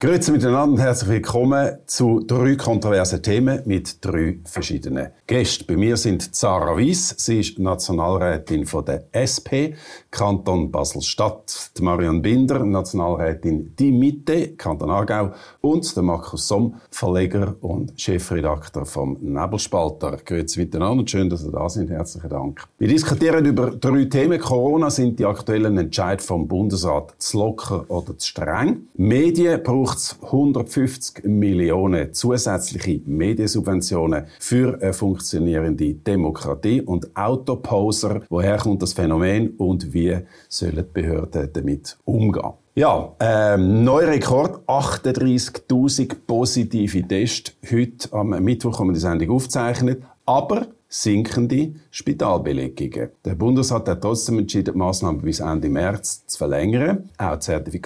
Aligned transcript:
Grüezi 0.00 0.30
miteinander 0.30 0.74
und 0.74 0.78
herzlich 0.78 1.10
willkommen 1.10 1.78
zu 1.86 2.20
drei 2.24 2.54
kontroversen 2.54 3.20
Themen 3.20 3.62
mit 3.64 3.96
drei 4.00 4.38
verschiedenen 4.44 5.08
Gästen. 5.26 5.64
Bei 5.66 5.76
mir 5.76 5.96
sind 5.96 6.36
Zara 6.36 6.76
Weiss, 6.76 7.16
sie 7.18 7.40
ist 7.40 7.58
Nationalrätin 7.58 8.64
von 8.64 8.84
der 8.84 9.06
SP, 9.10 9.74
Kanton 10.12 10.70
Basel-Stadt, 10.70 11.72
Marion 11.80 12.22
Binder, 12.22 12.64
Nationalrätin 12.64 13.74
Die 13.76 13.90
Mitte, 13.90 14.50
Kanton 14.50 14.88
Aargau 14.88 15.32
und 15.62 15.96
der 15.96 16.04
Markus 16.04 16.46
Somm, 16.46 16.76
Verleger 16.92 17.56
und 17.60 18.00
Chefredakteur 18.00 18.86
vom 18.86 19.16
Nebelspalter. 19.20 20.18
Grüezi 20.24 20.60
miteinander 20.60 21.00
und 21.00 21.10
schön, 21.10 21.28
dass 21.28 21.44
ihr 21.44 21.50
da 21.50 21.68
sind. 21.68 21.90
Herzlichen 21.90 22.30
Dank. 22.30 22.68
Wir 22.78 22.86
diskutieren 22.86 23.44
über 23.44 23.72
drei 23.72 24.04
Themen. 24.04 24.38
Corona 24.38 24.90
sind 24.90 25.18
die 25.18 25.26
aktuellen 25.26 25.76
Entscheid 25.76 26.22
vom 26.22 26.46
Bundesrat 26.46 27.14
zu 27.18 27.38
locker 27.38 27.84
oder 27.88 28.16
zu 28.16 28.28
streng. 28.28 28.86
Medien 28.94 29.60
braucht 29.88 29.98
es 29.98 30.16
150 30.22 31.24
Millionen 31.24 32.12
zusätzliche 32.12 33.00
Mediensubventionen 33.06 34.26
für 34.38 34.78
eine 34.82 34.92
funktionierende 34.92 35.94
Demokratie 35.94 36.82
und 36.82 37.16
Autoposer. 37.16 38.20
Woher 38.28 38.58
kommt 38.58 38.82
das 38.82 38.92
Phänomen 38.92 39.50
und 39.56 39.94
wie 39.94 40.18
sollen 40.48 40.84
Behörden 40.92 41.48
damit 41.52 41.96
umgehen? 42.04 42.52
Ja, 42.74 43.14
ähm, 43.18 43.82
neuer 43.82 44.08
Rekord, 44.08 44.60
38.000 44.68 46.14
positive 46.26 47.08
Tests. 47.08 47.54
Heute 47.70 48.12
am 48.12 48.28
Mittwoch 48.28 48.78
haben 48.78 48.88
wir 48.88 48.94
die 48.94 49.00
Sendung 49.00 49.30
aufgezeichnet. 49.30 50.02
Aber 50.26 50.66
sinkende 50.88 51.72
Spitalbelegungen. 51.90 53.10
Der 53.24 53.34
Bundesrat 53.34 53.88
hat 53.88 54.02
trotzdem 54.02 54.38
entschieden, 54.38 54.74
die 54.74 54.78
Massnahmen 54.78 55.22
bis 55.22 55.40
Ende 55.40 55.68
März 55.68 56.26
zu 56.26 56.38
verlängern. 56.38 57.08
Auch 57.18 57.36
die 57.36 57.80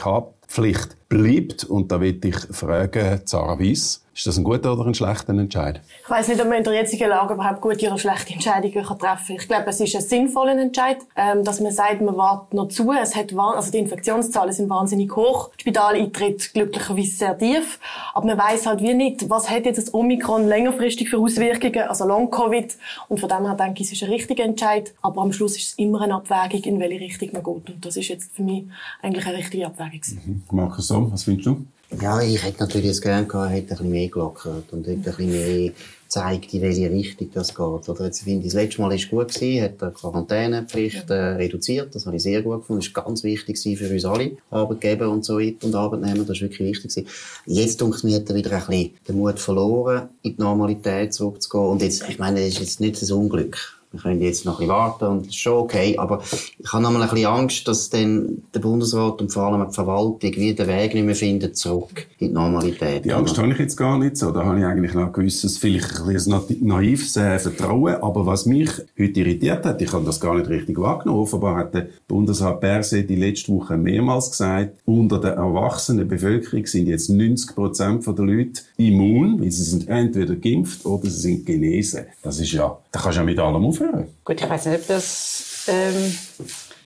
Zertifikatpflicht 0.53 1.09
bleibt. 1.09 1.65
Und 1.65 1.91
da 1.91 2.01
will 2.01 2.21
ich 2.23 2.37
fragen, 2.51 3.23
Zara 3.25 3.59
Weiss, 3.59 4.02
ist 4.15 4.27
das 4.27 4.37
ein 4.37 4.45
guter 4.45 4.75
oder 4.75 4.87
ein 4.87 4.95
schlechter 4.95 5.33
Entscheid? 5.33 5.81
Ich 6.03 6.11
weiß 6.11 6.29
nicht, 6.29 6.41
ob 6.41 6.49
man 6.49 6.59
in 6.59 6.65
der 6.65 6.75
jetzigen 6.75 7.09
Lage 7.09 7.33
überhaupt 7.33 7.63
gute 7.63 7.87
oder 7.87 7.99
schlechte 7.99 8.35
Entscheidungen 8.35 8.85
treffen 8.85 8.99
kann. 8.99 9.37
Ich 9.37 9.49
glaube, 9.49 9.71
es 9.71 9.81
ist 9.81 9.97
ein 9.97 10.03
sinnvoller 10.03 10.59
Entscheid, 10.59 10.99
ähm, 11.17 11.45
dass 11.45 11.61
man 11.61 11.73
sagt, 11.73 12.03
man 12.03 12.17
wartet 12.17 12.53
noch 12.53 12.69
zu. 12.69 12.93
Es 12.93 13.17
hat, 13.17 13.33
also 13.35 13.73
die 13.73 13.79
Infektionszahlen 13.79 14.53
sind 14.53 14.69
wahnsinnig 14.69 15.15
hoch. 15.17 15.51
Die 15.57 15.63
Spitaleintritt 15.63 16.53
glücklicherweise 16.53 17.11
sehr 17.11 17.39
tief. 17.39 17.81
Aber 18.13 18.27
man 18.27 18.39
weiß 18.39 18.67
halt 18.67 18.83
wie 18.83 18.93
nicht, 18.93 19.31
was 19.31 19.49
hat 19.49 19.65
jetzt 19.65 19.79
das 19.79 19.95
Omikron 19.95 20.47
längerfristig 20.47 21.09
für 21.09 21.19
Auswirkungen, 21.19 21.89
also 21.89 22.07
Long-Covid. 22.07 22.77
Und 23.09 23.19
von 23.19 23.29
dem 23.31 23.47
her 23.47 23.55
denke 23.55 23.83
ich, 23.83 23.87
es 23.87 23.93
ist 23.93 24.03
ein 24.03 24.11
richtiger 24.11 24.45
Entscheid. 24.45 24.93
Aber 25.01 25.23
am 25.23 25.33
Schluss 25.33 25.57
ist 25.57 25.69
es 25.69 25.75
immer 25.79 26.03
eine 26.03 26.17
Abwägung, 26.17 26.63
in 26.65 26.81
welche 26.81 27.01
Richtung 27.01 27.31
man 27.33 27.43
geht. 27.43 27.75
Und 27.75 27.87
das 27.87 27.97
ist 27.97 28.09
jetzt 28.09 28.33
für 28.33 28.43
mich 28.43 28.65
eigentlich 29.01 29.27
eine 29.27 29.39
richtige 29.39 29.67
Abwägung. 29.67 30.01
Mhm. 30.27 30.43
Markus 30.51 30.89
Somm, 30.89 31.11
was 31.11 31.25
findest 31.25 31.47
du? 31.47 31.65
Ja, 32.01 32.21
ich 32.23 32.43
hätte 32.43 32.61
natürlich 32.61 32.87
jetzt 32.87 33.03
gerne 33.03 33.27
gehabt, 33.27 33.53
hätte 33.53 33.63
ein 33.63 33.69
bisschen 33.69 33.91
mehr 33.91 34.09
gelockert 34.09 34.73
und 34.73 34.87
hätte 34.87 35.11
ein 35.11 35.17
bisschen 35.17 35.31
mehr 35.31 35.73
gezeigt, 36.05 36.53
in 36.55 36.63
welche 36.63 36.91
Richtung 36.91 37.31
das 37.33 37.49
geht. 37.49 37.89
Oder 37.89 38.05
jetzt 38.05 38.23
finde 38.23 38.47
ich, 38.47 38.53
das 38.53 38.63
letzte 38.63 38.81
Mal 38.81 38.95
ist 38.95 39.11
gut 39.11 39.33
gewesen, 39.33 39.63
hat 39.63 39.81
die 39.81 40.01
Quarantänepflicht 40.01 41.11
äh, 41.11 41.15
reduziert. 41.15 41.95
Das 41.95 42.07
habe 42.07 42.17
ich 42.17 42.23
sehr 42.23 42.43
gut 42.43 42.61
gefunden. 42.61 42.81
Das 42.81 42.89
ist 42.89 42.95
ganz 42.95 43.23
wichtig 43.25 43.59
für 43.59 43.91
uns 43.91 44.05
alle, 44.05 44.33
Arbeitgeber 44.51 45.09
und 45.11 45.25
so 45.25 45.39
weiter 45.39 45.67
und 45.67 45.75
Arbeitnehmer. 45.75 46.25
Das 46.25 46.37
ist 46.37 46.43
wirklich 46.43 46.69
wichtig 46.71 46.95
gewesen. 46.95 47.09
Jetzt, 47.47 47.81
denke 47.81 48.09
ich, 48.09 48.15
hat 48.15 48.29
er 48.29 48.37
wieder 48.37 48.53
ein 48.53 48.67
bisschen 48.67 48.91
den 49.09 49.17
Mut 49.17 49.39
verloren, 49.39 50.09
in 50.23 50.37
die 50.37 50.43
Normalität 50.43 51.13
zurückzugehen. 51.13 51.67
Und 51.67 51.83
jetzt, 51.83 52.09
ich 52.09 52.19
meine, 52.19 52.41
das 52.41 52.49
ist 52.49 52.61
jetzt 52.61 52.81
nicht 52.81 53.03
ein 53.03 53.13
Unglück 53.13 53.82
wir 53.93 54.01
können 54.01 54.23
jetzt 54.23 54.45
noch 54.45 54.55
ein 54.55 54.67
bisschen 54.67 54.75
warten 54.75 55.05
und 55.05 55.21
das 55.27 55.29
ist 55.29 55.41
schon 55.41 55.59
okay. 55.59 55.97
Aber 55.99 56.23
ich 56.23 56.73
habe 56.73 56.83
nochmal 56.83 57.03
ein 57.03 57.11
bisschen 57.11 57.27
Angst, 57.27 57.69
dass 57.69 57.91
dann 57.91 58.43
der 58.55 58.61
Bundesrat 58.61 59.21
und 59.21 59.33
vor 59.33 59.45
allem 59.45 59.69
die 59.69 59.75
Verwaltung 59.75 60.21
wieder 60.37 60.65
den 60.65 60.75
Weg 60.75 60.95
nicht 60.95 61.05
mehr 61.05 61.15
finden 61.15 61.55
zurück 61.55 62.07
in 62.19 62.29
die 62.29 62.35
Normalität. 62.35 63.05
Die 63.05 63.13
Angst 63.13 63.37
habe 63.39 63.53
ich 63.53 63.59
jetzt 63.59 63.77
gar 63.77 63.99
nicht 63.99 64.17
so. 64.17 64.31
Da 64.31 64.45
habe 64.45 64.59
ich 64.59 64.65
eigentlich 64.65 64.95
noch 64.95 65.07
ein 65.07 65.13
gewisses, 65.13 65.59
vielleicht 65.59 66.01
ein 66.01 66.13
bisschen 66.13 66.43
naives 66.63 67.17
äh, 67.17 67.39
Vertrauen. 67.39 67.97
Aber 67.97 68.25
was 68.27 68.47
mich 68.47 68.71
heute 68.99 69.21
irritiert 69.21 69.65
hat, 69.67 69.83
ich 69.83 69.93
habe 69.93 70.05
das 70.05 70.21
gar 70.21 70.37
nicht 70.37 70.49
richtig 70.49 70.79
wahrgenommen. 70.79 71.21
Offenbar 71.21 71.57
hat 71.57 71.75
der 71.75 71.89
Bundesrat 72.09 72.61
Perse 72.61 73.05
die 73.05 73.17
letzte 73.17 73.53
Woche 73.53 73.77
mehrmals 73.77 74.31
gesagt, 74.31 74.79
unter 74.87 75.19
der 75.19 75.33
erwachsenen 75.33 76.09
Bevölkerung 76.09 76.67
sind 76.67 76.87
jetzt 76.87 77.11
90 77.11 77.55
Prozent 77.55 78.07
der 78.07 78.25
Leute 78.25 78.63
immun, 78.77 79.41
weil 79.41 79.51
sie 79.51 79.65
sind 79.65 79.89
entweder 79.89 80.35
geimpft 80.37 80.87
oder 80.87 81.09
sie 81.09 81.21
sind 81.21 81.47
genesen. 81.47 82.07
Das 82.23 82.41
ist 82.41 82.53
ja, 82.53 82.79
da 82.91 83.01
kannst 83.01 83.17
du 83.17 83.21
ja 83.21 83.25
mit 83.25 83.39
allem 83.39 83.65
aufhören. 83.65 83.82
Gut, 84.25 84.41
ich 84.41 84.49
weiß 84.49 84.67
nicht, 84.67 84.81
ob 84.81 84.87
das 84.89 85.65
ähm, 85.69 86.19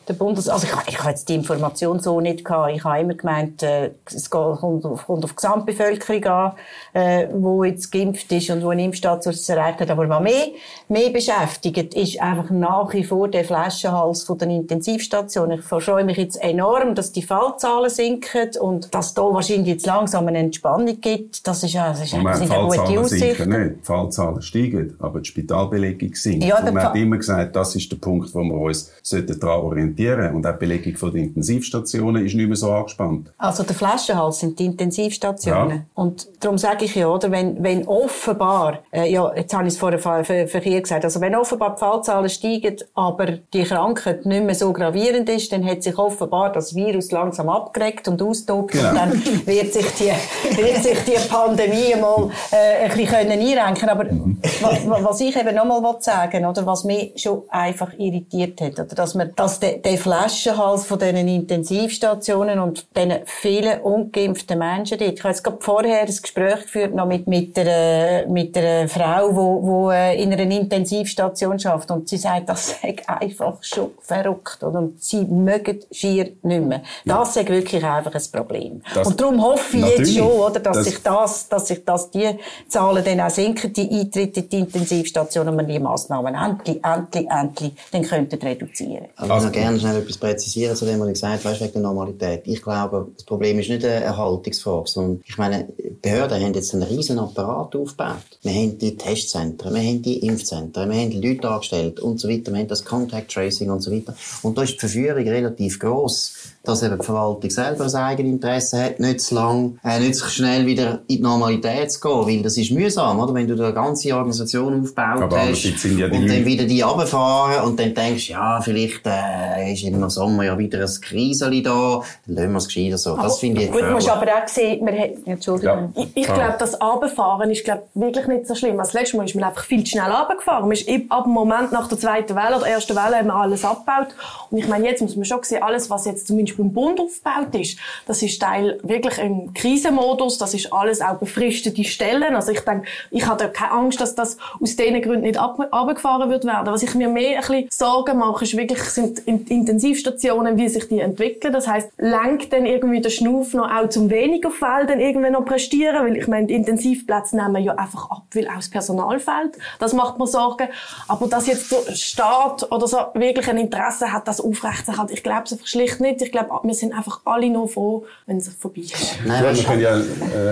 der 0.08 0.14
Bundes... 0.14 0.48
Also 0.48 0.66
ich, 0.66 0.88
ich 0.88 0.98
habe 0.98 1.10
jetzt 1.10 1.28
die 1.28 1.34
Information 1.34 2.00
so 2.00 2.20
nicht 2.20 2.44
gehabt. 2.44 2.72
Ich 2.74 2.84
habe 2.84 3.00
immer 3.00 3.14
gemeint, 3.14 3.62
äh, 3.62 3.90
es 4.04 4.30
kommt 4.30 4.84
auf, 4.84 5.06
kommt 5.06 5.24
auf 5.24 5.30
die 5.30 5.36
Gesamtbevölkerung 5.36 6.24
an, 6.24 6.52
äh, 6.92 7.28
wo 7.32 7.64
jetzt 7.64 7.90
geimpft 7.90 8.30
ist 8.32 8.50
und 8.50 8.62
wo 8.62 8.70
ein 8.70 8.78
Impfstatus 8.78 9.48
erreicht 9.48 9.80
hat. 9.80 9.90
Aber 9.90 10.08
was 10.08 10.22
mehr, 10.22 10.48
mehr 10.88 11.10
beschäftigt, 11.10 11.94
ist 11.94 12.20
einfach 12.20 12.50
nach 12.50 12.92
wie 12.92 13.04
vor 13.04 13.28
der 13.28 13.44
Flaschenhals 13.44 14.22
von 14.22 14.38
den 14.38 14.50
Intensivstationen. 14.50 15.58
Ich 15.58 15.64
freue 15.64 16.04
mich 16.04 16.16
jetzt 16.16 16.42
enorm, 16.42 16.94
dass 16.94 17.12
die 17.12 17.22
Fallzahlen 17.22 17.90
sinken 17.90 18.50
und 18.60 18.94
dass 18.94 19.14
da 19.14 19.22
wahrscheinlich 19.22 19.68
jetzt 19.68 19.86
langsam 19.86 20.28
eine 20.28 20.38
Entspannung 20.38 21.00
gibt. 21.00 21.46
Das 21.46 21.62
ist, 21.62 21.72
ja, 21.72 21.88
das 21.88 22.02
ist 22.02 22.12
Moment, 22.16 22.50
eine 22.50 22.62
gute 22.62 23.00
Aussicht. 23.00 23.36
Sinken 23.36 23.48
nicht. 23.50 23.80
Die 23.80 23.84
Fallzahlen 23.84 24.42
steigen, 24.42 24.96
aber 25.00 25.20
die 25.20 25.26
Spitalbelegung 25.26 26.14
sinkt. 26.14 26.44
Ja, 26.44 26.58
und 26.58 26.72
man 26.72 26.84
hat 26.84 26.96
immer 26.96 27.16
gesagt, 27.16 27.56
das 27.56 27.74
ist 27.74 27.90
der 27.90 27.96
Punkt, 27.96 28.32
wo 28.34 28.42
wir 28.42 28.54
uns 28.54 28.92
daran 29.10 29.60
orientieren 29.60 29.95
orientieren. 29.96 30.34
Und 30.34 30.46
auch 30.46 30.52
die 30.52 30.58
Belegung 30.58 31.12
der 31.12 31.22
Intensivstationen 31.22 32.24
ist 32.24 32.34
nicht 32.34 32.46
mehr 32.46 32.56
so 32.56 32.70
angespannt. 32.72 33.32
Also 33.38 33.62
der 33.62 33.74
Flaschenhals 33.74 34.40
sind 34.40 34.58
die 34.58 34.66
Intensivstationen. 34.66 35.70
Ja. 35.70 35.84
Und 35.94 36.28
darum 36.40 36.58
sage 36.58 36.84
ich 36.84 36.94
ja, 36.94 37.08
oder, 37.08 37.30
wenn, 37.30 37.62
wenn 37.62 37.86
offenbar, 37.86 38.80
äh, 38.92 39.10
ja, 39.10 39.32
jetzt 39.34 39.54
habe 39.54 39.66
ich 39.66 39.74
es 39.74 39.78
vorher 39.78 40.46
hier 40.46 40.80
gesagt, 40.80 41.04
also 41.04 41.20
wenn 41.20 41.34
offenbar 41.34 41.74
die 41.74 41.80
Fallzahlen 41.80 42.28
steigen, 42.28 42.76
aber 42.94 43.26
die 43.52 43.62
Krankheit 43.64 44.26
nicht 44.26 44.44
mehr 44.44 44.54
so 44.54 44.72
gravierend 44.72 45.28
ist, 45.28 45.52
dann 45.52 45.64
hat 45.64 45.82
sich 45.82 45.96
offenbar 45.98 46.52
das 46.52 46.74
Virus 46.74 47.10
langsam 47.10 47.48
abgeregt 47.48 48.08
und 48.08 48.20
austobt 48.22 48.72
genau. 48.72 48.90
und 48.90 48.96
dann 48.96 49.12
wird 49.46 49.72
sich 49.72 49.86
die, 49.94 50.56
wird 50.56 50.82
sich 50.82 50.98
die 51.04 51.28
Pandemie 51.28 51.94
mal 52.00 52.30
äh, 52.50 52.84
ein 52.84 52.90
bisschen 52.90 53.06
können 53.06 53.40
einrenken. 53.40 53.88
Aber 53.88 54.04
mhm. 54.04 54.38
was, 54.60 55.04
was 55.04 55.20
ich 55.20 55.36
eben 55.36 55.54
nochmal 55.54 55.96
sagen 56.00 56.44
oder 56.44 56.66
was 56.66 56.84
mich 56.84 57.12
schon 57.16 57.42
einfach 57.48 57.92
irritiert 57.98 58.60
hat, 58.60 58.78
oder 58.78 58.94
dass 58.94 59.14
man, 59.14 59.32
dass 59.36 59.60
der, 59.60 59.78
der 59.86 59.98
Flaschenhals 59.98 60.84
von 60.84 60.98
diesen 60.98 61.28
Intensivstationen 61.28 62.58
und 62.58 62.86
diesen 62.96 63.12
vielen 63.24 63.80
ungeimpften 63.82 64.58
Menschen 64.58 64.98
dort. 64.98 65.12
Ich 65.12 65.20
habe 65.20 65.28
jetzt 65.28 65.44
gerade 65.44 65.58
vorher 65.60 66.00
ein 66.00 66.06
Gespräch 66.06 66.62
geführt 66.62 66.92
noch 66.92 67.06
mit, 67.06 67.28
mit, 67.28 67.56
einer, 67.56 68.26
mit 68.26 68.58
einer 68.58 68.88
Frau, 68.88 69.28
die 69.28 69.36
wo, 69.36 69.62
wo 69.62 69.90
äh, 69.92 70.20
in 70.20 70.32
einer 70.32 70.50
Intensivstation 70.50 71.56
schafft 71.60 71.92
und 71.92 72.08
sie 72.08 72.16
sagt, 72.16 72.48
das 72.48 72.80
sei 72.82 72.96
einfach 73.06 73.62
schon 73.62 73.92
verrückt 74.00 74.64
und 74.64 75.00
sie 75.00 75.24
mögen 75.24 75.78
schier 75.92 76.32
nicht 76.42 76.64
mehr. 76.64 76.82
Das 77.04 77.36
ist 77.36 77.48
wirklich 77.48 77.84
einfach 77.84 78.12
ein 78.12 78.22
Problem. 78.32 78.82
Das 78.92 79.06
und 79.06 79.20
darum 79.20 79.40
hoffe 79.40 79.76
ich 79.76 79.98
jetzt 79.98 80.16
schon, 80.16 80.26
oder, 80.26 80.58
dass 80.58 80.78
das 80.78 80.84
sich 80.84 81.02
das, 81.04 81.48
dass 81.48 81.68
sich 81.68 81.84
das, 81.84 82.10
die 82.10 82.30
Zahlen 82.66 83.04
dann 83.04 83.20
auch 83.20 83.30
sinken, 83.30 83.72
die 83.72 83.88
Eintritte 83.88 84.40
in 84.40 84.48
die 84.48 84.58
Intensivstationen 84.58 85.50
und 85.50 85.56
man 85.56 85.68
die 85.68 85.78
Massnahmen 85.78 86.34
endlich, 86.34 86.84
endlich, 86.84 87.30
endlich 87.30 87.72
dann 87.92 88.02
könnten 88.02 88.40
reduzieren. 88.40 89.06
Also, 89.16 89.48
gerne 89.50 89.75
schnell 89.80 89.96
etwas 89.96 90.18
präzisieren 90.18 90.76
zu 90.76 90.84
dem, 90.84 91.00
was 91.00 91.08
ich 91.08 91.14
gesagt 91.14 91.44
habe, 91.44 91.60
wegen 91.60 91.72
der 91.72 91.82
Normalität. 91.82 92.42
Ich 92.44 92.62
glaube, 92.62 93.08
das 93.14 93.24
Problem 93.24 93.58
ist 93.58 93.68
nicht 93.68 93.84
eine 93.84 94.04
Erhaltungsfrage, 94.04 94.88
sondern 94.88 95.22
ich 95.26 95.38
meine, 95.38 95.68
Behörden 96.02 96.42
haben 96.42 96.54
jetzt 96.54 96.74
einen 96.74 96.84
riesen 96.84 97.18
Apparat 97.18 97.74
aufgebaut. 97.74 98.38
Wir 98.42 98.52
haben 98.52 98.78
die 98.78 98.96
Testzentren, 98.96 99.74
wir 99.74 99.82
haben 99.82 100.02
die 100.02 100.18
Impfzentren, 100.26 100.90
wir 100.90 101.00
haben 101.00 101.10
die 101.10 101.20
Leute 101.20 101.48
angestellt 101.48 102.00
und 102.00 102.20
so 102.20 102.28
weiter, 102.28 102.52
wir 102.52 102.60
haben 102.60 102.68
das 102.68 102.84
Contact 102.84 103.32
Tracing 103.32 103.70
und 103.70 103.80
so 103.80 103.92
weiter. 103.92 104.14
Und 104.42 104.56
da 104.56 104.62
ist 104.62 104.74
die 104.74 104.78
Verführung 104.78 105.26
relativ 105.26 105.78
gross 105.78 106.34
dass 106.66 106.82
eben 106.82 106.98
die 106.98 107.04
Verwaltung 107.04 107.50
selber 107.50 107.84
ein 107.84 107.94
Eigeninteresse 107.94 108.82
hat, 108.82 109.00
nicht 109.00 109.20
zu 109.20 109.34
lang, 109.34 109.78
äh, 109.84 110.00
nicht 110.00 110.16
so 110.16 110.26
schnell 110.26 110.66
wieder 110.66 111.00
in 111.08 111.16
die 111.16 111.22
Normalität 111.22 111.92
zu 111.92 112.00
gehen, 112.00 112.26
weil 112.26 112.42
das 112.42 112.56
ist 112.56 112.70
mühsam, 112.70 113.18
oder? 113.18 113.34
Wenn 113.34 113.46
du 113.46 113.54
eine 113.54 113.72
ganze 113.72 114.14
Organisation 114.14 114.82
aufgebaut 114.82 115.22
Aber 115.22 115.40
hast 115.40 115.64
ja 115.64 116.06
und 116.06 116.28
dann 116.28 116.44
wieder 116.44 116.64
die 116.64 116.80
runterfahren 116.80 117.64
und 117.64 117.78
dann 117.78 117.94
denkst, 117.94 118.30
ja, 118.30 118.60
vielleicht 118.60 119.06
äh, 119.06 119.72
ist 119.72 119.84
im 119.84 120.08
Sommer 120.10 120.44
ja 120.44 120.58
wieder 120.58 120.80
ein 120.80 121.00
Kriseli 121.00 121.62
da, 121.62 122.02
dann 122.26 122.34
lassen 122.34 122.52
wir 122.52 122.58
es 122.58 122.66
gescheiter 122.68 122.98
so. 122.98 123.16
Das 123.16 123.38
finde 123.38 123.62
ich 123.62 123.70
Gut, 123.70 123.90
musst 123.90 124.08
aber 124.08 124.26
auch 124.26 124.48
sehen, 124.48 124.84
wir 124.84 124.92
haben, 124.92 125.26
Entschuldigung. 125.26 125.92
Ja. 125.94 126.02
Ich, 126.02 126.08
ich 126.14 126.26
glaube, 126.26 126.56
das 126.58 126.80
Runterfahren 126.80 127.50
ist, 127.50 127.64
glaube 127.64 127.82
wirklich 127.94 128.26
nicht 128.26 128.46
so 128.46 128.54
schlimm. 128.54 128.76
Das 128.78 128.92
letzte 128.92 129.16
Mal 129.16 129.24
ist 129.24 129.34
man 129.34 129.44
einfach 129.44 129.64
viel 129.64 129.84
zu 129.84 129.90
schnell 129.92 130.10
runtergefahren. 130.10 130.64
Man 130.64 130.72
ist 130.72 130.88
ab 131.08 131.24
dem 131.24 131.32
Moment 131.32 131.72
nach 131.72 131.88
der 131.88 131.98
zweiten 131.98 132.34
Welle 132.34 132.56
oder 132.56 132.66
ersten 132.66 132.96
Welle 132.96 133.16
haben 133.16 133.26
wir 133.26 133.34
alles 133.34 133.64
abgebaut. 133.64 134.08
Und 134.50 134.58
ich 134.58 134.68
meine, 134.68 134.86
jetzt 134.86 135.02
muss 135.02 135.16
man 135.16 135.24
schon 135.24 135.42
sehen, 135.42 135.62
alles, 135.62 135.90
was 135.90 136.06
jetzt 136.06 136.26
zumindest 136.26 136.55
beim 136.56 136.72
Bund 136.72 137.00
aufgebaut 137.00 137.54
ist, 137.60 137.78
das 138.06 138.22
ist 138.22 138.40
Teil 138.40 138.78
wirklich 138.82 139.18
im 139.18 139.52
Krisenmodus, 139.54 140.38
das 140.38 140.54
ist 140.54 140.72
alles 140.72 141.00
auch 141.00 141.16
befristete 141.16 141.84
Stellen. 141.84 142.34
Also 142.34 142.52
ich 142.52 142.60
denke, 142.60 142.86
ich 143.10 143.26
habe 143.26 143.48
keine 143.48 143.72
Angst, 143.72 144.00
dass 144.00 144.14
das 144.14 144.36
aus 144.60 144.76
diesen 144.76 145.00
Gründen 145.02 145.22
nicht 145.22 145.38
abgefahren 145.38 146.30
wird 146.30 146.44
werden. 146.44 146.72
Was 146.72 146.82
ich 146.82 146.94
mir 146.94 147.08
mehr 147.08 147.36
ein 147.36 147.40
bisschen 147.40 147.68
Sorgen 147.70 148.18
mache, 148.18 148.44
ist 148.44 148.56
wirklich, 148.56 148.80
sind 148.80 149.20
Intensivstationen, 149.20 150.56
wie 150.56 150.68
sich 150.68 150.88
die 150.88 151.00
entwickeln. 151.00 151.52
Das 151.52 151.66
heißt, 151.68 151.90
lenkt 151.98 152.52
dann 152.52 152.66
irgendwie 152.66 153.00
der 153.00 153.10
Schnuff 153.10 153.54
noch 153.54 153.70
auch 153.70 153.88
zum 153.88 154.10
weniger 154.10 154.50
Fällen 154.50 154.86
dann 154.86 155.00
irgendwann 155.00 155.32
noch 155.32 155.44
prestieren, 155.44 156.06
weil 156.06 156.16
ich 156.16 156.28
meine, 156.28 156.46
die 156.46 156.54
Intensivplätze 156.54 157.36
nehmen 157.36 157.62
ja 157.62 157.74
einfach 157.74 158.10
ab, 158.10 158.24
weil 158.34 158.48
auch 158.48 158.56
das 158.56 158.70
Personal 158.70 159.18
fehlt. 159.18 159.58
Das 159.78 159.92
macht 159.92 160.18
mir 160.18 160.26
Sorgen. 160.26 160.68
Aber 161.08 161.26
dass 161.28 161.46
jetzt 161.46 161.72
der 161.72 161.94
Staat 161.94 162.70
oder 162.70 162.86
so 162.86 162.98
wirklich 163.14 163.48
ein 163.48 163.58
Interesse 163.58 164.12
hat, 164.12 164.28
das 164.28 164.40
aufrechtzuerhalten, 164.40 165.14
ich 165.14 165.22
glaube 165.22 165.42
es 165.44 165.52
einfach 165.52 165.66
schlicht 165.66 166.00
nicht. 166.00 166.22
Ich 166.22 166.32
glaube, 166.32 166.45
wir 166.62 166.74
sind 166.74 166.92
einfach 166.92 167.20
alle 167.24 167.50
nur 167.50 167.68
froh, 167.68 168.04
wenn 168.26 168.38
es 168.38 168.48
vorbei 168.48 168.82
ist. 168.82 169.18
Nein, 169.26 169.44
ja, 169.44 169.54
wir 169.54 169.62
können 169.62 169.80
ja 169.80 169.94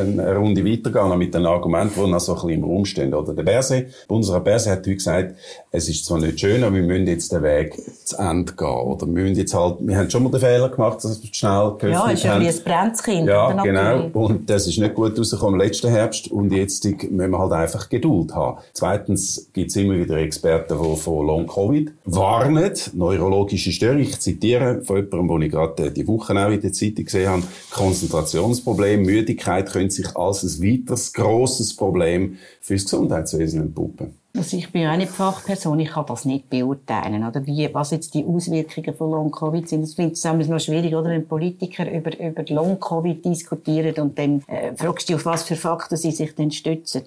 eine 0.01 0.37
Runde 0.37 0.65
weitergehen 0.65 1.19
mit 1.19 1.35
den 1.35 1.47
Argumenten, 1.47 2.05
die 2.05 2.11
noch 2.11 2.21
so 2.21 2.33
ein 2.33 2.37
bisschen 2.37 2.51
im 2.51 2.65
Raum 2.65 2.85
stehen. 2.85 3.15
Oder 3.15 3.35
der 3.35 3.43
Berse, 3.43 3.87
Bundesrat 4.09 4.45
Berse 4.45 4.71
hat 4.71 4.79
heute 4.81 4.95
gesagt, 4.95 5.37
es 5.71 5.89
ist 5.89 6.05
zwar 6.05 6.19
nicht 6.19 6.41
schön, 6.41 6.63
aber 6.63 6.77
wir 6.77 6.83
müssen 6.83 7.07
jetzt 7.07 7.33
den 7.33 7.43
Weg 7.43 7.81
zu 8.05 8.17
Ende 8.17 8.53
gehen. 8.53 8.67
Oder 8.67 9.07
wir 9.07 9.13
müssen 9.13 9.37
jetzt 9.37 9.55
halt, 9.55 9.77
wir 9.81 9.97
haben 9.97 10.11
schon 10.11 10.23
mal 10.23 10.31
den 10.31 10.41
Fehler 10.41 10.69
gemacht, 10.69 11.03
dass 11.03 11.23
wir 11.23 11.31
schnell 11.33 11.73
geöffnet 11.79 11.93
Ja, 11.93 12.11
ist 12.11 12.25
ja 12.25 12.41
wie 12.41 12.49
ein 12.49 12.65
Brennskind. 12.65 13.29
Ja, 13.29 13.63
genau. 13.63 14.11
Und 14.13 14.49
das 14.49 14.67
ist 14.67 14.79
nicht 14.79 14.95
gut 14.95 15.19
rausgekommen 15.19 15.61
im 15.61 15.67
letzten 15.67 15.91
Herbst. 15.91 16.31
Und 16.31 16.53
jetzt 16.53 16.85
müssen 16.85 17.31
wir 17.31 17.39
halt 17.39 17.53
einfach 17.53 17.89
Geduld 17.89 18.35
haben. 18.35 18.59
Zweitens 18.73 19.51
gibt 19.53 19.71
es 19.71 19.77
immer 19.77 19.95
wieder 19.95 20.17
Experten, 20.17 20.79
die 20.81 20.97
von 20.97 21.27
Long-Covid 21.27 21.93
warnen. 22.05 22.73
Neurologische 22.93 23.73
Störung. 23.73 24.01
Ich 24.01 24.21
zitiere 24.21 24.83
von 24.83 24.97
jemandem, 24.97 25.29
den 25.29 25.43
ich 25.43 25.53
gerade 25.53 25.84
die 25.91 26.07
Woche 26.07 26.33
auch 26.35 26.51
in 26.51 26.61
der 26.61 26.73
Zeitung 26.73 27.05
gesehen 27.05 27.29
habe. 27.29 27.43
Konzentrationsproblem, 27.71 29.03
Müdigkeit 29.03 29.71
können 29.71 29.91
sich 29.91 30.17
als 30.17 30.43
ein 30.43 30.63
weiteres 30.63 31.13
grosses 31.13 31.75
Problem 31.77 32.37
fürs 32.61 32.85
Gesundheitswesen 32.85 33.63
entpuppen. 33.63 34.24
Also 34.37 34.57
ich 34.57 34.73
bin 34.73 34.83
ja 34.83 34.93
auch 34.93 34.97
nicht 34.97 35.13
Fachperson, 35.13 35.79
ich 35.79 35.91
kann 35.91 36.07
das 36.07 36.25
nicht 36.25 36.51
beurteilen, 36.51 37.25
oder 37.25 37.47
wie, 37.47 37.73
was 37.73 37.93
jetzt 37.93 38.15
die 38.15 38.25
Auswirkungen 38.27 38.93
von 38.93 39.13
Long-Covid 39.13 39.69
sind. 39.69 39.83
Das 39.83 39.95
finde 39.95 40.15
ich 40.15 40.25
es 40.25 40.49
noch 40.49 40.59
schwierig, 40.59 40.93
oder, 40.93 41.11
wenn 41.11 41.29
Politiker 41.29 41.89
über, 41.89 42.19
über 42.19 42.43
Long-Covid 42.49 43.25
diskutieren 43.25 43.95
und 44.03 44.19
dann 44.19 44.43
äh, 44.49 44.75
fragst 44.75 45.09
du 45.09 45.13
dich, 45.13 45.21
auf 45.21 45.27
was 45.27 45.45
für 45.45 45.55
Fakten 45.55 45.97
sie 45.97 46.11
sich 46.11 46.35
denn 46.35 46.51
stützen. 46.51 47.03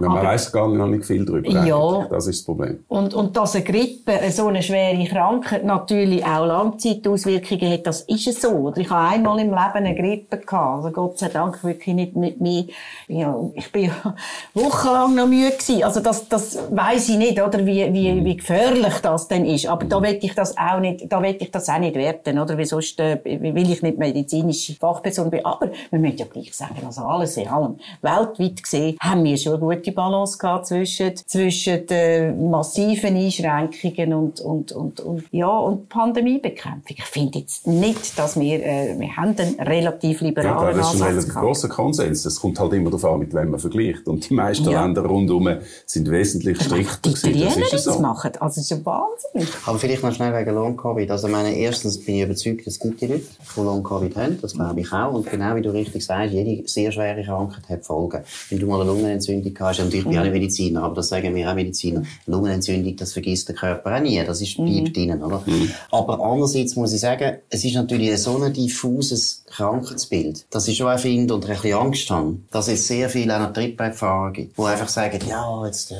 Ja, 0.00 0.08
man 0.08 0.24
weiß 0.24 0.52
gar 0.52 0.68
nicht 0.68 1.04
viel 1.04 1.24
darüber. 1.24 1.48
Ja. 1.48 2.06
Das 2.10 2.28
ist 2.28 2.38
das 2.38 2.44
Problem. 2.44 2.84
Und, 2.86 3.12
und 3.12 3.36
dass 3.36 3.56
eine 3.56 3.64
Grippe, 3.64 4.12
so 4.30 4.46
eine 4.46 4.62
schwere 4.62 5.04
Krankheit, 5.06 5.64
natürlich 5.64 6.24
auch 6.24 6.46
Langzeitauswirkungen 6.46 7.72
hat, 7.72 7.88
das 7.88 8.02
ist 8.02 8.28
es 8.28 8.40
so. 8.40 8.50
Oder 8.50 8.78
ich 8.78 8.88
habe 8.88 9.16
einmal 9.16 9.40
im 9.40 9.50
Leben 9.50 9.58
eine 9.74 9.96
Grippe 9.96 10.38
gehabt, 10.38 10.84
also 10.84 10.90
Gott 10.92 11.18
sei 11.18 11.28
Dank 11.28 11.64
wirklich 11.64 11.96
nicht 11.96 12.14
mit 12.14 12.40
mir. 12.40 12.66
Ja, 13.08 13.36
ich 13.54 13.72
bin 13.72 13.86
ja 13.86 14.14
wochenlang 14.54 15.16
noch 15.16 15.26
müde 15.26 15.50
gewesen. 15.50 15.82
Also 15.82 15.98
das, 15.98 16.28
das 16.28 16.67
weiß 16.70 17.08
ich 17.10 17.18
nicht, 17.18 17.40
oder, 17.40 17.64
wie, 17.64 17.92
wie, 17.92 18.12
mhm. 18.12 18.24
wie 18.24 18.36
gefährlich 18.36 18.94
das 19.02 19.28
denn 19.28 19.44
ist. 19.44 19.66
Aber 19.66 19.84
da 19.86 20.02
will 20.02 20.18
ich 20.20 20.34
das 20.34 20.56
auch 20.56 20.80
nicht, 20.80 21.10
da 21.10 21.22
will 21.22 21.36
ich 21.38 21.50
das 21.50 21.68
auch 21.68 21.78
nicht 21.78 21.94
werten, 21.94 22.38
oder? 22.38 22.56
Wie 22.58 22.64
sonst, 22.64 22.98
äh, 23.00 23.18
will 23.24 23.70
ich 23.70 23.82
nicht 23.82 23.98
medizinische 23.98 24.74
Fachperson 24.74 25.30
bin. 25.30 25.44
Aber 25.44 25.70
wir 25.90 25.98
müssen 25.98 26.18
ja 26.18 26.26
gleich 26.26 26.54
sagen, 26.54 26.76
also 26.84 27.02
alles 27.02 27.36
in 27.36 27.48
allem, 27.48 27.76
weltweit 28.02 28.62
gesehen, 28.62 28.96
haben 29.00 29.24
wir 29.24 29.36
schon 29.36 29.54
eine 29.54 29.60
gute 29.60 29.92
Balance 29.92 30.38
gehabt 30.38 30.66
zwischen, 30.66 31.16
zwischen 31.16 31.86
den 31.86 32.50
massiven 32.50 33.16
Einschränkungen 33.16 34.14
und, 34.14 34.40
und, 34.40 34.72
und, 34.72 35.00
und, 35.00 35.24
ja, 35.30 35.48
und 35.48 35.88
Pandemiebekämpfung. 35.88 36.96
Ich 36.96 37.04
finde 37.04 37.40
jetzt 37.40 37.66
nicht, 37.66 38.18
dass 38.18 38.38
wir, 38.38 38.64
äh, 38.64 38.98
wir 38.98 39.16
haben 39.16 39.34
einen 39.38 39.60
relativ 39.60 40.20
liberalen 40.20 40.76
ja, 40.76 40.82
das 40.82 40.94
ist 40.94 41.02
ein 41.02 41.08
relativ 41.08 41.34
grosser 41.34 41.68
Konsens. 41.68 42.22
Das 42.22 42.40
kommt 42.40 42.58
halt 42.58 42.72
immer 42.72 42.90
darauf 42.90 43.04
an, 43.04 43.20
mit 43.20 43.34
wem 43.34 43.50
man 43.50 43.60
vergleicht. 43.60 44.06
Und 44.06 44.28
die 44.28 44.34
meisten 44.34 44.68
ja. 44.70 44.82
Länder 44.82 45.02
rundherum 45.04 45.48
sind 45.86 46.10
wesentlich 46.10 46.57
gewesen. 46.58 46.98
Die 47.04 47.10
Italiener 47.10 47.66
das, 47.70 47.84
so. 47.84 47.98
machen. 47.98 48.32
Also, 48.40 48.46
das 48.46 48.56
ist 48.58 48.70
ja 48.70 48.76
Wahnsinn. 48.84 49.54
Aber 49.66 49.78
vielleicht 49.78 50.02
noch 50.02 50.14
schnell 50.14 50.34
wegen 50.34 50.54
Long-Covid. 50.54 51.10
Also, 51.10 51.28
meine, 51.28 51.54
erstens 51.56 52.04
bin 52.04 52.16
ich 52.16 52.22
überzeugt, 52.22 52.66
es 52.66 52.78
gibt 52.78 53.00
die 53.00 53.06
Leute, 53.06 53.24
die 53.56 53.60
Long-Covid 53.60 54.16
haben. 54.16 54.38
Das 54.40 54.54
glaube 54.54 54.80
ich 54.80 54.92
auch. 54.92 55.12
Und 55.12 55.30
genau 55.30 55.54
wie 55.56 55.62
du 55.62 55.70
richtig 55.70 56.04
sagst, 56.04 56.32
jede 56.32 56.68
sehr 56.68 56.92
schwere 56.92 57.22
Krankheit 57.22 57.68
hat 57.68 57.84
Folgen. 57.84 58.22
Wenn 58.50 58.58
du 58.58 58.66
mal 58.66 58.80
eine 58.80 58.90
Lungenentzündung 58.90 59.54
hast, 59.60 59.80
und 59.80 59.92
ich 59.92 60.04
bin 60.04 60.12
mhm. 60.12 60.18
auch 60.18 60.22
nicht 60.24 60.32
Mediziner, 60.32 60.82
aber 60.82 60.96
das 60.96 61.08
sagen 61.08 61.34
wir 61.34 61.50
auch 61.50 61.54
Mediziner, 61.54 62.02
Lungenentzündung, 62.26 62.96
das 62.96 63.12
vergisst 63.12 63.48
der 63.48 63.56
Körper 63.56 63.96
auch 63.96 64.00
nie. 64.00 64.22
Das 64.24 64.40
ist, 64.40 64.56
bleibt 64.56 64.88
mhm. 64.88 64.92
drinnen, 64.92 65.22
oder? 65.22 65.42
Mhm. 65.46 65.70
Aber 65.90 66.20
andererseits 66.20 66.76
muss 66.76 66.92
ich 66.92 67.00
sagen, 67.00 67.38
es 67.50 67.64
ist 67.64 67.74
natürlich 67.74 68.18
so 68.22 68.40
ein 68.42 68.52
diffuses 68.52 69.44
Krankheitsbild, 69.46 70.46
dass 70.50 70.68
ich 70.68 70.76
schon 70.76 70.88
auch 70.88 70.98
finde 70.98 71.34
und 71.34 71.44
ein 71.44 71.52
bisschen 71.52 71.78
Angst 71.78 72.10
habe, 72.10 72.38
dass 72.50 72.68
es 72.68 72.86
sehr 72.86 73.08
viele 73.08 73.34
auch 73.34 73.40
noch 73.40 73.52
Trittbergfahrer 73.52 74.32
gibt, 74.32 74.58
die 74.58 74.62
einfach 74.62 74.88
sagen, 74.88 75.20
ja, 75.28 75.66
jetzt 75.66 75.92
äh, 75.92 75.96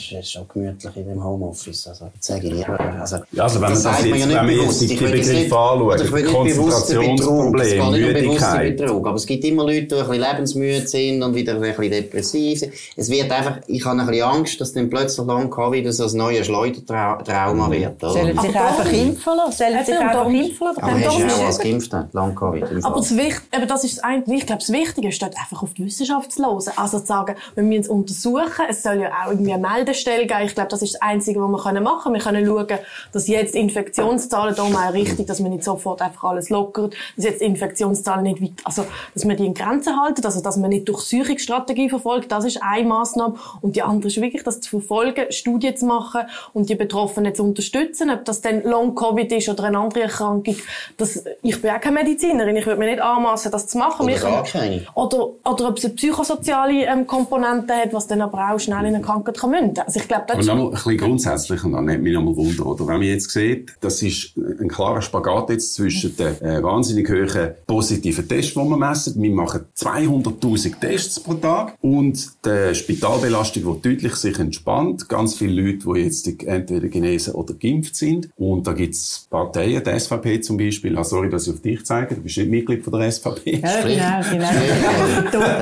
ist 0.00 0.12
es 0.12 0.30
schon 0.30 0.46
gemütlich 0.48 0.96
in 0.96 1.08
dem 1.08 1.24
Homeoffice. 1.24 1.86
Also, 1.88 2.06
jetzt 2.14 2.26
sage 2.26 2.46
ich 2.48 2.54
lieber, 2.54 2.78
also, 2.78 3.18
ja, 3.32 3.42
also 3.44 3.60
wenn 3.60 3.70
das 3.70 3.84
man 3.84 3.92
das 3.92 4.04
jetzt, 4.04 4.18
ja 4.18 4.28
wenn 4.28 4.46
man 4.46 4.50
jetzt 4.50 4.80
die 4.80 4.94
Begriffe 4.94 5.58
anschaut, 5.58 6.24
Konzentrationsproblem, 6.32 7.90
Müdigkeit. 7.90 8.76
Betrug, 8.76 9.06
aber 9.06 9.16
es 9.16 9.26
gibt 9.26 9.44
immer 9.44 9.64
Leute, 9.64 9.86
die 9.86 9.94
ein 9.94 10.08
bisschen 10.08 10.20
lebensmüde 10.20 10.86
sind 10.86 11.22
und 11.22 11.34
wieder 11.34 11.54
ein 11.54 11.60
bisschen 11.60 11.90
depressiv 11.90 12.58
sind. 12.58 12.72
Es 12.96 13.10
wird 13.10 13.30
einfach, 13.30 13.58
ich 13.66 13.84
habe 13.84 14.00
ein 14.00 14.06
bisschen 14.06 14.22
Angst, 14.24 14.60
dass 14.60 14.72
dann 14.72 14.88
plötzlich 14.90 15.26
Long 15.26 15.50
Covid 15.50 15.92
so 15.92 16.06
ein 16.06 16.16
neues 16.16 16.46
Schleudertrauma 16.46 17.68
mhm. 17.68 17.72
wird. 17.72 18.02
Oder? 18.02 18.12
Sollen 18.12 18.38
sich 18.38 18.56
einfach 18.56 18.92
impfen 18.92 19.32
lassen? 19.36 19.52
Sollen 19.52 19.84
sich 19.84 19.98
einfach 19.98 20.26
impfen 20.26 20.66
lassen? 20.66 20.82
Aber 20.82 20.92
hast 20.92 21.18
du 21.18 21.24
auch 21.24 21.48
was 21.48 21.58
geimpft, 21.58 21.92
Long 22.12 22.34
Covid? 22.34 22.84
Aber 22.84 22.96
das, 22.96 23.10
eben 23.10 23.68
das 23.68 23.84
ist 23.84 23.98
das 23.98 24.10
ich 24.26 24.46
glaube, 24.46 24.60
das 24.60 24.72
Wichtige 24.72 25.08
ist 25.08 25.22
dort 25.22 25.36
einfach 25.36 25.62
auf 25.62 25.74
die 25.74 25.84
Wissenschaft 25.84 26.32
zu 26.32 26.42
hören. 26.42 26.72
Also 26.76 27.00
zu 27.00 27.06
sagen, 27.06 27.36
wir 27.54 27.62
müssen 27.62 27.80
es 27.80 27.88
untersuchen, 27.88 28.64
es 28.68 28.82
soll 28.82 29.00
ja 29.00 29.10
auch 29.24 29.30
irgendwie 29.30 29.52
eine 29.52 29.62
Meldestelle 29.80 30.26
geben. 30.26 30.42
Ich 30.44 30.54
glaube, 30.54 30.68
das 30.68 30.82
ist 30.82 30.94
das 30.94 31.02
Einzige, 31.02 31.40
was 31.40 31.48
wir 31.48 31.80
machen 31.80 32.02
können. 32.02 32.14
Wir 32.14 32.20
können 32.20 32.46
schauen, 32.46 32.78
dass 33.12 33.28
jetzt 33.28 33.54
Infektionszahlen, 33.54 34.54
darum 34.54 34.76
auch 34.76 34.92
richtig, 34.92 35.26
dass 35.26 35.40
man 35.40 35.50
nicht 35.50 35.64
sofort 35.64 36.02
einfach 36.02 36.24
alles 36.24 36.50
lockert, 36.50 36.94
dass 37.16 37.24
jetzt 37.24 37.42
Infektionszahlen 37.42 38.22
nicht 38.22 38.42
weit, 38.42 38.52
also, 38.64 38.84
dass 39.14 39.24
man 39.24 39.36
die 39.36 39.46
in 39.46 39.54
Grenzen 39.54 40.00
halten, 40.00 40.24
also, 40.24 40.40
dass 40.42 40.56
man 40.56 40.70
nicht 40.70 40.88
Durchsuchungsstrategie 40.88 41.88
verfolgt, 41.88 42.30
das 42.30 42.44
ist 42.44 42.62
eine 42.62 42.86
Maßnahme. 42.86 43.34
Und 43.60 43.76
die 43.76 43.82
andere 43.82 44.08
ist 44.08 44.20
wirklich, 44.20 44.42
das 44.42 44.60
zu 44.60 44.70
verfolgen, 44.70 45.30
Studien 45.30 45.76
zu 45.76 45.86
machen 45.86 46.22
und 46.52 46.68
die 46.68 46.74
Betroffenen 46.74 47.34
zu 47.34 47.42
unterstützen, 47.42 48.10
ob 48.10 48.24
das 48.24 48.40
dann 48.40 48.62
Long-Covid 48.62 49.32
ist 49.32 49.48
oder 49.48 49.64
eine 49.64 49.78
andere 49.78 50.02
Erkrankung. 50.02 50.56
Das, 50.96 51.24
ich 51.42 51.60
bin 51.60 51.70
auch 51.70 51.80
keine 51.80 51.96
Medizinerin, 51.96 52.56
ich 52.56 52.66
würde 52.66 52.78
mir 52.78 52.90
nicht 52.90 53.00
anmassen, 53.00 53.50
das 53.50 53.66
zu 53.66 53.78
machen. 53.78 54.04
Oder 54.04 54.18
gar 54.18 54.44
keine. 54.44 54.86
Oder, 54.94 55.28
oder 55.44 55.68
ob 55.68 55.78
es 55.78 55.84
eine 55.84 55.94
psychosoziale 55.94 56.84
ähm, 56.84 57.06
Komponente 57.06 57.74
hat, 57.74 57.92
was 57.92 58.06
dann 58.06 58.20
aber 58.20 58.50
auch 58.50 58.58
schnell 58.58 58.84
in 58.86 58.94
eine 58.94 59.00
Krankheit 59.00 59.38
kann 59.38 59.50
münden. 59.50 59.69
Also 59.78 60.00
ich 60.00 60.08
glaube, 60.08 60.24
das 60.28 60.38
ist... 60.38 60.48
Und 60.48 60.56
noch 60.56 60.66
ein 60.66 60.70
bisschen 60.72 60.96
grundsätzlich, 60.96 61.64
und 61.64 61.72
dann 61.72 61.84
nimmt 61.84 62.02
mich 62.02 62.12
nochmal 62.12 62.36
Wunder, 62.36 62.66
oder? 62.66 62.86
Wenn 62.86 62.98
man 62.98 63.02
jetzt 63.02 63.30
sieht, 63.30 63.74
das 63.80 64.02
ist 64.02 64.36
ein 64.36 64.68
klarer 64.68 65.02
Spagat 65.02 65.50
jetzt 65.50 65.74
zwischen 65.74 66.16
den 66.16 66.40
äh, 66.40 66.62
wahnsinnig 66.62 67.08
hohen 67.08 67.50
positiven 67.66 68.28
Tests, 68.28 68.54
die 68.54 68.58
wir 68.58 68.76
messen. 68.76 69.20
Wir 69.22 69.30
machen 69.30 69.66
200'000 69.76 70.80
Tests 70.80 71.20
pro 71.20 71.34
Tag 71.34 71.74
und 71.80 72.30
die 72.44 72.74
Spitalbelastung, 72.74 73.80
die 73.82 73.88
deutlich 73.88 74.14
sich 74.16 74.38
entspannt. 74.38 75.08
Ganz 75.08 75.34
viele 75.34 75.62
Leute, 75.62 75.86
die 75.86 76.00
jetzt 76.00 76.26
entweder 76.44 76.88
genesen 76.88 77.34
oder 77.34 77.54
geimpft 77.54 77.96
sind. 77.96 78.30
Und 78.36 78.66
da 78.66 78.72
gibt 78.72 78.94
es 78.94 79.26
Parteien, 79.30 79.82
die 79.82 79.98
SVP 79.98 80.40
zum 80.40 80.56
Beispiel, 80.56 80.96
ah, 80.96 81.04
sorry, 81.04 81.30
dass 81.30 81.46
ich 81.46 81.54
auf 81.54 81.60
dich 81.60 81.84
zeige, 81.84 82.14
du 82.14 82.22
bist 82.22 82.36
nicht 82.38 82.50
Mitglied 82.50 82.84
von 82.84 82.98
der 82.98 83.10
SVP. 83.10 83.60
Ja, 83.60 83.80
genau, 83.82 84.30
genau. 84.30 84.50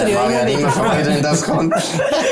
Ich 0.07 0.15
mag 0.15 0.31
ja 0.31 0.41
immer 0.41 0.71
fragen, 0.71 1.07
wenn 1.07 1.23
das 1.23 1.43
kommt. 1.43 1.75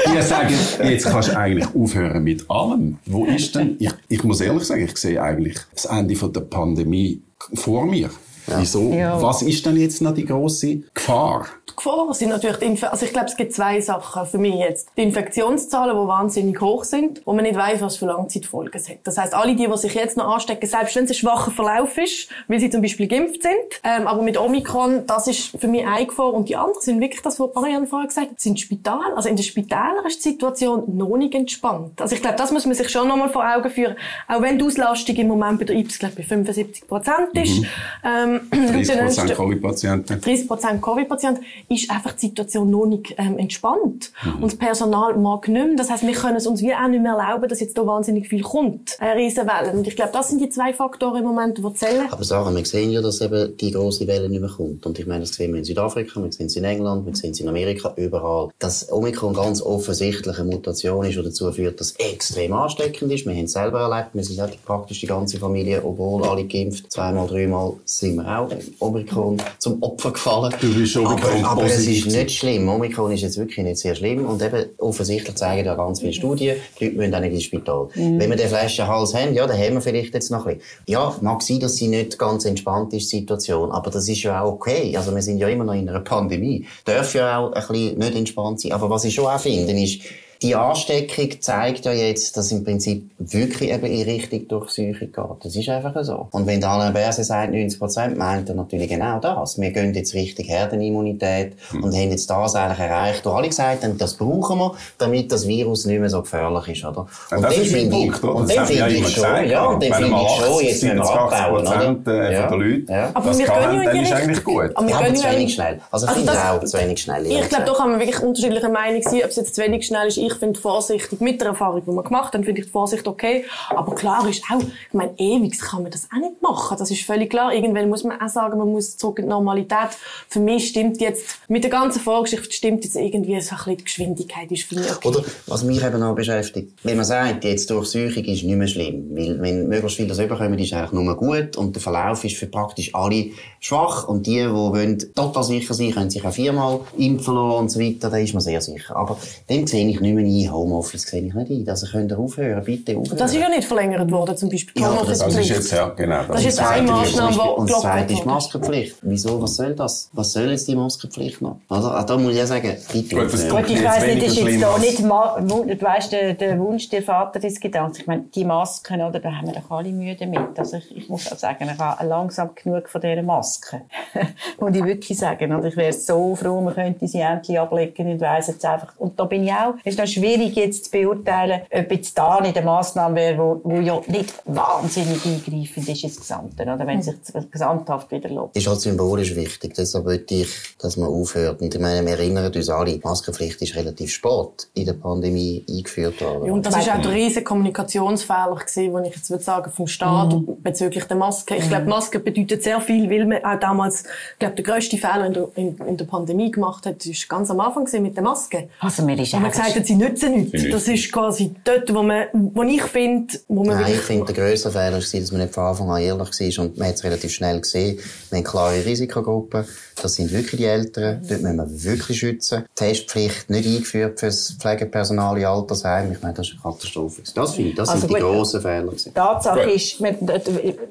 Die 0.06 0.22
sagen, 0.22 0.54
jetzt 0.82 1.06
kannst 1.06 1.28
du 1.30 1.36
eigentlich 1.36 1.65
aufhören 1.74 2.24
mit 2.24 2.50
allem. 2.50 2.98
Wo 3.06 3.24
ist 3.36 3.54
denn, 3.54 3.76
ich, 3.78 3.92
ich 4.08 4.24
muss 4.24 4.40
ehrlich 4.40 4.64
sagen, 4.64 4.84
ich 4.84 4.96
sehe 4.96 5.22
eigentlich 5.22 5.58
das 5.74 5.86
Ende 5.86 6.16
von 6.16 6.32
der 6.32 6.42
Pandemie 6.42 7.22
vor 7.54 7.86
mir. 7.86 8.10
Ja. 8.46 8.60
Wieso? 8.60 8.92
Ja. 8.92 9.20
Was 9.20 9.42
ist 9.42 9.66
denn 9.66 9.76
jetzt 9.76 10.00
noch 10.02 10.14
die 10.14 10.24
große 10.24 10.82
Gefahr? 10.94 11.46
Gefahr 11.76 12.12
sind 12.14 12.30
natürlich 12.30 12.56
die 12.56 12.64
Inf 12.64 12.82
also 12.84 13.04
ich 13.04 13.12
glaube, 13.12 13.26
es 13.26 13.36
gibt 13.36 13.52
zwei 13.52 13.80
Sachen 13.80 14.26
für 14.26 14.38
mich 14.38 14.54
jetzt. 14.54 14.88
Die 14.96 15.02
Infektionszahlen, 15.02 15.94
die 15.94 16.08
wahnsinnig 16.08 16.60
hoch 16.60 16.84
sind, 16.84 17.22
wo 17.26 17.32
man 17.32 17.44
nicht 17.44 17.56
weiß, 17.56 17.82
was 17.82 17.96
für 17.96 18.06
Langzeitfolgen 18.06 18.72
es 18.74 18.88
hat. 18.88 18.98
Das 19.04 19.18
heißt, 19.18 19.34
alle 19.34 19.54
die, 19.54 19.66
die 19.66 19.76
sich 19.76 19.94
jetzt 19.94 20.16
noch 20.16 20.32
anstecken, 20.32 20.66
selbst 20.66 20.96
wenn 20.96 21.04
es 21.04 21.10
ein 21.10 21.14
schwacher 21.14 21.50
Verlauf 21.50 21.96
ist, 21.98 22.28
weil 22.48 22.60
sie 22.60 22.70
zum 22.70 22.82
Beispiel 22.82 23.06
geimpft 23.06 23.42
sind, 23.42 23.54
ähm, 23.84 24.06
aber 24.06 24.22
mit 24.22 24.38
Omikron, 24.38 25.06
das 25.06 25.26
ist 25.26 25.58
für 25.58 25.68
mich 25.68 25.86
eine 25.86 26.06
Gefahr. 26.06 26.32
Und 26.32 26.48
die 26.48 26.56
anderen 26.56 26.80
sind 26.80 27.00
wirklich 27.00 27.22
das, 27.22 27.38
was 27.38 27.54
Marianne 27.54 27.86
vorher 27.86 28.08
gesagt 28.08 28.30
hat, 28.30 28.40
sind 28.40 28.58
Spital. 28.58 29.12
Also 29.14 29.28
in 29.28 29.36
den 29.36 29.44
Spitälern 29.44 30.04
ist 30.06 30.24
die 30.24 30.30
Situation 30.30 30.96
noch 30.96 31.16
nicht 31.16 31.34
entspannt. 31.34 32.00
Also 32.00 32.14
ich 32.14 32.22
glaube, 32.22 32.36
das 32.36 32.52
muss 32.52 32.64
man 32.64 32.74
sich 32.74 32.88
schon 32.88 33.06
nochmal 33.06 33.28
vor 33.28 33.44
Augen 33.44 33.70
führen. 33.70 33.96
Auch 34.28 34.40
wenn 34.40 34.58
die 34.58 34.64
Auslastung 34.64 35.16
im 35.16 35.28
Moment 35.28 35.58
bei 35.58 35.64
der 35.66 35.76
IPS, 35.76 35.98
glaube 35.98 36.12
ich, 36.12 36.28
bei 36.28 36.34
75 36.34 36.88
Prozent 36.88 37.28
ist, 37.34 37.60
mhm. 37.60 37.66
ähm, 38.04 38.40
30 38.50 39.34
Covid-Patienten. 39.34 40.20
30 40.20 40.48
Covid-Patienten 40.80 41.44
ist 41.68 41.90
einfach 41.90 42.12
die 42.12 42.26
Situation 42.26 42.70
noch 42.70 42.86
nicht 42.86 43.14
ähm, 43.18 43.38
entspannt. 43.38 44.12
Mhm. 44.22 44.42
Und 44.42 44.52
das 44.52 44.56
Personal 44.56 45.16
mag 45.16 45.48
nicht 45.48 45.66
mehr. 45.66 45.76
Das 45.76 45.90
heißt, 45.90 46.06
wir 46.06 46.12
können 46.12 46.36
es 46.36 46.46
uns 46.46 46.62
wie 46.62 46.74
auch 46.74 46.88
nicht 46.88 47.02
mehr 47.02 47.12
erlauben, 47.12 47.48
dass 47.48 47.60
jetzt 47.60 47.76
da 47.76 47.86
wahnsinnig 47.86 48.28
viel 48.28 48.42
kommt. 48.42 48.96
Eine 49.00 49.20
Riesenwelle. 49.20 49.72
Und 49.72 49.86
ich 49.86 49.96
glaube, 49.96 50.12
das 50.12 50.28
sind 50.28 50.40
die 50.40 50.48
zwei 50.48 50.72
Faktoren 50.72 51.18
im 51.18 51.24
Moment, 51.24 51.58
die 51.58 51.74
zählen. 51.74 52.06
Aber 52.10 52.24
Sarah, 52.24 52.54
wir 52.54 52.64
sehen 52.64 52.90
ja, 52.90 53.02
dass 53.02 53.20
eben 53.20 53.56
die 53.56 53.70
große 53.72 54.06
Welle 54.06 54.28
nicht 54.28 54.40
mehr 54.40 54.50
kommt. 54.50 54.86
Und 54.86 54.98
ich 54.98 55.06
meine, 55.06 55.20
das 55.20 55.34
sehen 55.34 55.52
wir 55.52 55.58
in 55.58 55.64
Südafrika, 55.64 56.22
wir 56.22 56.32
sehen 56.32 56.46
es 56.46 56.56
in 56.56 56.64
England, 56.64 57.06
wir 57.06 57.14
sehen 57.14 57.32
es 57.32 57.40
in 57.40 57.48
Amerika, 57.48 57.92
überall. 57.96 58.50
Dass 58.58 58.90
Omikron 58.92 59.34
ganz 59.34 59.60
offensichtlich 59.60 60.38
eine 60.38 60.50
Mutation 60.50 61.04
ist, 61.04 61.16
die 61.16 61.22
dazu 61.22 61.50
führt, 61.52 61.80
dass 61.80 61.92
es 61.92 61.96
extrem 62.12 62.52
ansteckend 62.52 63.12
ist. 63.12 63.26
Wir 63.26 63.34
haben 63.34 63.44
es 63.44 63.52
selber 63.52 63.80
erlebt. 63.80 64.10
Wir 64.12 64.24
sind 64.24 64.36
ja 64.36 64.48
praktisch 64.64 65.00
die 65.00 65.06
ganze 65.06 65.38
Familie, 65.38 65.82
obwohl 65.84 66.24
alle 66.24 66.44
geimpft, 66.44 66.92
zweimal, 66.92 67.26
dreimal 67.26 67.74
sind 67.84 68.16
wir 68.16 68.38
auch 68.38 68.50
Omikron 68.80 69.42
zum 69.58 69.82
Opfer 69.82 70.12
gefallen. 70.12 70.54
Du 70.60 70.74
bist 70.74 70.96
Omikron 70.96 71.44
aber, 71.44 71.55
aber 71.58 71.66
es 71.66 71.86
ist 71.86 72.06
nicht 72.06 72.30
schlimm. 72.32 72.68
Omikron 72.68 73.12
ist 73.12 73.22
jetzt 73.22 73.38
wirklich 73.38 73.64
nicht 73.64 73.78
sehr 73.78 73.94
schlimm. 73.94 74.26
Und 74.26 74.42
eben 74.42 74.66
offensichtlich 74.78 75.36
zeigen 75.36 75.66
ja 75.66 75.74
ganz 75.74 76.00
viele 76.00 76.12
Studien, 76.12 76.56
die 76.78 76.86
Leute 76.86 76.96
müssen 76.96 77.14
auch 77.14 77.20
nicht 77.20 77.32
ins 77.32 77.44
Spital. 77.44 77.88
Mhm. 77.94 78.20
Wenn 78.20 78.30
wir 78.30 78.36
den 78.36 78.48
Flaschenhals 78.48 79.14
haben, 79.14 79.34
ja, 79.34 79.46
dann 79.46 79.58
haben 79.58 79.74
wir 79.74 79.80
vielleicht 79.80 80.14
jetzt 80.14 80.30
noch 80.30 80.46
ein 80.46 80.58
bisschen. 80.58 80.84
Ja, 80.86 81.16
mag 81.20 81.42
sein, 81.42 81.60
dass 81.60 81.76
sie 81.76 81.88
nicht 81.88 82.18
ganz 82.18 82.44
entspannt 82.44 82.92
ist, 82.92 83.12
die 83.12 83.18
Situation. 83.18 83.70
Aber 83.72 83.90
das 83.90 84.08
ist 84.08 84.22
ja 84.22 84.42
auch 84.42 84.52
okay. 84.52 84.96
Also 84.96 85.14
wir 85.14 85.22
sind 85.22 85.38
ja 85.38 85.48
immer 85.48 85.64
noch 85.64 85.74
in 85.74 85.88
einer 85.88 86.00
Pandemie. 86.00 86.66
Darf 86.84 87.14
ja 87.14 87.38
auch 87.38 87.52
ein 87.52 87.66
bisschen 87.68 87.98
nicht 87.98 88.16
entspannt 88.16 88.60
sein. 88.60 88.72
Aber 88.72 88.90
was 88.90 89.04
ich 89.04 89.14
schon 89.14 89.26
auch 89.26 89.40
finde, 89.40 89.72
ist, 89.72 90.00
die 90.42 90.54
Ansteckung 90.54 91.40
zeigt 91.40 91.84
ja 91.84 91.92
jetzt, 91.92 92.36
dass 92.36 92.52
im 92.52 92.64
Prinzip 92.64 93.10
wirklich 93.18 93.70
eben 93.70 93.86
in 93.86 94.02
Richtung 94.02 94.48
Durchsuchung 94.48 94.94
geht. 94.98 95.44
Das 95.44 95.56
ist 95.56 95.68
einfach 95.68 96.04
so. 96.04 96.28
Und 96.30 96.46
wenn 96.46 96.60
der 96.60 96.70
Alain 96.70 96.92
Berset 96.92 97.24
sagt 97.24 97.52
90 97.52 97.78
Prozent, 97.78 98.18
meint 98.18 98.48
er 98.48 98.54
natürlich 98.54 98.88
genau 98.88 99.18
das. 99.18 99.58
Wir 99.60 99.70
gehen 99.70 99.94
jetzt 99.94 100.14
Richtung 100.14 100.46
Herdenimmunität 100.46 101.54
mhm. 101.72 101.84
und 101.84 101.94
haben 101.94 102.10
jetzt 102.10 102.28
das 102.28 102.54
eigentlich 102.54 102.78
erreicht, 102.78 103.24
wo 103.24 103.30
alle 103.30 103.48
gesagt 103.48 103.84
haben, 103.84 103.98
das 103.98 104.14
brauchen 104.14 104.58
wir, 104.58 104.74
damit 104.98 105.32
das 105.32 105.46
Virus 105.46 105.86
nicht 105.86 106.00
mehr 106.00 106.10
so 106.10 106.22
gefährlich 106.22 106.68
ist, 106.68 106.84
oder? 106.84 107.06
Und 107.30 107.42
ja, 107.42 107.48
das 107.48 107.54
finde 107.54 107.96
ich, 107.96 108.22
und 108.22 108.50
dann 108.50 108.66
finde 108.66 108.88
ich 108.88 109.08
schon, 109.08 109.14
gesagt, 109.14 109.48
ja, 109.48 109.66
und 109.66 109.82
dann 109.82 109.92
finde 109.92 110.20
ich 110.22 110.44
schon, 110.44 110.64
jetzt 110.64 110.82
müssen 110.82 110.96
wir 110.96 111.10
abbauen, 111.10 111.66
oder? 111.66 111.96
Äh, 112.06 112.34
ja. 112.34 112.46
der 112.48 112.58
Leute, 112.58 112.92
ja. 112.92 113.10
Aber 113.14 113.28
das 113.28 113.38
wir 113.38 113.46
können 113.46 113.82
ja 113.82 114.02
ist 114.02 114.12
eigentlich 114.12 114.44
gut. 114.44 114.70
Aber 114.74 114.86
wir 114.86 114.90
ja, 114.90 114.98
aber 114.98 115.14
zu 115.14 115.24
wenig 115.24 115.54
schnell. 115.54 115.80
Also, 115.90 116.06
also 116.06 116.18
finde 116.20 116.32
auch 116.32 116.64
zu 116.64 116.78
wenig 116.78 117.00
schnell. 117.00 117.26
Ich 117.26 117.48
glaube, 117.48 117.64
da 117.64 117.72
kann 117.74 117.90
man 117.90 118.00
wirklich 118.00 118.20
unterschiedliche 118.20 118.68
Meinungen 118.68 119.02
sein, 119.02 119.20
ob 119.24 119.30
es 119.30 119.36
jetzt 119.36 119.54
zu 119.54 119.62
wenig 119.62 119.86
schnell 119.86 120.08
ist. 120.08 120.18
Ich 120.26 120.34
finde 120.34 120.58
vorsichtig, 120.58 121.20
mit 121.20 121.40
der 121.40 121.48
Erfahrung, 121.48 121.82
die 121.84 121.90
man 121.90 122.04
gemacht 122.04 122.34
hat, 122.34 122.44
finde 122.44 122.60
ich 122.60 122.66
die 122.66 122.72
Vorsicht 122.72 123.06
okay. 123.06 123.44
Aber 123.70 123.94
klar 123.94 124.28
ist 124.28 124.42
auch, 124.50 124.60
ich 124.60 124.94
meine, 124.94 125.12
ewig 125.18 125.58
kann 125.60 125.82
man 125.82 125.92
das 125.92 126.08
auch 126.12 126.20
nicht 126.20 126.42
machen. 126.42 126.76
Das 126.78 126.90
ist 126.90 127.02
völlig 127.02 127.30
klar. 127.30 127.54
Irgendwann 127.54 127.88
muss 127.88 128.04
man 128.04 128.20
auch 128.20 128.28
sagen, 128.28 128.58
man 128.58 128.68
muss 128.68 128.96
zurück 128.96 129.18
in 129.18 129.26
die 129.26 129.30
Normalität. 129.30 129.90
Für 130.28 130.40
mich 130.40 130.68
stimmt 130.68 131.00
jetzt, 131.00 131.38
mit 131.48 131.62
der 131.62 131.70
ganzen 131.70 132.00
Vorgeschichte 132.00 132.52
stimmt 132.52 132.84
jetzt 132.84 132.96
irgendwie 132.96 133.40
so 133.40 133.54
ein 133.54 133.56
bisschen 133.56 133.76
die 133.76 133.84
Geschwindigkeit 133.84 134.50
ist 134.50 134.64
für 134.64 134.76
mich 134.76 134.90
okay. 134.90 135.08
Oder, 135.08 135.24
was 135.46 135.64
mich 135.64 135.82
eben 135.82 136.02
auch 136.02 136.14
beschäftigt, 136.14 136.72
wenn 136.82 136.96
man 136.96 137.04
sagt, 137.04 137.44
jetzt 137.44 137.70
Durchsuchung 137.70 138.24
ist 138.24 138.42
nicht 138.42 138.56
mehr 138.56 138.66
schlimm, 138.66 139.10
weil, 139.12 139.40
wenn 139.40 139.68
möglichst 139.68 139.96
viele 139.96 140.08
das 140.08 140.18
überkommen, 140.18 140.58
ist 140.58 140.72
eigentlich 140.72 140.92
nur 140.92 141.16
gut 141.16 141.56
und 141.56 141.74
der 141.74 141.82
Verlauf 141.82 142.24
ist 142.24 142.36
für 142.36 142.46
praktisch 142.46 142.94
alle 142.94 143.26
schwach 143.60 144.08
und 144.08 144.26
die, 144.26 144.38
die 144.38 144.50
wollen 144.50 144.98
total 145.14 145.44
sicher 145.44 145.74
sein, 145.74 145.92
können 145.92 146.10
sich 146.10 146.24
auch 146.24 146.32
viermal 146.32 146.80
impfen 146.96 147.34
lassen 147.34 147.58
und 147.58 147.70
so 147.70 147.80
weiter, 147.80 148.10
da 148.10 148.16
ist 148.16 148.34
man 148.34 148.42
sehr 148.42 148.60
sicher. 148.60 148.96
Aber 148.96 149.18
dem 149.48 149.66
sehe 149.66 149.88
ich 149.88 150.00
nicht 150.00 150.15
mehr 150.16 150.24
ein, 150.24 150.52
Homeoffice 150.52 151.02
das 151.02 151.10
sehe 151.10 151.22
ich 151.22 151.34
nicht 151.34 151.50
ein. 151.50 151.68
Also 151.68 151.86
könnt 151.86 152.10
ihr 152.10 152.18
aufhören, 152.18 152.64
bitte 152.64 152.96
aufhören. 152.96 153.18
Das 153.18 153.32
ist 153.32 153.40
ja 153.40 153.48
nicht 153.48 153.64
verlängert 153.64 154.10
worden, 154.10 154.36
zum 154.36 154.48
Beispiel 154.48 154.82
ja, 154.82 155.04
das, 155.04 155.18
das 155.18 155.36
ist 155.36 155.48
jetzt, 155.48 155.72
ja, 155.72 155.88
genau. 155.90 156.18
Das, 156.18 156.28
das 156.28 156.40
ist 156.40 156.44
jetzt 156.46 156.60
eine 156.60 156.90
Maßnahme, 156.90 157.32
die 157.32 157.38
Und 157.40 157.70
das 157.70 157.80
zweite 157.80 158.12
ist 158.12 158.26
Maskenpflicht. 158.26 158.96
Wieso, 159.02 159.42
was 159.42 159.56
soll 159.56 159.74
das? 159.74 160.10
Was 160.12 160.32
soll 160.32 160.50
jetzt 160.50 160.68
die 160.68 160.76
Maskenpflicht 160.76 161.42
noch? 161.42 161.58
Also, 161.68 161.90
da 161.90 162.18
muss 162.18 162.32
ich 162.32 162.38
ja 162.38 162.46
sagen, 162.46 162.76
bitte 162.92 163.16
Gut, 163.16 163.30
Gut 163.30 163.70
ich 163.70 163.84
weiss 163.84 164.06
nicht, 164.06 164.22
ist 164.26 164.36
jetzt 164.36 164.62
da 164.62 164.78
nicht, 164.78 165.00
du 165.00 165.82
weißt, 165.82 166.12
der, 166.12 166.34
der 166.34 166.58
Wunsch 166.58 166.88
der 166.88 167.02
Vater 167.02 167.38
des 167.38 167.60
Gedankens. 167.60 168.00
Ich 168.00 168.06
meine, 168.06 168.24
die 168.34 168.44
Masken, 168.44 169.00
oder, 169.02 169.20
da 169.20 169.32
haben 169.32 169.46
wir 169.46 169.54
doch 169.54 169.70
alle 169.70 169.90
Mühe 169.90 170.16
damit. 170.16 170.58
Also, 170.58 170.78
ich, 170.78 170.96
ich 170.96 171.08
muss 171.08 171.30
auch 171.30 171.38
sagen, 171.38 171.68
ich 171.72 171.78
habe 171.78 172.06
langsam 172.06 172.50
genug 172.54 172.88
von 172.88 173.00
dieser 173.00 173.22
Masken. 173.22 173.82
muss 174.60 174.74
ich 174.74 174.84
wirklich 174.84 175.18
sagen. 175.18 175.52
Und 175.52 175.64
ich 175.64 175.76
wäre 175.76 175.92
so 175.92 176.34
froh, 176.34 176.60
man 176.60 176.74
könnte 176.74 177.06
sie 177.06 177.20
endlich 177.20 177.58
ablegen 177.58 178.12
und 178.12 178.20
weiss 178.20 178.48
jetzt 178.48 178.64
einfach. 178.64 178.92
Und 178.98 179.18
da 179.18 179.24
bin 179.24 179.44
ich 179.44 179.52
auch, 179.52 179.74
ist 179.84 179.98
noch 180.06 180.12
schwierig 180.12 180.56
jetzt 180.56 180.86
zu 180.86 180.90
beurteilen, 180.90 181.62
ob 181.70 181.90
jetzt 181.90 182.16
da 182.16 182.40
nicht 182.40 182.56
eine 182.56 182.66
Massnahme 182.66 183.16
wäre, 183.16 183.38
wo, 183.38 183.60
wo 183.64 183.80
ja 183.80 184.00
nicht 184.06 184.34
wahnsinnig 184.44 185.24
eingreifend 185.24 185.88
ist 185.88 186.04
ins 186.04 186.16
Gesamte, 186.16 186.62
oder? 186.62 186.86
wenn 186.86 187.02
sich 187.02 187.14
gesamthaft 187.50 188.10
wieder 188.10 188.28
lobt. 188.28 188.56
Ist 188.56 188.66
halt 188.66 188.80
symbolisch 188.80 189.34
wichtig. 189.34 189.74
Deshalb 189.74 190.04
würde 190.04 190.24
ich, 190.28 190.48
dass 190.78 190.96
man 190.96 191.08
aufhört. 191.08 191.60
Und 191.60 191.74
ich 191.74 191.80
meine, 191.80 192.06
wir 192.06 192.12
erinnern 192.12 192.52
uns 192.52 192.68
alle, 192.68 192.92
die 192.92 193.00
Maskenpflicht 193.02 193.60
ist 193.62 193.74
relativ 193.76 194.12
spät 194.12 194.68
in 194.74 194.86
der 194.86 194.94
Pandemie 194.94 195.64
eingeführt 195.68 196.20
worden. 196.20 196.46
Ja, 196.46 196.52
und 196.52 196.64
das 196.64 196.74
war 196.74 196.96
auch 196.96 197.02
der 197.02 197.12
riesige 197.12 197.44
Kommunikationsfehler 197.44 198.56
gewesen, 198.56 198.94
den 198.94 199.04
ich 199.04 199.16
jetzt 199.16 199.30
würde 199.30 199.44
sagen, 199.44 199.70
vom 199.72 199.86
Staat 199.86 200.32
mhm. 200.32 200.62
bezüglich 200.62 201.04
der 201.04 201.16
Maske. 201.16 201.56
Ich 201.56 201.64
mhm. 201.64 201.68
glaube, 201.68 201.86
Maske 201.86 202.20
bedeutet 202.20 202.62
sehr 202.62 202.80
viel, 202.80 203.10
weil 203.10 203.26
man 203.26 203.44
auch 203.44 203.58
damals, 203.58 204.04
ich 204.04 204.38
glaube, 204.38 204.54
der 204.54 204.64
grösste 204.64 204.96
Fehler 204.96 205.26
in 205.26 205.32
der, 205.32 205.48
in, 205.56 205.76
in 205.78 205.96
der 205.96 206.04
Pandemie 206.04 206.50
gemacht 206.50 206.86
hat, 206.86 207.04
ist 207.04 207.28
ganz 207.28 207.50
am 207.50 207.60
Anfang 207.60 207.86
mit 208.02 208.16
der 208.16 208.22
Maske. 208.22 208.68
Also 208.80 209.04
mir 209.04 209.18
ist 209.20 209.34
und 209.34 209.42
man 209.42 209.50
gesagt 209.50 209.74
hat, 209.74 209.86
sie 209.86 209.95
nützen 209.96 210.32
nichts. 210.32 210.64
Das 210.70 210.88
ist 210.88 211.10
quasi 211.12 211.54
dort, 211.64 211.92
wo, 211.92 212.02
man, 212.02 212.26
wo 212.32 212.62
ich 212.62 212.82
finde, 212.82 213.34
wo 213.48 213.64
man 213.64 213.80
Nein, 213.80 213.92
ich 213.92 214.00
finde, 214.00 214.32
der 214.32 214.44
grösste 214.44 214.70
Fehler 214.70 214.92
war, 214.92 215.00
dass 215.00 215.32
man 215.32 215.40
nicht 215.40 215.54
von 215.54 215.64
Anfang 215.64 215.90
an 215.90 216.02
ehrlich 216.02 216.28
war 216.28 216.64
und 216.64 216.78
man 216.78 216.88
hat 216.88 216.94
es 216.94 217.04
relativ 217.04 217.32
schnell 217.32 217.60
gesehen. 217.60 217.98
Wir 218.30 218.38
haben 218.38 218.44
klare 218.44 218.84
Risikogruppen. 218.84 219.64
Das 220.00 220.14
sind 220.14 220.30
wirklich 220.30 220.60
die 220.60 220.66
Eltern. 220.66 221.22
Dort 221.26 221.40
müssen 221.40 221.56
wir 221.56 221.84
wirklich 221.84 222.18
schützen. 222.18 222.64
Testpflicht 222.74 223.48
nicht 223.48 223.66
eingeführt 223.66 224.20
für 224.20 224.26
das 224.26 224.54
Pflegepersonal 224.58 225.38
in 225.38 225.46
Altersheim. 225.46 226.12
Ich 226.12 226.20
meine, 226.20 226.34
das 226.34 226.48
ist 226.48 226.52
eine 226.52 226.74
Katastrophe. 226.74 227.22
Das 227.34 227.54
finde 227.54 227.70
ich, 227.70 227.76
das 227.76 227.88
also 227.88 228.00
sind 228.00 228.08
gut, 228.10 228.18
die 228.18 228.22
grossen 228.22 228.60
Fehler. 228.60 228.92
Tatsache 229.14 229.64
gut. 229.64 229.74
ist, 229.74 230.02
wir, 230.02 230.14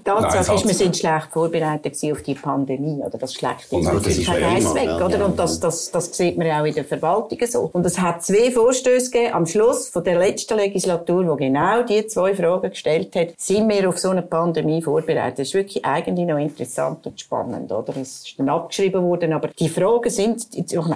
Tatsache 0.04 0.48
Nein, 0.48 0.56
ist, 0.56 0.68
wir 0.68 0.74
sind 0.74 0.98
schlecht 0.98 1.28
vorbereitet 1.32 1.96
auf 2.12 2.22
die 2.24 2.34
Pandemie, 2.34 3.02
oder 3.04 3.18
das 3.18 3.34
schlechte 3.34 3.76
ist. 3.78 3.88
Das 3.88 4.08
ist 4.08 4.30
Eis 4.30 4.74
weg, 4.74 4.90
oder? 4.90 5.26
Und 5.26 5.38
das, 5.38 5.60
das, 5.60 5.92
das 5.92 6.16
sieht 6.16 6.38
man 6.38 6.48
ja 6.48 6.62
auch 6.62 6.66
in 6.66 6.74
der 6.74 6.86
Verwaltung 6.86 7.38
so. 7.48 7.70
Und 7.74 7.86
es 7.86 8.00
hat 8.00 8.24
zwei 8.24 8.52
Vorstöße 8.96 9.12
gegeben 9.12 9.34
am 9.34 9.46
Schluss 9.46 9.90
von 9.90 10.04
der 10.04 10.18
letzten 10.18 10.58
Legislatur, 10.58 11.28
wo 11.28 11.36
genau 11.36 11.84
die 11.84 12.06
zwei 12.08 12.34
Fragen 12.34 12.70
gestellt 12.70 13.16
hat. 13.16 13.30
Sind 13.38 13.70
wir 13.70 13.90
auf 13.90 13.98
so 13.98 14.10
eine 14.10 14.22
Pandemie 14.22 14.82
vorbereitet? 14.82 15.40
Das 15.40 15.48
ist 15.50 15.54
wirklich 15.54 15.84
eigentlich 15.86 16.28
noch 16.28 16.38
interessant 16.38 17.06
und 17.06 17.20
spannend, 17.20 17.72
oder? 17.72 17.94
Es 17.98 18.26
ist 18.26 18.40
dann 18.40 18.50
abgeschrieben 18.50 18.86
geschrieben 18.86 19.04
worden. 19.04 19.34
Aber 19.34 19.50
die 19.50 19.70
Fragen 19.70 20.10
sind, 20.10 20.48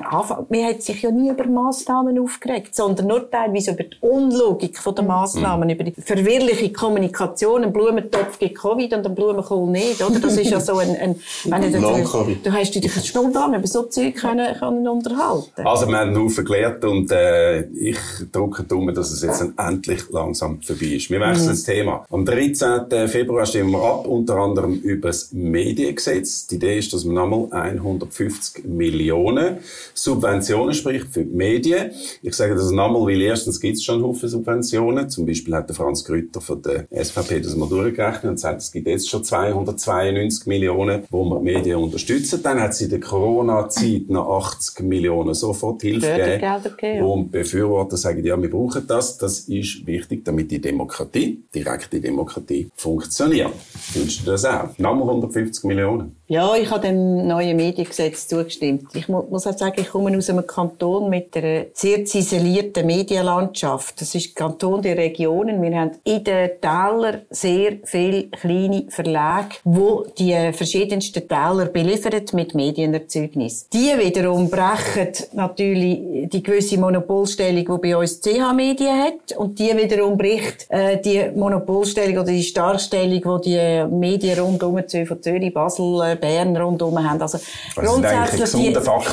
Anfang, 0.09 0.45
man 0.49 0.63
hat 0.63 0.81
sich 0.81 1.01
ja 1.01 1.11
nie 1.11 1.29
über 1.29 1.45
Massnahmen 1.45 2.19
aufgeregt, 2.19 2.75
sondern 2.75 3.07
nur 3.07 3.29
teilweise 3.29 3.71
über 3.71 3.83
die 3.83 3.97
Unlogik 4.01 4.77
der 4.83 5.03
Massnahmen, 5.03 5.67
mhm. 5.67 5.73
über 5.73 5.83
die 5.83 5.93
verwirrliche 6.01 6.71
Kommunikation. 6.71 7.63
Ein 7.63 7.73
Blumentopf 7.73 8.39
gibt 8.39 8.57
Covid 8.57 8.93
und 8.93 9.05
ein 9.05 9.15
Blumenkohl 9.15 9.69
nicht, 9.69 10.01
oder? 10.01 10.19
Das 10.19 10.37
ist 10.37 10.51
ja 10.51 10.59
so 10.59 10.77
ein, 10.77 10.95
ein 10.95 11.15
wenn 11.45 11.61
du, 11.61 11.79
du, 11.79 12.35
du 12.43 12.51
hast 12.51 12.75
dich 12.75 12.91
eine 12.91 13.03
Stunde 13.03 13.39
an 13.39 13.53
über 13.53 13.67
so 13.67 13.83
Zeug 13.83 14.15
können, 14.15 14.55
können 14.57 14.87
unterhalten. 14.87 15.65
Also, 15.65 15.87
wir 15.87 15.97
haben 15.97 16.15
einen 16.15 16.45
gelernt 16.45 16.83
und, 16.85 17.11
äh, 17.11 17.59
ich 17.89 18.31
drücke 18.31 18.63
Daumen, 18.63 18.95
dass 18.95 19.11
es 19.11 19.21
jetzt 19.21 19.43
endlich 19.57 20.09
langsam 20.11 20.61
vorbei 20.61 20.87
ist. 20.87 21.09
Wir 21.09 21.19
wechseln 21.19 21.45
mhm. 21.45 21.49
das 21.49 21.63
Thema. 21.63 22.05
Am 22.09 22.25
13. 22.25 23.07
Februar 23.07 23.45
stimmen 23.45 23.71
wir 23.71 23.83
ab, 23.83 24.07
unter 24.07 24.35
anderem 24.37 24.75
über 24.75 25.09
das 25.09 25.31
Mediengesetz. 25.31 26.47
Die 26.47 26.55
Idee 26.55 26.79
ist, 26.79 26.93
dass 26.93 27.05
wir 27.05 27.13
nochmal 27.13 27.47
100 27.51 28.09
150 28.09 28.65
Millionen 28.65 29.57
Subventionen 29.93 30.73
spricht 30.73 31.07
für 31.11 31.23
die 31.23 31.35
Medien. 31.35 31.91
Ich 32.21 32.33
sage 32.33 32.55
das 32.55 32.71
nochmal, 32.71 33.03
weil 33.03 33.21
erstens 33.21 33.59
gibt 33.59 33.77
es 33.77 33.83
schon 33.83 34.03
Haufen 34.03 34.29
Subventionen. 34.29 35.09
Zum 35.09 35.25
Beispiel 35.25 35.55
hat 35.55 35.69
der 35.69 35.75
Franz 35.75 36.03
Grütter 36.03 36.41
von 36.41 36.61
der 36.61 36.87
SVP 36.91 37.41
das 37.41 37.55
mal 37.55 37.69
durchgerechnet 37.69 38.31
und 38.31 38.39
sagt, 38.39 38.61
es 38.61 38.71
gibt 38.71 38.87
jetzt 38.87 39.09
schon 39.09 39.23
292 39.23 40.47
Millionen, 40.47 41.03
wo 41.09 41.23
wir 41.25 41.39
die 41.39 41.45
Medien 41.45 41.77
unterstützen. 41.77 42.41
Dann 42.43 42.59
hat 42.59 42.73
sie 42.73 42.85
in 42.85 42.89
der 42.91 42.99
Corona-Zeit 42.99 44.09
noch 44.09 44.29
80 44.43 44.81
Millionen 44.81 45.33
Soforthilfe 45.33 46.39
gegeben. 46.39 47.03
Und 47.03 47.31
Befürworter 47.31 47.78
sagen, 47.91 48.23
ja, 48.25 48.41
wir 48.41 48.49
brauchen 48.49 48.85
das. 48.87 49.17
Das 49.17 49.39
ist 49.41 49.85
wichtig, 49.85 50.25
damit 50.25 50.51
die 50.51 50.59
Demokratie, 50.59 51.43
direkte 51.53 51.99
Demokratie, 51.99 52.69
funktioniert. 52.75 53.51
Findest 53.91 54.21
du 54.21 54.31
das 54.31 54.45
auch? 54.45 54.77
Nochmal 54.77 55.09
150 55.09 55.63
Millionen. 55.65 56.15
Ja, 56.27 56.55
ich 56.55 56.69
habe 56.69 56.87
dem 56.87 57.27
neuen 57.27 57.57
Mediengesetz 57.57 58.27
zugestimmt. 58.27 58.93
Ich 58.93 59.07
muss 59.07 59.47
auch 59.47 59.57
sagen, 59.57 59.81
ich 59.81 59.89
komme 59.89 60.15
aus 60.15 60.29
einem 60.29 60.45
Kanton 60.45 61.09
mit 61.09 61.35
einer 61.35 61.65
sehr 61.73 62.05
ziselierten 62.05 62.85
Medienlandschaft. 62.85 63.99
Das 63.99 64.13
ist 64.13 64.27
der 64.37 64.45
Kanton 64.45 64.83
der 64.83 64.95
Regionen. 64.95 65.59
Wir 65.61 65.79
haben 65.79 65.91
in 66.03 66.23
den 66.23 66.51
Tälern 66.61 67.21
sehr 67.31 67.77
viele 67.83 68.25
kleine 68.25 68.85
Verlage, 68.89 69.55
wo 69.63 70.05
die 70.19 70.51
verschiedensten 70.53 71.27
Täler 71.27 71.65
beliefern 71.65 72.23
mit 72.33 72.53
Medienerzeugnis. 72.53 73.67
Die 73.69 73.91
wiederum 73.97 74.51
brechen 74.51 75.09
natürlich 75.33 76.29
die 76.29 76.43
gewisse 76.43 76.77
Monopolstellung, 76.77 77.68
die 77.69 77.77
bei 77.89 77.97
uns 77.97 78.19
CH 78.21 78.53
Medien 78.53 79.03
hat 79.03 79.37
und 79.37 79.59
die 79.59 79.75
wiederum 79.75 80.17
bricht 80.17 80.65
äh, 80.69 80.99
die 81.01 81.29
Monopolstellung 81.35 82.17
oder 82.23 82.31
die 82.31 82.43
Starstellung, 82.43 83.41
die 83.41 83.49
die 83.49 83.85
Medien 83.89 84.39
rundum 84.39 84.79
von 85.05 85.21
Zürich, 85.21 85.53
Basel, 85.53 86.01
äh, 86.03 86.15
Bern 86.15 86.55
rundum 86.55 86.97
haben. 87.03 87.21
Also 87.21 87.39
grundsätzlich, 87.75 88.51
die, 88.51 88.67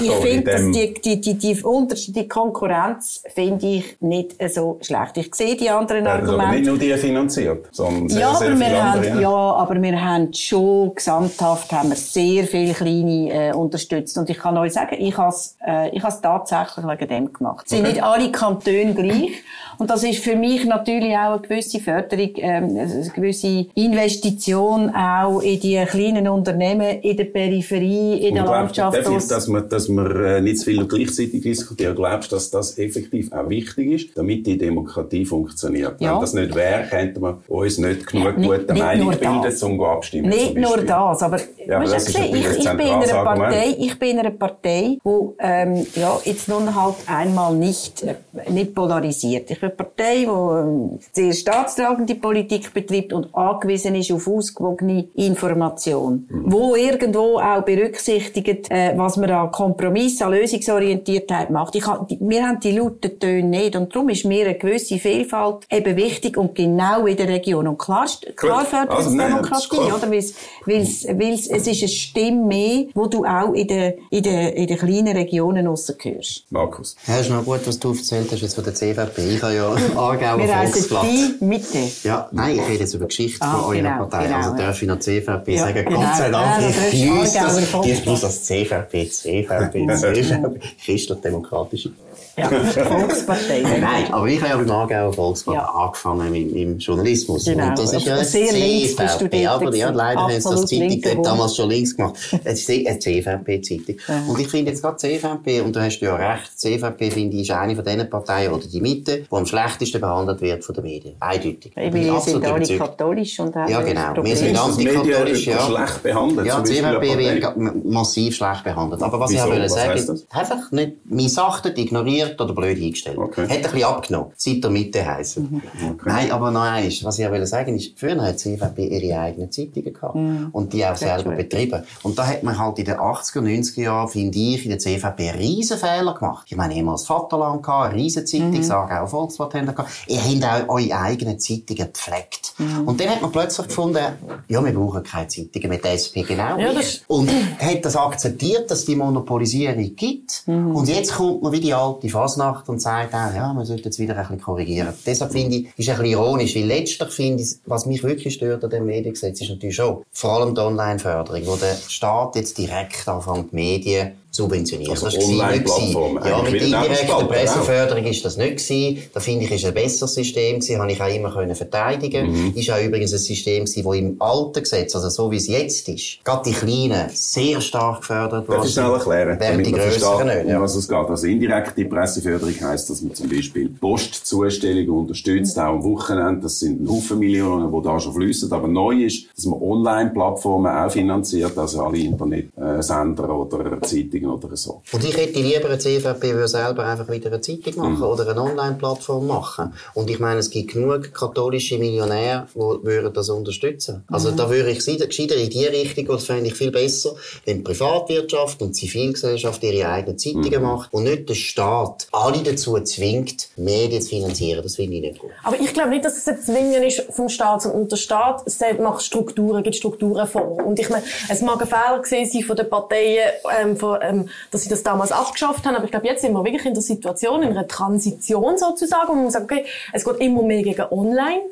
ich 0.04 0.12
finde, 0.12 0.50
dass 0.50 0.62
die, 0.70 0.94
die, 0.94 1.20
die, 1.20 1.38
die, 1.38 2.12
die 2.12 2.28
Konkurrenz 2.28 3.22
finde 3.34 3.66
ich 3.66 3.96
nicht 4.00 4.36
so 4.52 4.78
schlecht. 4.80 5.16
Ich 5.16 5.34
sehe 5.34 5.56
die 5.56 5.70
anderen 5.70 6.06
Argumente. 6.06 6.42
Aber 6.42 6.52
nicht 6.52 6.66
nur 6.66 6.78
die 6.78 6.94
finanziert, 6.94 7.66
sondern 7.72 8.08
sehr, 8.08 8.20
ja, 8.20 8.34
sehr 8.34 8.48
aber 8.48 8.56
viele 8.56 8.70
wir 8.70 8.82
andere. 8.84 9.10
haben, 9.12 9.20
ja, 9.20 9.28
aber 9.28 9.82
wir 9.82 10.04
haben 10.04 10.32
schon 10.34 10.94
gesamthaft 10.94 11.72
haben 11.72 11.90
wir 11.90 11.96
sehr 11.96 12.44
viele 12.44 12.74
kleine 12.74 13.50
äh, 13.50 13.52
unterstützt. 13.52 14.18
Und 14.18 14.28
ich 14.30 14.38
kann 14.38 14.56
euch 14.58 14.72
sagen, 14.72 14.96
ich 14.98 15.16
habe 15.16 15.28
es 15.30 15.56
äh, 15.66 15.88
ich 15.90 16.02
has 16.02 16.20
tatsächlich 16.20 16.86
wegen 16.86 17.08
dem 17.08 17.32
gemacht. 17.32 17.64
Es 17.64 17.70
sind 17.70 17.86
Okay. 17.86 17.92
nicht 17.92 18.02
alle 18.02 18.30
Kantone 18.46 18.94
gleich. 18.94 19.30
Und 19.78 19.90
das 19.90 20.04
ist 20.04 20.20
für 20.24 20.36
mich 20.36 20.64
natürlich 20.64 21.14
auch 21.14 21.32
eine 21.34 21.40
gewisse 21.42 21.80
Förderung, 21.80 22.30
ähm, 22.36 22.64
eine 22.78 23.10
gewisse 23.14 23.66
Investition 23.74 24.88
auch 24.94 25.40
in 25.40 25.60
die 25.60 25.76
kleinen 25.86 26.28
Unternehmen, 26.28 27.00
in 27.02 27.14
der 27.16 27.24
Peripherie, 27.24 28.26
in 28.26 28.34
der 28.36 28.44
Und 28.44 28.48
glaubst 28.50 28.76
Landschaft. 28.78 29.06
aus- 29.08 29.28
dass 29.28 29.48
wir, 29.48 29.60
dass 29.60 29.88
wir 29.90 30.16
äh, 30.36 30.40
nicht 30.40 30.58
zu 30.60 30.64
viel 30.66 30.86
gleichzeitig 30.86 31.42
diskutieren. 31.42 31.94
Glaubst 31.94 32.32
du, 32.32 32.36
dass 32.36 32.50
das 32.50 32.78
effektiv 32.78 33.30
auch 33.32 33.48
wichtig 33.50 33.90
ist, 33.92 34.16
damit 34.16 34.46
die 34.46 34.56
Demokratie 34.56 35.26
funktioniert? 35.26 36.00
Ja. 36.00 36.14
Wenn 36.14 36.20
das 36.22 36.32
nicht 36.32 36.54
wäre, 36.54 36.84
könnten 36.88 37.20
wir 37.20 37.38
uns 37.48 37.76
nicht 37.76 38.06
genug 38.06 38.38
Nicht- 38.38 38.48
gute 38.48 38.72
nicht 38.72 38.82
Meinung 38.82 39.10
bilden, 39.10 39.62
um 39.62 39.82
abstimmen 39.84 40.28
Nicht 40.30 40.56
nur 40.56 40.78
das, 40.78 41.22
aber, 41.22 41.38
Ja, 41.66 41.80
das 41.84 42.08
ich, 42.08 42.14
bin 42.30 42.42
in 42.42 42.66
einer. 42.66 43.24
Partei, 43.24 43.74
ich 43.78 43.98
bin 43.98 44.10
in 44.10 44.18
einer 44.20 44.30
Partei, 44.30 44.96
wo 45.04 45.34
ähm, 45.38 45.86
ja, 45.94 46.18
jetzt 46.24 46.48
nun 46.48 46.74
halt 46.74 46.94
einmal 47.06 47.54
nicht, 47.54 48.02
äh, 48.04 48.14
nicht 48.50 48.74
polarisiert. 48.74 49.50
Ich 49.50 49.60
bin 49.60 49.68
eine 49.70 49.76
Partei, 49.76 50.16
die 50.20 50.24
ähm, 50.26 50.98
sehr 51.12 51.32
staatstragende 51.32 52.14
Politik 52.14 52.72
betreibt 52.74 53.12
und 53.12 53.34
angewiesen 53.34 53.94
ist 53.94 54.10
auf 54.12 54.28
ausgewogene 54.28 55.08
Information, 55.14 56.26
Mhm. 56.28 56.52
wo 56.52 56.74
irgendwo 56.74 57.38
auch 57.38 57.62
berücksichtigt, 57.64 58.70
äh, 58.70 58.92
was 58.96 59.16
man 59.16 59.30
an 59.30 59.50
Kompromiss, 59.52 60.20
an 60.22 60.32
Lösungsorientiertheit 60.32 61.50
macht. 61.50 61.74
Ich 61.76 61.86
hab, 61.86 62.08
wir 62.10 62.42
haben 62.46 62.60
die 62.60 62.72
lauten 62.72 63.18
Töne 63.18 63.48
nicht 63.48 63.76
und 63.76 63.94
darum 63.94 64.08
ist 64.08 64.24
mir 64.24 64.46
eine 64.46 64.54
gewisse 64.58 64.98
Vielfalt 64.98 65.66
eben 65.70 65.96
wichtig 65.96 66.36
und 66.36 66.54
genau 66.54 67.06
in 67.06 67.16
der 67.16 67.28
Region. 67.28 67.66
Und 67.68 67.78
klar, 67.78 68.06
klar 68.36 68.64
fördert 68.64 68.90
Also, 68.90 69.10
es 69.10 69.16
Demokratie, 69.16 69.76
oder? 69.76 70.10
Weil's, 70.10 70.34
weil's, 70.64 71.06
weil's, 71.08 71.46
es 71.48 71.66
ist 71.66 71.80
eine 71.82 71.88
Stimme 71.88 72.44
mehr, 72.46 72.84
wo 72.94 73.06
du 73.06 73.24
auch 73.24 73.52
in 73.54 73.66
den, 73.68 73.94
in 74.10 74.22
den, 74.22 74.48
in 74.52 74.66
den 74.66 74.78
kleinen 74.78 75.16
Regionen 75.16 75.66
rausgehörst. 75.66 76.44
Markus. 76.50 76.96
Ja, 77.06 77.18
ist 77.18 77.30
noch 77.30 77.44
gut, 77.44 77.60
was 77.66 77.78
du 77.78 77.94
erzählt 78.26 78.32
hast 78.32 78.42
jetzt 78.42 78.54
von 78.54 78.64
der 78.64 78.74
CVP. 78.74 79.34
Ich 79.36 79.42
habe 79.42 79.54
ja 79.54 79.68
Aargauer 79.96 80.38
Wir 80.38 80.48
Volksblatt. 80.48 81.04
die 81.04 81.44
Mitte. 81.44 81.78
Ja, 82.02 82.28
nein, 82.32 82.56
ich 82.56 82.62
rede 82.68 82.80
jetzt 82.80 82.94
über 82.94 83.04
die 83.04 83.08
Geschichte 83.08 83.38
Ah, 83.44 83.56
von 83.56 83.64
eurer 83.64 83.76
genau, 83.76 84.06
Partei. 84.06 84.24
genau, 84.26 84.36
also 84.38 84.56
darf 84.56 84.82
ich 84.82 84.88
noch 84.88 84.98
CVP 85.00 85.54
Ja, 85.54 85.62
sagen? 85.62 85.84
genau. 85.84 86.00
Gott 86.00 86.16
sei 86.16 86.30
Dank, 86.30 86.62
Ja, 86.62 86.68
ich 86.68 86.76
das 86.76 86.84
ist 86.86 86.92
gehüsse 86.92 87.38
Aargauer 87.38 87.66
das. 87.72 87.86
Ich 87.86 88.06
muss 88.06 88.20
das 88.20 88.44
CVP, 88.44 89.08
CVP, 89.10 89.86
CVP. 89.86 90.60
Christlich-demokratische. 90.84 91.90
Ja, 92.36 92.48
Volkspartei. 92.84 93.62
Nein, 93.62 94.12
aber 94.12 94.26
ich 94.26 94.38
habe 94.42 94.50
ja 94.50 94.56
beim 94.58 94.70
Aargauer 94.70 95.12
Volksblatt 95.12 95.56
Ja. 95.56 95.64
angefangen 95.64 96.34
im, 96.34 96.54
im 96.54 96.78
Journalismus. 96.78 97.46
Genau. 97.46 97.68
Und 97.68 97.78
das 97.78 97.92
ist 97.94 98.04
ja 98.06 98.22
sehr 98.22 98.52
links 98.52 98.94
CVP. 98.96 99.46
Aber 99.46 99.74
ja, 99.74 99.90
leider 99.90 100.20
haben 100.20 100.32
sie 100.32 100.42
das 100.50 100.66
Zeitung 100.66 101.22
damals 101.22 101.56
schon 101.56 101.70
links 101.70 101.96
gemacht. 101.96 102.14
Es 102.44 102.68
ist 102.68 102.70
eine 102.86 102.98
CVP-Zeitung. 102.98 103.96
Und 104.28 104.38
ich 104.38 104.48
finde 104.48 104.70
jetzt 104.72 104.82
gerade 104.82 104.96
CVP, 104.98 105.62
und 105.62 105.74
du 105.74 105.80
hast 105.80 105.98
ja 106.00 106.14
recht, 106.14 106.58
CVP 106.58 107.10
finde 107.10 107.36
ich 107.36 107.42
ist 107.48 107.50
eine 107.52 107.74
von 107.74 107.84
den 107.84 108.10
Parteien, 108.10 108.52
oder 108.52 108.66
die 108.66 108.80
Mitte, 108.80 109.18
die 109.22 109.26
am 109.34 109.46
schlechtesten 109.46 110.00
behandelt 110.00 110.40
wird 110.42 110.62
von 110.64 110.74
den 110.74 110.84
Medien. 110.84 111.14
Eindeutig. 111.20 111.72
Weil 111.74 111.94
wir 111.94 112.20
sind 112.20 112.44
alle 112.44 112.56
überzeugt. 112.56 112.78
katholisch 112.80 113.40
und 113.40 113.54
haben 113.54 113.70
Ja, 113.72 113.80
genau. 113.80 114.06
Problem. 114.12 114.26
Wir 114.26 114.36
sind 114.36 114.58
antikatholisch, 114.58 115.46
ja. 115.46 115.60
schlecht 115.60 116.02
behandelt? 116.02 116.46
Ja, 116.46 116.62
CVP 116.62 117.18
wird 117.18 117.56
massiv 117.84 118.36
schlecht 118.36 118.64
behandelt. 118.64 119.02
Aber 119.02 119.20
was 119.20 119.30
Wieso? 119.30 119.46
ich 119.46 119.52
auch 119.52 119.62
Was 119.64 119.72
sagen 119.72 120.20
einfach 120.30 120.72
nicht 120.72 120.92
missachtet, 121.06 121.78
ignoriert 121.78 122.25
oder 122.40 122.54
blöd 122.54 122.78
eingestellt. 122.78 123.18
Okay. 123.18 123.42
Hat 123.42 123.50
ein 123.50 123.62
bisschen 123.62 123.84
abgenommen. 123.84 124.32
Seit 124.36 124.62
der 124.62 124.70
Mitte 124.70 125.04
heissen. 125.04 125.62
Nein, 126.04 126.30
aber 126.30 126.50
noch 126.50 126.62
eins. 126.62 127.04
Was 127.04 127.18
ich 127.18 127.26
auch 127.26 127.32
will 127.32 127.46
sagen 127.46 127.76
ist, 127.76 127.98
früher 127.98 128.20
hat 128.20 128.34
die 128.44 128.56
CVP 128.56 128.86
ihre 128.86 129.20
eigenen 129.20 129.50
Zeitungen 129.52 129.92
gehabt. 129.92 130.16
Und 130.52 130.72
die 130.72 130.84
auch 130.84 130.96
selber 130.96 131.32
betrieben. 131.32 131.82
Und 132.02 132.18
da 132.18 132.26
hat 132.26 132.42
man 132.42 132.58
halt 132.58 132.78
in 132.78 132.84
den 132.84 132.96
80er, 132.96 133.40
90er 133.40 133.82
Jahren, 133.82 134.08
finde 134.08 134.38
ich, 134.38 134.64
in 134.64 134.70
der 134.70 134.78
CVP 134.78 135.30
riesen 135.32 135.78
Fehler 135.78 136.14
gemacht. 136.14 136.46
Ich 136.50 136.56
meine, 136.56 136.82
mal 136.82 136.92
das 136.92 137.06
Vaterland 137.06 137.62
gehabt, 137.62 137.92
eine 137.92 138.02
riesen 138.02 138.26
Zeitung, 138.26 138.50
mhm. 138.50 138.62
sage 138.62 139.00
auch 139.00 139.08
Volksblatt 139.08 139.54
ihr 139.54 139.62
gehabt. 139.62 139.90
Ihr 140.06 140.20
habt 140.20 140.68
auch 140.68 140.74
eure 140.74 140.98
eigenen 140.98 141.38
Zeitungen 141.38 141.92
gepflegt. 141.92 142.54
Und 142.58 143.00
dann 143.00 143.10
hat 143.10 143.22
man 143.22 143.32
plötzlich 143.32 143.68
gefunden, 143.68 144.04
ja, 144.48 144.64
wir 144.64 144.72
brauchen 144.72 145.02
keine 145.02 145.28
Zeitungen 145.28 145.68
mit 145.68 145.84
SP 145.84 146.24
genau. 146.26 146.58
Ja, 146.58 146.72
Und 147.08 147.30
hat 147.30 147.84
das 147.84 147.96
akzeptiert, 147.96 148.70
dass 148.70 148.84
die 148.84 148.96
Monopolisierung 148.96 149.94
gibt. 149.96 150.42
Und 150.46 150.88
jetzt 150.88 151.14
kommt 151.14 151.42
man 151.42 151.52
wie 151.52 151.60
die 151.60 151.74
alte 151.74 152.08
Fasnacht 152.16 152.68
und 152.68 152.80
sagt 152.80 153.14
auch, 153.14 153.34
ja, 153.34 153.52
man 153.52 153.66
sollte 153.66 153.84
jetzt 153.84 153.98
wieder 153.98 154.16
ein 154.16 154.22
bisschen 154.22 154.40
korrigieren. 154.40 154.94
Deshalb 155.04 155.32
finde 155.32 155.56
ich, 155.56 155.64
ist 155.76 155.88
ein 155.88 155.96
bisschen 155.96 156.04
ironisch, 156.04 156.56
weil 156.56 156.64
letztlich 156.64 157.10
finde 157.10 157.42
ich, 157.42 157.56
was 157.66 157.84
mich 157.86 158.02
wirklich 158.02 158.34
stört 158.34 158.64
an 158.64 158.70
dem 158.70 158.86
Mediengesetz, 158.86 159.40
ist 159.40 159.50
natürlich 159.50 159.76
schon 159.76 160.02
vor 160.12 160.32
allem 160.32 160.54
die 160.54 160.60
Online-Förderung, 160.60 161.46
wo 161.46 161.56
der 161.56 161.76
Staat 161.88 162.36
jetzt 162.36 162.56
direkt 162.56 163.06
anfängt, 163.06 163.52
die 163.52 163.56
Medien 163.56 164.12
subventionieren. 164.36 164.92
Also 164.92 165.06
Das 165.06 165.14
gewesen. 165.14 166.18
Ja, 166.24 166.42
mit 166.42 166.62
indirekter 166.62 167.24
Presseförderung 167.24 168.04
ist 168.04 168.24
das 168.24 168.36
nicht 168.36 168.56
gewesen. 168.58 169.02
Da 169.12 169.20
finde 169.20 169.44
ich, 169.44 169.50
ist 169.50 169.64
ein 169.64 169.74
besseres 169.74 170.14
System 170.14 170.60
gewesen, 170.60 170.80
habe 170.80 170.92
ich 170.92 171.02
auch 171.02 171.14
immer 171.14 171.32
können 171.32 171.54
verteidigen. 171.54 172.30
Mhm. 172.30 172.52
Ist 172.54 172.70
auch 172.70 172.80
übrigens 172.80 173.12
ein 173.12 173.18
System 173.18 173.64
gewesen, 173.64 173.84
wo 173.84 173.92
im 173.92 174.16
alten 174.20 174.62
Gesetz, 174.62 174.94
also 174.94 175.08
so 175.08 175.30
wie 175.30 175.36
es 175.36 175.48
jetzt 175.48 175.88
ist, 175.88 176.24
gerade 176.24 176.50
die 176.50 176.54
Kleinen 176.54 177.08
sehr 177.12 177.60
stark 177.60 178.00
gefördert 178.00 178.48
Darf 178.48 178.64
ich 178.64 178.72
schnell 178.72 178.92
erklären, 178.92 179.36
Während 179.40 179.66
die 179.66 179.74
versteht, 179.74 180.26
nicht. 180.26 180.44
um 180.44 180.50
Ja. 180.50 180.60
was 180.60 180.74
es 180.76 180.88
geht. 180.88 180.96
Also 181.08 181.26
indirekte 181.26 181.84
Presseförderung 181.84 182.54
heisst, 182.62 182.90
dass 182.90 183.02
man 183.02 183.14
zum 183.14 183.28
Beispiel 183.28 183.68
Postzustellungen 183.68 184.90
unterstützt, 184.90 185.58
auch 185.58 185.74
am 185.74 185.84
Wochenende. 185.84 186.42
Das 186.42 186.60
sind 186.60 186.82
ein 186.82 186.88
Haufen 186.88 187.18
Millionen, 187.18 187.72
die 187.72 187.82
da 187.82 187.98
schon 187.98 188.14
fließen. 188.14 188.52
Aber 188.52 188.68
neu 188.68 189.04
ist, 189.04 189.26
dass 189.34 189.46
man 189.46 189.60
Online-Plattformen 189.60 190.70
auch 190.70 190.90
finanziert, 190.90 191.56
also 191.56 191.82
alle 191.84 191.98
Internetsender 191.98 193.30
oder 193.30 193.80
Zeitungen 193.82 194.25
oder 194.28 194.56
so. 194.56 194.82
Und 194.92 195.04
ich 195.04 195.16
hätte 195.16 195.40
lieber 195.40 195.68
eine 195.68 195.78
CVP 195.78 196.34
würde 196.34 196.48
selber 196.48 196.84
einfach 196.84 197.08
wieder 197.10 197.28
eine 197.28 197.40
Zeitung 197.40 197.76
machen 197.76 198.02
oder 198.02 198.28
eine 198.28 198.42
Online-Plattform 198.42 199.26
machen. 199.26 199.72
Und 199.94 200.10
ich 200.10 200.18
meine, 200.18 200.40
es 200.40 200.50
gibt 200.50 200.72
genug 200.72 201.12
katholische 201.12 201.78
Millionäre, 201.78 202.46
die 202.54 202.58
würden 202.58 203.12
das 203.12 203.28
unterstützen. 203.28 204.04
Also 204.08 204.30
da 204.30 204.48
würde 204.50 204.70
ich 204.70 204.84
gescheiter 204.84 205.36
in 205.36 205.50
die 205.50 205.66
Richtung, 205.66 206.06
und 206.06 206.16
das 206.16 206.24
fände 206.24 206.48
ich 206.48 206.54
viel 206.54 206.70
besser, 206.70 207.14
wenn 207.44 207.58
die 207.58 207.62
Privatwirtschaft 207.62 208.62
und 208.62 208.68
die 208.68 208.88
Zivilgesellschaft 208.88 209.62
ihre 209.62 209.88
eigenen 209.88 210.18
Zeitungen 210.18 210.62
macht 210.62 210.92
und 210.92 211.04
nicht 211.04 211.28
der 211.28 211.34
Staat 211.34 212.06
alle 212.12 212.42
dazu 212.42 212.78
zwingt, 212.80 213.48
Medien 213.56 214.02
zu 214.02 214.10
finanzieren. 214.10 214.62
Das 214.62 214.76
finde 214.76 214.96
ich 214.96 215.02
nicht 215.02 215.18
gut. 215.18 215.30
Aber 215.42 215.58
ich 215.58 215.72
glaube 215.72 215.90
nicht, 215.90 216.04
dass 216.04 216.16
es 216.16 216.28
ein 216.28 216.40
Zwingen 216.40 216.82
ist 216.82 217.02
vom 217.10 217.28
Staat, 217.28 217.62
sondern 217.62 217.88
der 217.88 217.96
Staat 217.96 218.44
macht 218.80 219.02
Strukturen, 219.02 219.62
gibt 219.62 219.76
Strukturen 219.76 220.26
vor. 220.26 220.64
Und 220.64 220.78
ich 220.78 220.88
meine, 220.88 221.04
es 221.28 221.42
mag 221.42 221.60
ein 221.60 221.66
Fehler 221.66 222.02
gewesen 222.02 222.30
sein 222.30 222.42
von 222.42 222.56
den 222.56 222.68
Parteien, 222.68 223.30
ähm, 223.60 223.76
von, 223.76 223.98
ähm, 224.08 224.28
dass 224.50 224.62
sie 224.62 224.68
das 224.68 224.82
damals 224.82 225.12
abgeschafft 225.12 225.64
haben, 225.66 225.76
aber 225.76 225.84
ich 225.84 225.90
glaube, 225.90 226.06
jetzt 226.06 226.22
sind 226.22 226.32
wir 226.32 226.44
wirklich 226.44 226.64
in 226.64 226.74
der 226.74 226.82
Situation, 226.82 227.42
in 227.42 227.50
einer 227.50 227.68
Transition 227.68 228.58
sozusagen, 228.58 229.08
wo 229.08 229.14
man 229.14 229.30
sagt, 229.30 229.50
okay, 229.50 229.64
es 229.92 230.04
geht 230.04 230.18
immer 230.18 230.42
mehr 230.42 230.62
gegen 230.62 230.86
Online. 230.90 231.42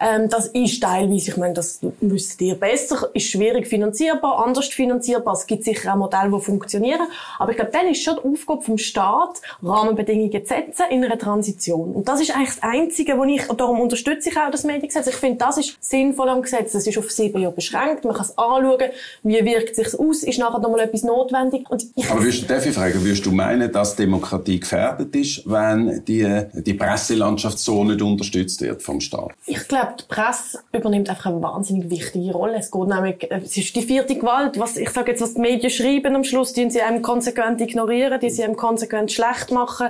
Ähm, 0.00 0.28
das 0.28 0.48
ist 0.48 0.82
teilweise, 0.82 1.30
ich 1.30 1.36
meine, 1.36 1.54
das 1.54 1.80
wisst 2.00 2.40
ihr 2.40 2.54
besser, 2.54 3.10
ist 3.14 3.30
schwierig 3.30 3.66
finanzierbar, 3.66 4.44
anders 4.44 4.68
finanzierbar. 4.68 5.34
Es 5.34 5.46
gibt 5.46 5.64
sicher 5.64 5.92
auch 5.92 5.96
Modelle, 5.96 6.30
die 6.30 6.40
funktionieren. 6.40 7.06
Aber 7.38 7.50
ich 7.50 7.56
glaube, 7.56 7.72
dann 7.72 7.88
ist 7.88 8.02
schon 8.02 8.16
die 8.22 8.28
Aufgabe 8.28 8.62
vom 8.62 8.78
Staat, 8.78 9.40
Rahmenbedingungen 9.62 10.44
zu 10.44 10.54
setzen 10.54 10.84
in 10.90 11.04
einer 11.04 11.18
Transition. 11.18 11.92
Und 11.92 12.08
das 12.08 12.20
ist 12.20 12.34
eigentlich 12.34 12.54
das 12.54 12.62
Einzige, 12.62 13.18
wo 13.18 13.24
ich, 13.24 13.48
und 13.48 13.60
darum 13.60 13.80
unterstütze 13.80 14.30
ich 14.30 14.36
auch 14.36 14.50
das 14.50 14.64
Mediengesetz. 14.64 15.06
Ich 15.06 15.16
finde, 15.16 15.38
das 15.38 15.58
ist 15.58 15.76
sinnvoll 15.80 16.28
am 16.28 16.42
Gesetz. 16.42 16.72
Das 16.72 16.86
ist 16.86 16.98
auf 16.98 17.10
sieben 17.10 17.40
Jahre 17.40 17.54
beschränkt. 17.54 18.04
Man 18.04 18.14
kann 18.14 18.24
es 18.24 18.36
anschauen, 18.36 18.90
wie 19.22 19.44
wirkt 19.44 19.78
es 19.78 19.92
sich 19.92 19.98
aus, 20.00 20.22
ist 20.22 20.38
nachher 20.38 20.58
nochmal 20.58 20.80
etwas 20.80 21.02
notwendig. 21.02 21.68
Und 21.70 21.84
ich, 21.94 22.03
Aber 22.10 22.22
würdest, 22.22 22.48
darf 22.48 22.66
ich 22.66 22.74
fragen, 22.74 23.02
würdest 23.02 23.24
du 23.26 23.32
meinen, 23.32 23.70
dass 23.72 23.96
Demokratie 23.96 24.60
gefährdet 24.60 25.14
ist, 25.16 25.42
wenn 25.48 26.04
die, 26.04 26.42
die 26.54 26.74
Presselandschaft 26.74 27.58
so 27.58 27.84
nicht 27.84 28.02
unterstützt 28.02 28.60
wird 28.60 28.82
vom 28.82 29.00
Staat? 29.00 29.32
Ich 29.46 29.66
glaube, 29.68 29.94
die 30.00 30.04
Presse 30.08 30.60
übernimmt 30.72 31.08
einfach 31.08 31.26
eine 31.26 31.42
wahnsinnig 31.42 31.90
wichtige 31.90 32.32
Rolle. 32.32 32.58
Es 32.58 32.70
geht 32.70 32.86
nämlich, 32.86 33.30
es 33.30 33.56
ist 33.56 33.76
die 33.76 33.82
vierte 33.82 34.14
Gewalt. 34.16 34.58
Was, 34.58 34.76
ich 34.76 34.90
sage 34.90 35.12
jetzt, 35.12 35.20
was 35.20 35.34
die 35.34 35.40
Medien 35.40 35.70
schreiben 35.70 36.14
am 36.14 36.24
Schluss, 36.24 36.52
die 36.52 36.70
sie 36.70 36.80
einem 36.82 37.02
konsequent 37.02 37.60
ignorieren, 37.60 38.20
die 38.20 38.30
sie 38.30 38.44
einem 38.44 38.56
konsequent 38.56 39.12
schlecht 39.12 39.50
machen. 39.50 39.88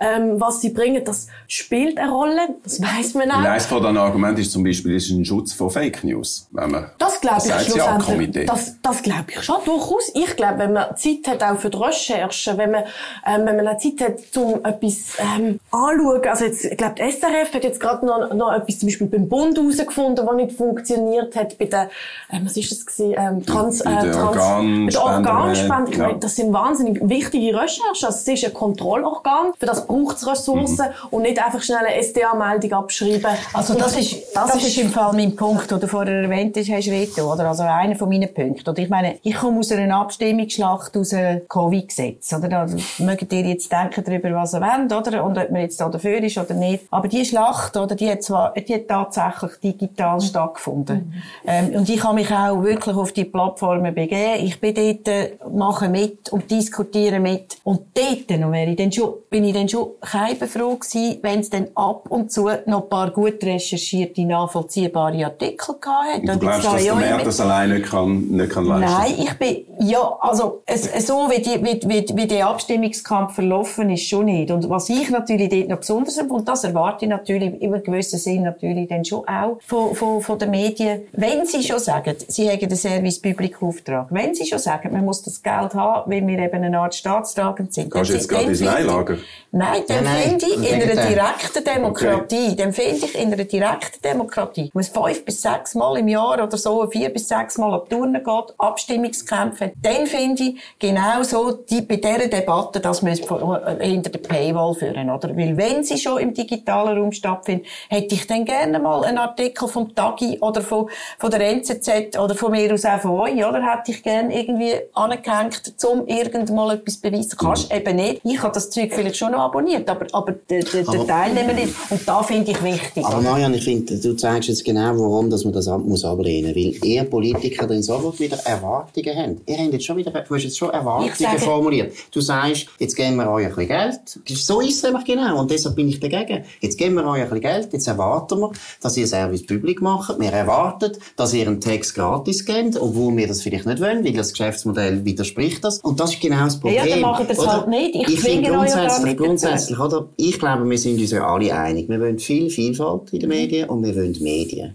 Ähm, 0.00 0.40
was 0.40 0.60
sie 0.60 0.70
bringen, 0.70 1.04
das 1.04 1.28
spielt 1.48 1.98
eine 1.98 2.10
Rolle. 2.10 2.48
Das 2.62 2.80
weiß 2.80 3.14
man 3.14 3.30
auch. 3.30 3.38
Eines 3.38 3.66
von 3.66 3.82
den 3.82 3.96
Argumenten 3.96 4.40
ist 4.40 4.52
zum 4.52 4.64
Beispiel 4.64 4.94
ist 4.96 5.10
ein 5.10 5.24
Schutz 5.24 5.52
vor 5.52 5.70
Fake 5.70 6.04
News. 6.04 6.48
Wenn 6.50 6.70
man, 6.70 6.90
Das 6.98 7.20
glaube 7.20 7.42
ich 7.44 7.52
schlussendlich. 7.52 7.76
Ja-Komitee. 7.76 8.44
Das, 8.46 8.74
das 8.82 9.02
glaube 9.02 9.26
ich 9.28 9.42
schon, 9.42 9.56
durchaus. 9.64 10.10
Ich 10.14 10.36
glaube, 10.36 10.58
wenn 10.58 10.72
man 10.72 10.96
Zeit 10.96 11.26
hat, 11.26 11.42
auch 11.42 11.55
für 11.58 11.70
die 11.70 11.78
Recherche, 11.78 12.56
wenn 12.58 12.70
man, 12.70 12.82
ähm, 13.26 13.46
wenn 13.46 13.56
man 13.56 13.66
eine 13.68 13.78
Zeit 13.78 14.00
hat, 14.00 14.36
um 14.36 14.64
etwas 14.64 15.16
ähm, 15.18 15.58
anzuschauen. 15.70 16.26
Also 16.28 16.44
jetzt, 16.46 16.64
ich 16.64 16.76
glaube, 16.76 16.94
die 16.98 17.10
SRF 17.10 17.54
hat 17.54 17.64
jetzt 17.64 17.80
gerade 17.80 18.04
noch, 18.06 18.32
noch 18.34 18.52
etwas 18.52 18.78
zum 18.78 18.88
Beispiel 18.88 19.06
beim 19.06 19.28
Bund 19.28 19.56
herausgefunden, 19.58 20.26
was 20.26 20.36
nicht 20.36 20.52
funktioniert 20.56 21.34
hat, 21.36 21.58
bei 21.58 21.66
der, 21.66 21.90
ähm, 22.32 22.42
was 22.44 22.56
ist 22.56 22.70
das 22.70 22.86
gewesen, 22.86 23.14
ähm, 23.18 23.44
Trans, 23.46 23.80
äh, 23.80 23.84
Trans, 23.84 24.16
Organspende. 24.16 25.00
Organspende. 25.00 25.90
Ich 25.92 25.98
Ja. 25.98 26.06
meine, 26.06 26.18
das 26.18 26.36
sind 26.36 26.52
wahnsinnig 26.52 27.00
wichtige 27.08 27.54
Recherchen. 27.54 27.82
Also 28.06 28.08
es 28.08 28.26
ist 28.28 28.44
ein 28.44 28.54
Kontrollorgan, 28.54 29.52
für 29.58 29.66
das 29.66 29.86
braucht 29.86 30.16
es 30.16 30.26
Ressourcen 30.26 30.86
Mhm. 30.86 31.08
und 31.10 31.22
nicht 31.22 31.42
einfach 31.44 31.62
schnell 31.62 31.78
eine 31.78 31.94
SDA-Meldung 32.02 32.72
abschreiben. 32.72 33.30
Also 33.52 33.74
das 33.74 33.96
ist, 33.96 34.16
das, 34.34 34.54
ist 34.56 34.78
im 34.78 34.90
Fall 34.90 35.12
mein 35.12 35.34
Punkt, 35.36 35.70
den 35.70 35.80
du 35.80 35.86
vorher 35.88 36.22
erwähnt 36.22 36.56
hast, 36.56 36.68
Reto, 36.88 37.32
oder? 37.32 37.48
Also 37.48 37.62
einer 37.64 37.96
von 37.96 38.08
meinen 38.08 38.32
Punkten. 38.32 38.68
Oder 38.68 38.82
ich 38.82 38.88
meine, 38.88 39.18
ich 39.22 39.34
komme 39.34 39.58
aus 39.60 39.72
einer 39.72 39.96
Abstimmungsschlacht 39.96 40.96
aus 40.96 41.12
einem 41.12 41.45
Covid-Gesetz, 41.48 42.32
oder? 42.32 42.48
Da 42.48 42.66
mögt 42.98 43.32
ihr 43.32 43.46
jetzt 43.46 43.70
denken 43.70 44.04
darüber, 44.04 44.34
was 44.34 44.54
ihr 44.54 44.60
wollt, 44.60 44.92
oder? 44.92 45.24
Und 45.24 45.38
ob 45.38 45.50
man 45.50 45.62
jetzt 45.62 45.80
da 45.80 45.88
dafür 45.88 46.22
ist 46.22 46.38
oder 46.38 46.54
nicht. 46.54 46.84
Aber 46.90 47.08
die 47.08 47.24
Schlacht, 47.24 47.76
oder? 47.76 47.94
Die 47.94 48.10
hat 48.10 48.22
zwar, 48.22 48.52
die 48.52 48.74
hat 48.74 48.88
tatsächlich 48.88 49.52
digital 49.62 50.20
stattgefunden. 50.20 51.14
Ähm, 51.46 51.70
und 51.74 51.88
ich 51.88 52.02
habe 52.02 52.14
mich 52.14 52.30
auch 52.30 52.62
wirklich 52.62 52.96
auf 52.96 53.12
die 53.12 53.24
Plattformen 53.24 53.94
begeben. 53.94 54.44
Ich 54.44 54.60
bin 54.60 54.74
dort, 54.74 55.08
äh, 55.08 55.36
mache 55.52 55.88
mit 55.88 56.32
und 56.32 56.50
diskutiere 56.50 57.20
mit. 57.20 57.58
Und 57.64 57.80
dort 57.94 58.38
noch 58.38 58.52
wäre 58.52 58.70
ich 58.70 58.76
dann 58.76 58.92
schon, 58.92 59.14
bin 59.30 59.44
ich 59.44 59.54
dann 59.54 59.68
schon 59.68 59.88
keine 60.00 60.46
froh 60.46 60.76
gewesen, 60.76 61.18
wenn 61.22 61.40
es 61.40 61.50
dann 61.50 61.68
ab 61.74 62.06
und 62.08 62.32
zu 62.32 62.50
noch 62.66 62.82
ein 62.82 62.88
paar 62.88 63.10
gut 63.10 63.42
recherchierte, 63.42 64.24
nachvollziehbare 64.24 65.24
Artikel 65.24 65.74
gehabt 65.80 66.14
hat. 66.14 66.22
Du 66.22 66.38
glaubst, 66.38 66.66
dass 66.66 66.82
der 66.82 66.94
Markt 66.94 67.26
das 67.26 67.40
allein 67.40 67.70
nicht 67.70 67.86
kann, 67.86 68.28
nicht 68.28 68.50
kann 68.50 68.64
leisten 68.64 68.94
Nein, 68.94 69.14
ich 69.18 69.38
bin, 69.38 69.56
ja, 69.80 70.16
also, 70.20 70.62
es 70.66 71.06
so 71.06 71.28
wie, 71.30 71.35
die, 71.40 71.64
wie, 71.64 71.80
wie, 71.88 72.06
wie 72.16 72.26
der 72.26 72.48
Abstimmungskampf 72.48 73.34
verlaufen 73.34 73.90
ist, 73.90 74.08
schon 74.08 74.26
nicht. 74.26 74.50
Und 74.50 74.68
was 74.68 74.88
ich 74.88 75.10
natürlich 75.10 75.48
dort 75.48 75.68
noch 75.68 75.78
besonders, 75.78 76.18
und 76.18 76.48
das 76.48 76.64
erwarte 76.64 77.04
ich 77.04 77.08
natürlich 77.10 77.60
in 77.60 77.72
einem 77.72 77.82
gewissen 77.82 78.18
Sinn 78.18 78.42
natürlich 78.42 78.88
dann 78.88 79.04
schon 79.04 79.26
auch 79.28 79.58
von, 79.66 79.94
von, 79.94 80.20
von 80.20 80.38
den 80.38 80.50
Medien, 80.50 81.02
wenn 81.12 81.44
sie 81.46 81.62
schon 81.62 81.78
sagen, 81.78 82.14
sie 82.28 82.50
haben 82.50 82.60
einen 82.62 82.76
Service-Public-Auftrag, 82.76 84.06
wenn 84.10 84.34
sie 84.34 84.46
schon 84.46 84.58
sagen, 84.58 84.92
man 84.92 85.04
muss 85.04 85.22
das 85.22 85.42
Geld 85.42 85.74
haben, 85.74 86.10
weil 86.10 86.26
wir 86.26 86.38
eben 86.38 86.62
eine 86.64 86.78
Art 86.78 86.94
staatstragend 86.94 87.72
sind. 87.74 87.92
Gehst 87.92 88.08
du 88.10 88.12
dann 88.12 88.20
jetzt 88.20 88.28
gerade 88.28 88.44
ins 88.44 88.58
finde 88.58 88.72
ich- 88.80 88.86
Neilager? 88.86 89.16
Nein, 89.52 89.82
dann 89.88 90.04
Ja, 90.04 90.10
nein, 90.12 90.22
finde 90.40 90.46
ich, 90.46 90.72
in 90.72 90.82
einer 90.82 91.06
direkten 91.08 91.64
Demokratie, 91.64 92.56
dann 92.56 92.72
finde 92.72 93.06
ich, 93.06 93.14
in 93.14 93.32
einer 93.32 93.44
direkten 93.44 94.02
Demokratie, 94.02 94.70
wo 94.74 94.80
es 94.80 94.88
fünf 94.88 95.24
bis 95.24 95.40
sechs 95.42 95.74
Mal 95.74 95.98
im 95.98 96.08
Jahr 96.08 96.42
oder 96.42 96.56
so, 96.58 96.86
vier 96.90 97.08
bis 97.10 97.28
sechs 97.28 97.56
Mal 97.58 97.72
ab 97.72 97.88
Turnen 97.88 98.22
geht, 98.22 98.54
Abstimmungskämpfe, 98.58 99.72
dann 99.82 100.06
finde 100.06 100.42
ich 100.42 100.56
genau 100.78 101.22
so, 101.26 101.52
die, 101.52 101.82
bei 101.82 101.96
dieser 101.96 102.28
Debatte, 102.28 102.80
dass 102.80 103.04
wir 103.04 103.12
äh, 103.12 103.86
hinter 103.88 104.10
der 104.10 104.18
Paywall 104.20 104.74
führen, 104.74 105.10
oder? 105.10 105.36
Weil 105.36 105.56
wenn 105.56 105.84
sie 105.84 105.98
schon 105.98 106.18
im 106.18 106.32
digitalen 106.34 106.98
Raum 106.98 107.12
stattfindet, 107.12 107.66
hätte 107.88 108.14
ich 108.14 108.26
dann 108.26 108.44
gerne 108.44 108.78
mal 108.78 109.04
einen 109.04 109.18
Artikel 109.18 109.68
vom 109.68 109.94
Tagi 109.94 110.38
oder 110.40 110.62
von, 110.62 110.88
von 111.18 111.30
der 111.30 111.40
NZZ 111.40 112.18
oder 112.18 112.34
von 112.34 112.50
mir 112.52 112.72
aus 112.72 112.84
auch 112.84 113.00
von 113.00 113.10
euch, 113.20 113.34
oder? 113.36 113.62
Hätte 113.62 113.90
ich 113.92 114.02
gerne 114.02 114.38
irgendwie 114.38 114.72
angehängt, 114.94 115.74
um 115.84 116.06
irgendmal 116.06 116.76
etwas 116.76 116.96
beweisen. 116.98 117.36
Kannst 117.38 117.70
Mhm. 117.70 117.76
eben 117.78 117.96
nicht. 117.96 118.20
Ich 118.24 118.42
habe 118.42 118.52
das 118.54 118.70
Zeug 118.70 118.92
vielleicht 118.92 119.16
schon 119.16 119.32
noch 119.32 119.40
abonniert, 119.40 119.88
aber, 119.88 120.06
aber 120.12 120.32
der, 120.48 120.62
der, 120.64 120.82
der 120.82 120.88
Aber- 120.88 121.06
Teilnehmer 121.06 121.52
nicht. 121.52 121.74
Und 121.90 122.06
da 122.06 122.22
finde 122.22 122.50
ich 122.50 122.62
wichtig. 122.62 123.04
Aber 123.04 123.20
Marian, 123.20 123.52
ich 123.54 123.64
finde, 123.64 123.96
du 123.98 124.14
zeigst 124.16 124.48
jetzt 124.48 124.64
genau, 124.64 124.90
warum 124.98 125.30
dass 125.30 125.44
man 125.44 125.52
das 125.52 125.68
ab 125.68 125.80
muss 125.84 126.04
ablehnen 126.04 126.52
muss. 126.54 126.80
Weil 126.82 126.88
ihr 126.88 127.04
Politiker 127.04 127.66
dann 127.66 127.82
sofort 127.82 128.18
wieder 128.20 128.38
Erwartungen 128.44 129.16
habt. 129.16 129.48
Ihr 129.50 129.56
habt 129.58 129.72
jetzt 129.72 129.84
schon 129.84 129.96
wieder, 129.96 130.10
du 130.10 130.34
hast 130.34 130.42
jetzt 130.44 130.58
schon 130.58 130.70
Erwartungen 130.70 131.12
Ich 131.20 131.26
sage- 131.26 131.38
formuliert. 131.38 131.92
Du 132.12 132.20
sagst, 132.20 132.66
jetzt 132.78 132.94
geben 132.96 133.16
wir 133.16 133.30
euch 133.30 133.46
ein 133.46 133.54
bisschen 133.54 133.68
Geld. 133.68 134.00
So 134.38 134.60
ist 134.60 134.76
es 134.76 134.82
nämlich 134.82 135.04
genau. 135.04 135.40
Und 135.40 135.50
deshalb 135.50 135.76
bin 135.76 135.88
ich 135.88 136.00
dagegen. 136.00 136.44
Jetzt 136.60 136.78
geben 136.78 136.94
wir 136.96 137.04
euch 137.06 137.22
ein 137.22 137.28
bisschen 137.28 137.40
Geld. 137.40 137.72
Jetzt 137.72 137.86
erwarten 137.88 138.40
wir, 138.40 138.52
dass 138.82 138.96
ihr 138.96 139.06
Service 139.06 139.44
Public 139.46 139.80
macht. 139.82 140.18
Wir 140.18 140.32
erwarten, 140.32 140.92
dass 141.16 141.32
ihr 141.34 141.46
einen 141.46 141.60
Text 141.60 141.94
gratis 141.94 142.44
gebt, 142.44 142.76
obwohl 142.80 143.16
wir 143.16 143.26
das 143.28 143.42
vielleicht 143.42 143.66
nicht 143.66 143.80
wollen, 143.80 144.04
weil 144.04 144.12
das 144.12 144.30
Geschäftsmodell 144.32 145.04
widerspricht 145.04 145.64
das. 145.64 145.76
das. 145.80 145.84
Und 145.84 146.00
das 146.00 146.14
ist 146.14 146.20
genau 146.20 146.44
das 146.44 146.58
Problem. 146.60 146.84
Ja, 146.84 146.90
dann 146.90 147.00
machen 147.00 147.26
es 147.28 147.38
oder? 147.38 147.52
halt 147.52 147.68
nicht. 147.68 147.94
Ich 147.94 148.08
Ich 148.08 148.20
finde 148.20 148.50
grundsätzlich, 148.50 149.16
grundsätzlich, 149.16 149.78
oder? 149.78 150.08
Ich 150.16 150.38
glaube, 150.38 150.68
wir 150.68 150.78
sind 150.78 151.00
uns 151.00 151.10
ja 151.10 151.26
alle 151.26 151.54
einig. 151.54 151.88
Wir 151.88 152.00
wollen 152.00 152.18
viel 152.18 152.50
Vielfalt 152.50 153.12
in 153.12 153.20
den 153.20 153.28
Medien 153.28 153.68
und 153.68 153.82
wir 153.84 153.94
wollen 153.94 154.16
Medien. 154.20 154.74